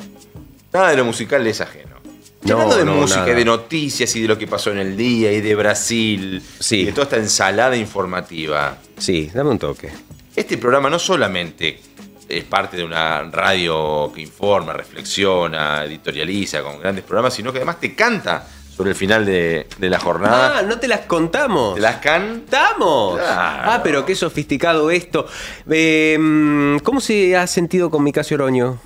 [0.72, 1.96] Nada de lo musical le es ajeno.
[2.44, 3.32] Y No, hablando de no, música, nada.
[3.32, 6.42] y de noticias y de lo que pasó en el día y de Brasil.
[6.70, 8.76] Y de toda esta ensalada informativa.
[8.98, 9.90] Sí, dame un toque.
[10.34, 11.80] Este programa no solamente
[12.28, 17.80] es parte de una radio que informa, reflexiona, editorializa con grandes programas, sino que además
[17.80, 18.46] te canta
[18.76, 20.58] sobre el final de, de la jornada.
[20.58, 21.76] Ah, no te las contamos.
[21.76, 23.18] ¿Te las cantamos?
[23.24, 25.26] Ah, pero qué sofisticado esto.
[25.70, 28.78] Eh, mm, ¿Cómo se ha sentido con mi Casio Oroño?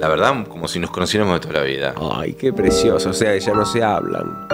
[0.00, 1.94] La verdad, como si nos conociéramos de toda la vida.
[2.12, 3.10] Ay, qué precioso.
[3.10, 4.48] O sea, ya no se hablan.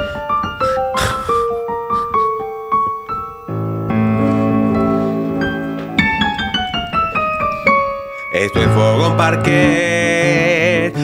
[8.32, 10.23] Esto es Fogón Parque.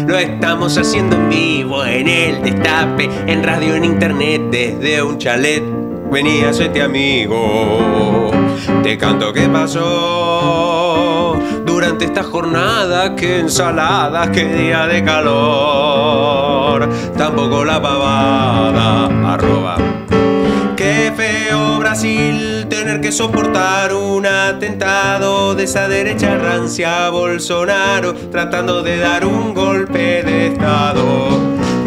[0.07, 5.63] Lo estamos haciendo en vivo, en el destape, en radio, en internet, desde un chalet.
[6.11, 8.31] Vení, hacete amigo.
[8.83, 13.15] Te canto qué pasó durante esta jornada.
[13.15, 16.89] Qué ensaladas, qué día de calor.
[17.17, 19.33] Tampoco la pavada.
[19.35, 19.77] Arroba.
[21.91, 29.53] Brasil tener que soportar un atentado de esa derecha rancia Bolsonaro tratando de dar un
[29.53, 31.05] golpe de estado.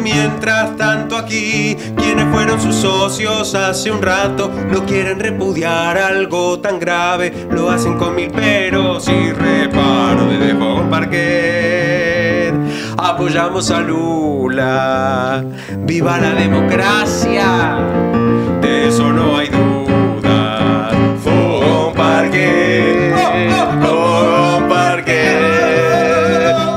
[0.03, 6.81] Mientras tanto aquí, quienes fueron sus socios hace un rato no quieren repudiar algo tan
[6.81, 12.53] grave, lo hacen con mil peros y reparo de Fogón Parque.
[12.97, 15.45] Apoyamos a Lula,
[15.77, 17.77] viva la democracia,
[18.61, 19.52] de eso no hay
[22.34, 23.14] Parque,
[23.84, 25.22] Fogón Parque,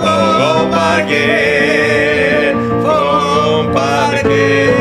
[0.02, 4.74] Fogón Parque, Fogón Parque.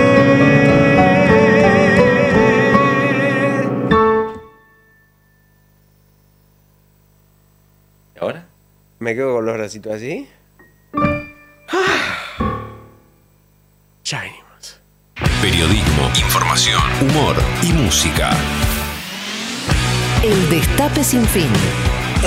[8.16, 8.46] ¿Y ahora?
[9.00, 10.28] Me quedo con los bracitos así.
[15.42, 18.32] Periodismo, información, humor y música.
[20.24, 21.50] El Destape Sin Fin.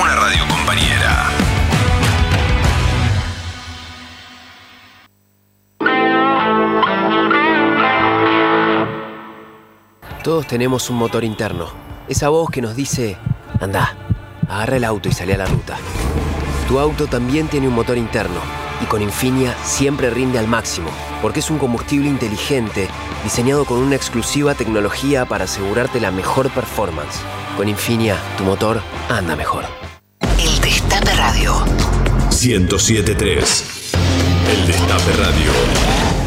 [0.01, 1.31] Una radio compañera.
[10.23, 11.67] Todos tenemos un motor interno.
[12.09, 13.17] Esa voz que nos dice,
[13.61, 13.97] anda,
[14.49, 15.77] agarra el auto y sale a la ruta.
[16.69, 20.91] Tu auto también tiene un motor interno y con Infinia siempre rinde al máximo,
[21.21, 22.89] porque es un combustible inteligente
[23.25, 27.19] diseñado con una exclusiva tecnología para asegurarte la mejor performance.
[27.57, 29.65] Con Infinia, tu motor anda mejor.
[30.39, 31.55] El Destape Radio.
[32.31, 33.65] 1073.
[34.51, 36.18] El Destape Radio.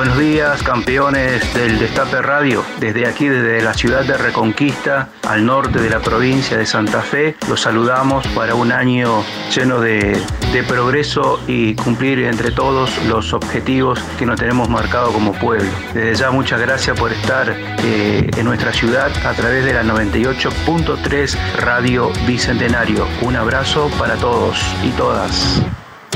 [0.00, 2.64] Buenos días, campeones del Destape Radio.
[2.78, 7.36] Desde aquí, desde la ciudad de Reconquista, al norte de la provincia de Santa Fe,
[7.50, 9.22] los saludamos para un año
[9.54, 10.18] lleno de,
[10.66, 15.70] progreso y cumplir entre todos los objetivos que nos tenemos marcado como pueblo.
[15.92, 17.54] Desde ya, muchas gracias por estar
[17.84, 23.06] eh, en nuestra ciudad a través de la 98.3 Radio Bicentenario.
[23.20, 25.62] Un abrazo para todos y todas.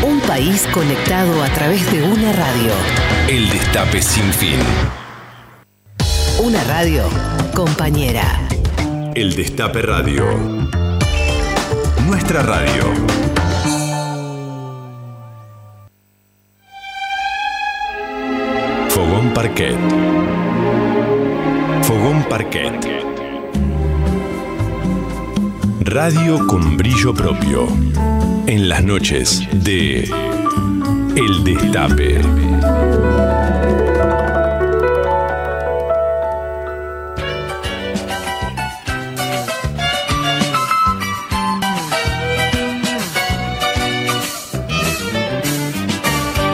[0.06, 2.72] Un país conectado a través de una radio.
[3.26, 4.58] El Destape Sin Fin.
[6.40, 7.04] Una radio
[7.54, 8.46] compañera.
[9.14, 10.26] El Destape Radio.
[12.06, 12.92] Nuestra radio.
[18.90, 19.78] Fogón Parquet.
[21.82, 23.03] Fogón Parquet.
[25.84, 27.68] Radio con brillo propio.
[28.46, 30.10] En las noches de
[31.14, 32.20] El Destape.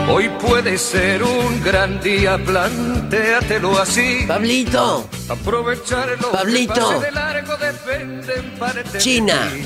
[0.09, 4.25] Hoy puede ser un gran día, plantéatelo así.
[4.27, 5.07] Pablito.
[5.31, 6.31] Aprovecharlo.
[6.31, 6.99] Pablito.
[6.99, 7.53] de largo
[7.89, 9.49] en de China.
[9.53, 9.63] ti.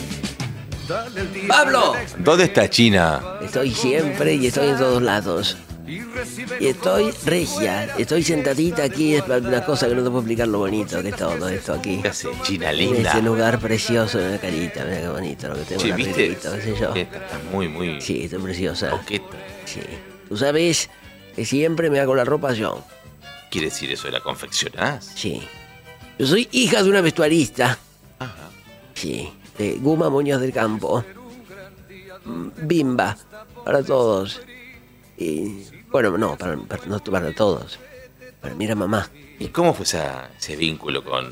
[0.88, 1.94] Dale el día Pablo.
[2.20, 3.40] ¿Dónde está China?
[3.42, 5.58] Estoy siempre y estoy en todos lados.
[5.88, 10.60] Y estoy regia, estoy sentadita aquí, es una cosa que no te puedo explicar lo
[10.60, 12.00] bonito que es todo esto aquí.
[12.02, 13.10] ¿Qué hace China En linda?
[13.12, 16.36] Ese lugar precioso de la carita, mira qué bonito lo que tengo un ¿viste?
[16.36, 16.94] qué sé yo.
[16.94, 18.02] Esta Está muy, muy.
[18.02, 18.92] Sí, está preciosa.
[18.92, 19.38] Coqueta.
[19.66, 19.82] Sí.
[20.28, 20.90] Tú sabes
[21.36, 22.84] que siempre me hago la ropa yo.
[23.56, 25.14] ¿Quiere decir eso de la confeccionás?
[25.15, 25.41] Sí.
[26.19, 27.77] Yo soy hija de una vestuarista.
[28.94, 31.06] Sí, de Guma Muñoz del Campo.
[32.26, 33.18] Mm, Bimba,
[33.64, 34.41] para todos.
[35.18, 37.80] Y, bueno, no para, para- no para todos.
[38.41, 39.10] Para mí era mamá.
[39.40, 41.30] ¿Y cómo fue esa- ese vínculo con.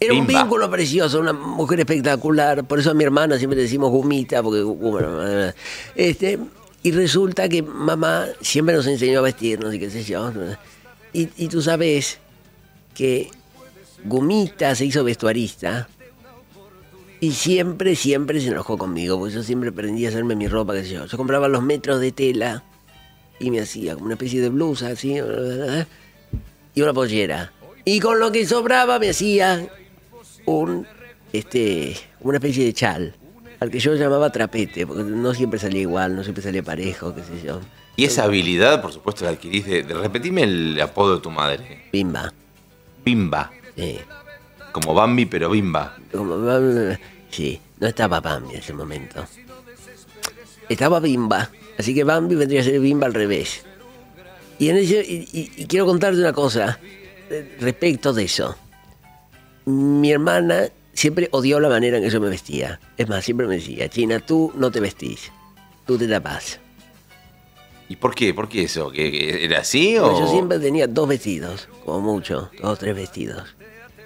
[0.00, 0.42] Era un Bimba?
[0.42, 2.64] vínculo precioso, una mujer espectacular.
[2.64, 5.54] Por eso a mi hermana siempre le decimos Gumita, porque.
[5.94, 6.40] Este,
[6.82, 10.32] y resulta que mamá siempre nos enseñó a vestirnos y qué sé yo.
[11.18, 12.18] Y, tú sabes
[12.94, 13.30] que
[14.04, 15.88] Gumita se hizo vestuarista
[17.20, 20.82] y siempre, siempre se enojó conmigo, porque yo siempre aprendí a hacerme mi ropa, qué
[20.82, 21.06] sé yo.
[21.06, 22.64] Yo compraba los metros de tela
[23.40, 25.14] y me hacía como una especie de blusa, así,
[26.74, 27.50] y una pollera.
[27.86, 29.66] Y con lo que sobraba me hacía
[30.44, 30.86] un,
[31.32, 33.14] este, una especie de chal,
[33.60, 37.22] al que yo llamaba trapete, porque no siempre salía igual, no siempre salía parejo, qué
[37.22, 37.62] sé yo.
[37.96, 41.88] Y esa habilidad, por supuesto, la adquirís de, de- Repetime el apodo de tu madre.
[41.92, 42.32] Bimba.
[43.04, 43.50] Bimba.
[43.76, 43.98] Sí.
[44.72, 45.96] Como Bambi, pero Bimba.
[46.12, 46.36] Como,
[47.30, 47.58] sí.
[47.80, 49.24] no estaba Bambi en ese momento.
[50.68, 53.64] Estaba Bimba, así que Bambi vendría a ser Bimba al revés.
[54.58, 56.78] Y, en ese, y, y- y quiero contarte una cosa
[57.30, 58.56] eh, respecto de eso.
[59.66, 62.80] Mi hermana siempre odió la manera en que yo me vestía.
[62.96, 65.30] Es más, siempre me decía, China, tú no te vestís,
[65.86, 66.58] tú te tapás.
[67.88, 68.34] ¿Y por qué?
[68.34, 68.90] ¿Por qué eso?
[68.90, 70.20] ¿Que, era así Porque o...?
[70.20, 73.54] Yo siempre tenía dos vestidos, como mucho, dos o tres vestidos.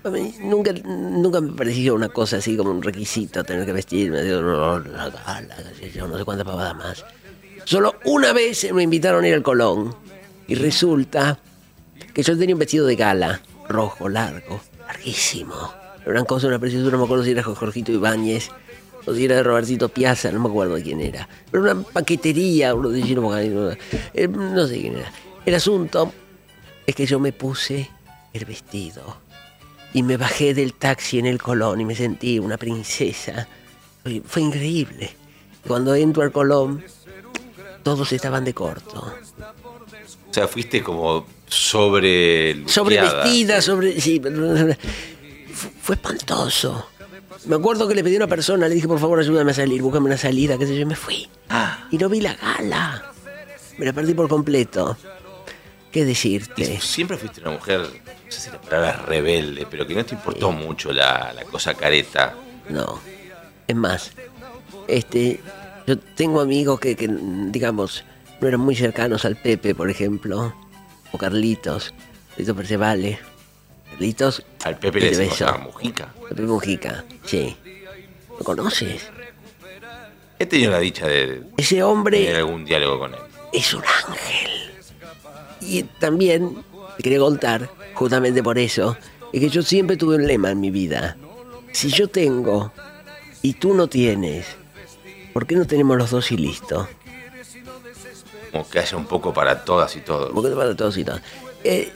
[0.02, 4.22] A mí nunca, nunca me pareció una cosa así como un requisito tener que vestirme,
[4.22, 5.56] digo, no, la gala,
[5.94, 7.04] yo, no sé cuántas pavadas más.
[7.64, 9.94] Solo una vez me invitaron a ir al Colón
[10.48, 11.38] y resulta
[12.14, 15.54] que yo tenía un vestido de gala, rojo, largo, larguísimo.
[16.02, 18.50] Era una cosa, una preciosura, no me acuerdo si era Jorgito Ibáñez
[19.06, 21.28] o si era de Robertito Piazza, no me acuerdo quién era.
[21.50, 23.70] Pero una paquetería, uno de Gino no,
[24.14, 25.12] eh, no sé quién era.
[25.44, 26.12] El asunto
[26.86, 27.90] es que yo me puse
[28.32, 29.16] el vestido
[29.92, 33.48] y me bajé del taxi en el Colón y me sentí una princesa.
[34.24, 35.10] Fue, increíble.
[35.66, 36.84] Cuando entro al Colón,
[37.82, 39.14] todos estaban de corto.
[40.30, 42.68] O sea, fuiste como sobre...
[42.68, 44.00] Sobre vestida, sobre.
[44.00, 44.20] Sí,
[45.82, 46.89] fue espantoso.
[47.46, 49.80] Me acuerdo que le pedí a una persona, le dije, por favor, ayúdame a salir,
[49.82, 51.28] búscame una salida, qué sé yo, y me fui.
[51.90, 53.12] Y no vi la gala.
[53.78, 54.96] Me la perdí por completo.
[55.90, 56.80] ¿Qué decirte?
[56.80, 60.14] Siempre fuiste una mujer, no sé si la palabra es rebelde, pero que no te
[60.14, 62.34] importó mucho la, la cosa careta.
[62.68, 63.00] No.
[63.66, 64.12] Es más,
[64.86, 65.40] este,
[65.86, 68.04] yo tengo amigos que, que, digamos,
[68.40, 70.54] no eran muy cercanos al Pepe, por ejemplo,
[71.10, 71.92] o Carlitos,
[72.30, 73.18] Carlitos Percevale.
[74.00, 74.42] Carlitos.
[74.64, 76.08] Al Pepe le decimos a Mujica.
[76.30, 77.54] Pepe Mujica, sí.
[78.30, 79.02] ¿Lo conoces?
[80.38, 83.20] He tenido la dicha de Ese hombre tener algún diálogo con él.
[83.52, 84.50] es un ángel.
[85.60, 86.56] Y también
[86.96, 88.96] te quería contar, justamente por eso,
[89.34, 91.18] es que yo siempre tuve un lema en mi vida.
[91.72, 92.72] Si yo tengo
[93.42, 94.46] y tú no tienes,
[95.34, 96.88] ¿por qué no tenemos los dos y listo?
[98.50, 100.30] Como que haya un poco para todas y todos.
[100.30, 101.20] ¿Por qué no para todos y todas?
[101.64, 101.92] Eh,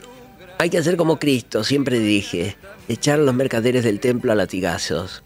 [0.57, 2.55] hay que hacer como Cristo, siempre dije,
[2.87, 5.23] echar a los mercaderes del templo a latigazos.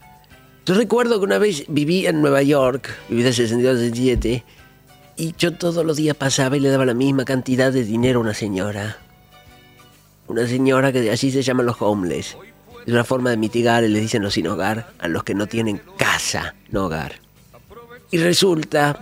[0.66, 4.44] Yo recuerdo que una vez viví en Nueva York, viví de 62 a 67,
[5.16, 8.22] y yo todos los días pasaba y le daba la misma cantidad de dinero a
[8.22, 8.98] una señora.
[10.28, 12.36] Una señora que así se llaman los homeless.
[12.86, 15.80] Es una forma de mitigar, les dicen los sin hogar, a los que no tienen
[15.98, 17.16] casa, no hogar.
[18.10, 19.00] Y resulta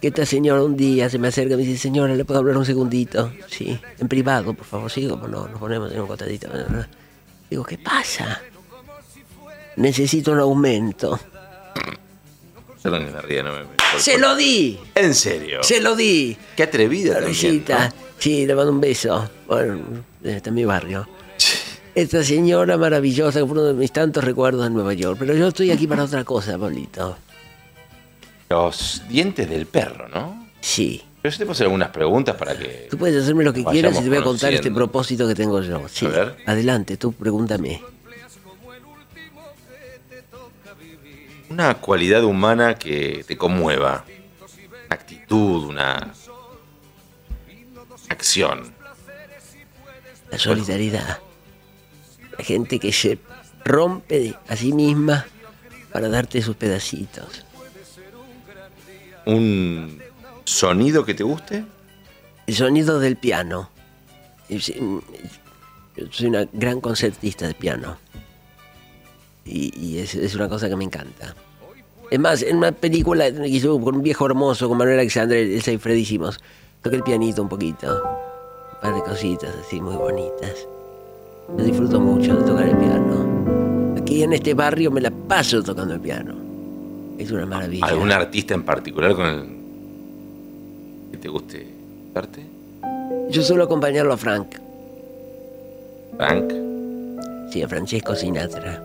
[0.00, 2.56] que esta señora un día se me acerca y me dice, señora, ¿le puedo hablar
[2.56, 3.32] un segundito?
[3.48, 6.48] Sí, en privado, por favor, sí, como no, nos ponemos en un costadito.
[7.50, 8.40] Digo, ¿qué pasa?
[9.76, 11.18] Necesito un aumento.
[12.82, 13.06] No me...
[13.98, 14.78] ¡Se lo di!
[14.94, 15.62] ¿En serio?
[15.62, 16.36] ¡Se lo di!
[16.56, 19.28] Qué atrevida también, Florecita, sí, le mando un beso.
[19.46, 19.80] Bueno,
[20.22, 21.06] está en mi barrio.
[21.94, 25.16] Esta señora maravillosa, que fue uno de mis tantos recuerdos en Nueva York.
[25.18, 27.16] Pero yo estoy aquí para otra cosa, Pablito.
[28.50, 30.48] Los dientes del perro, ¿no?
[30.60, 31.04] Sí.
[31.22, 32.88] Pero yo te puedo hacer algunas preguntas para que...
[32.90, 35.62] Tú puedes hacerme lo que quieras y te voy a contar este propósito que tengo
[35.62, 35.88] yo.
[35.88, 36.06] Sí.
[36.06, 36.36] A ver.
[36.46, 37.80] Adelante, tú pregúntame.
[41.48, 44.04] Una cualidad humana que te conmueva.
[44.08, 46.12] Una actitud, una
[48.08, 48.72] acción.
[50.28, 51.20] La solidaridad.
[52.36, 53.16] La gente que se
[53.64, 55.24] rompe a sí misma
[55.92, 57.44] para darte sus pedacitos.
[59.26, 60.00] Un
[60.44, 61.64] sonido que te guste.
[62.46, 63.70] El sonido del piano.
[64.48, 64.98] Mm,
[66.10, 67.96] soy una gran concertista de piano.
[69.44, 71.34] Y, es, una cosa que me encanta.
[72.10, 75.72] Es más, en una película que hizo con un viejo hermoso, con Manuel Alexandre, Elsa
[75.72, 76.40] y Fred hicimos,
[76.82, 78.02] toqué el pianito un poquito.
[78.74, 80.66] Un par de cositas así muy bonitas.
[81.56, 83.94] Yo disfruto mucho de tocar el piano.
[83.98, 86.49] Aquí en este barrio me la paso tocando el piano.
[87.20, 87.84] Es una maravilla.
[87.84, 89.44] ¿Algún artista en particular con el
[91.10, 91.66] que te guste
[92.14, 92.40] verte?
[93.28, 94.56] Yo suelo acompañarlo a Frank.
[96.16, 96.50] Frank.
[97.52, 98.82] Sí, a Francesco Sinatra.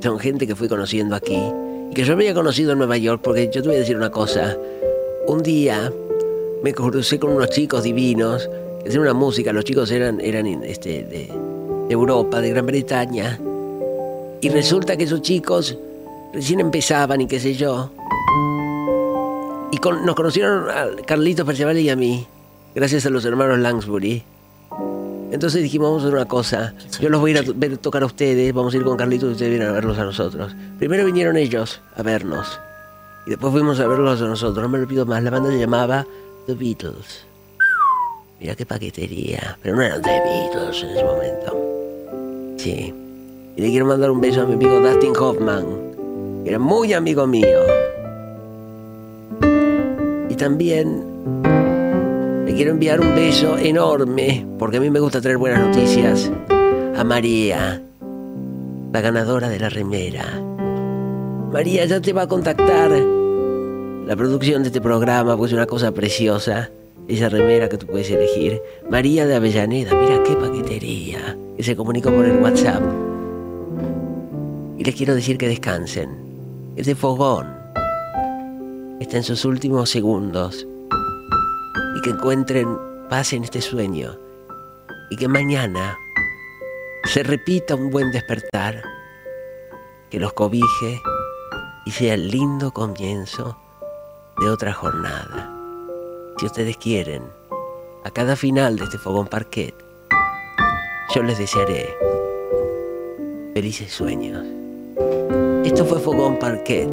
[0.00, 1.42] Son gente que fui conociendo aquí
[1.90, 4.10] y que yo había conocido en Nueva York porque yo te voy a decir una
[4.10, 4.56] cosa.
[5.26, 5.92] Un día
[6.62, 8.48] me crucé con unos chicos divinos
[8.84, 9.52] que hacían una música.
[9.52, 11.26] Los chicos eran, eran este, de,
[11.88, 13.40] de Europa, de Gran Bretaña.
[14.40, 15.76] Y resulta que esos chicos
[16.32, 17.90] recién empezaban y qué sé yo.
[19.70, 22.26] Y con- nos conocieron a Carlitos Perceval y a mí,
[22.74, 24.22] gracias a los hermanos Langsbury.
[25.30, 26.74] Entonces dijimos, vamos a hacer una cosa.
[27.00, 29.28] Yo los voy a ir a ver tocar a ustedes, vamos a ir con Carlitos
[29.28, 30.54] y ustedes vienen a verlos a nosotros.
[30.78, 32.58] Primero vinieron ellos a vernos.
[33.26, 34.62] Y después fuimos a verlos a nosotros.
[34.62, 35.22] No me lo pido más.
[35.22, 36.06] La banda se llamaba
[36.46, 37.26] The Beatles.
[38.40, 39.58] Mira qué paquetería.
[39.62, 42.54] Pero no eran The Beatles en ese momento.
[42.56, 42.94] Sí.
[43.54, 45.66] Y le quiero mandar un beso a mi amigo Dustin Hoffman,
[46.48, 47.60] era muy amigo mío.
[50.30, 51.04] Y también
[52.46, 56.30] le quiero enviar un beso enorme, porque a mí me gusta traer buenas noticias,
[56.96, 57.82] a María,
[58.92, 60.24] la ganadora de la remera.
[61.52, 65.92] María ya te va a contactar la producción de este programa, pues es una cosa
[65.92, 66.70] preciosa.
[67.08, 68.60] Esa remera que tú puedes elegir.
[68.90, 71.36] María de Avellaneda, mira qué paquetería.
[71.56, 72.82] Que se comunicó por el WhatsApp.
[74.76, 76.27] Y les quiero decir que descansen.
[76.78, 77.52] Este fogón
[79.00, 80.64] está en sus últimos segundos.
[81.96, 82.68] Y que encuentren
[83.10, 84.16] paz en este sueño.
[85.10, 85.98] Y que mañana
[87.02, 88.80] se repita un buen despertar.
[90.08, 91.02] Que los cobije
[91.84, 93.58] y sea el lindo comienzo
[94.40, 95.52] de otra jornada.
[96.38, 97.24] Si ustedes quieren,
[98.04, 99.74] a cada final de este fogón parquet,
[101.12, 101.92] yo les desearé
[103.52, 104.57] felices sueños.
[105.68, 106.88] Esto fue Fogón Parquet.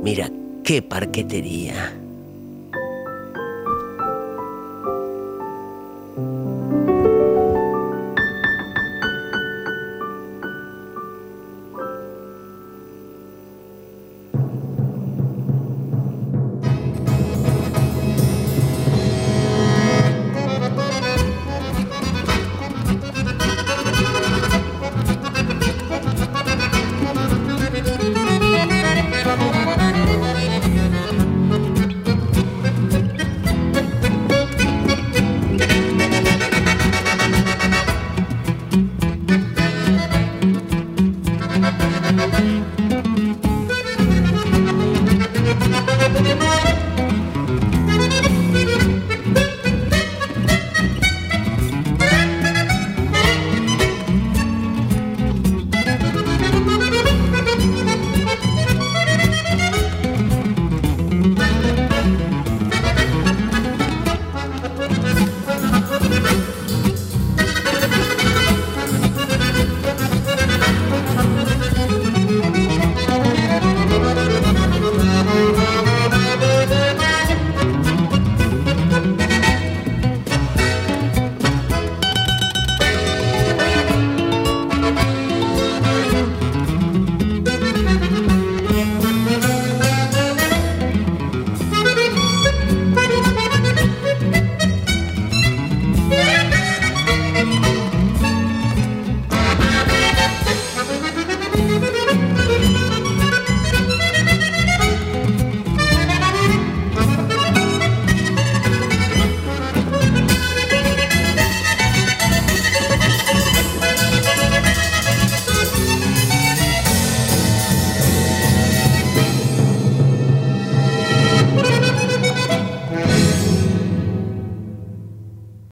[0.00, 0.30] Mira
[0.62, 1.92] qué parquetería.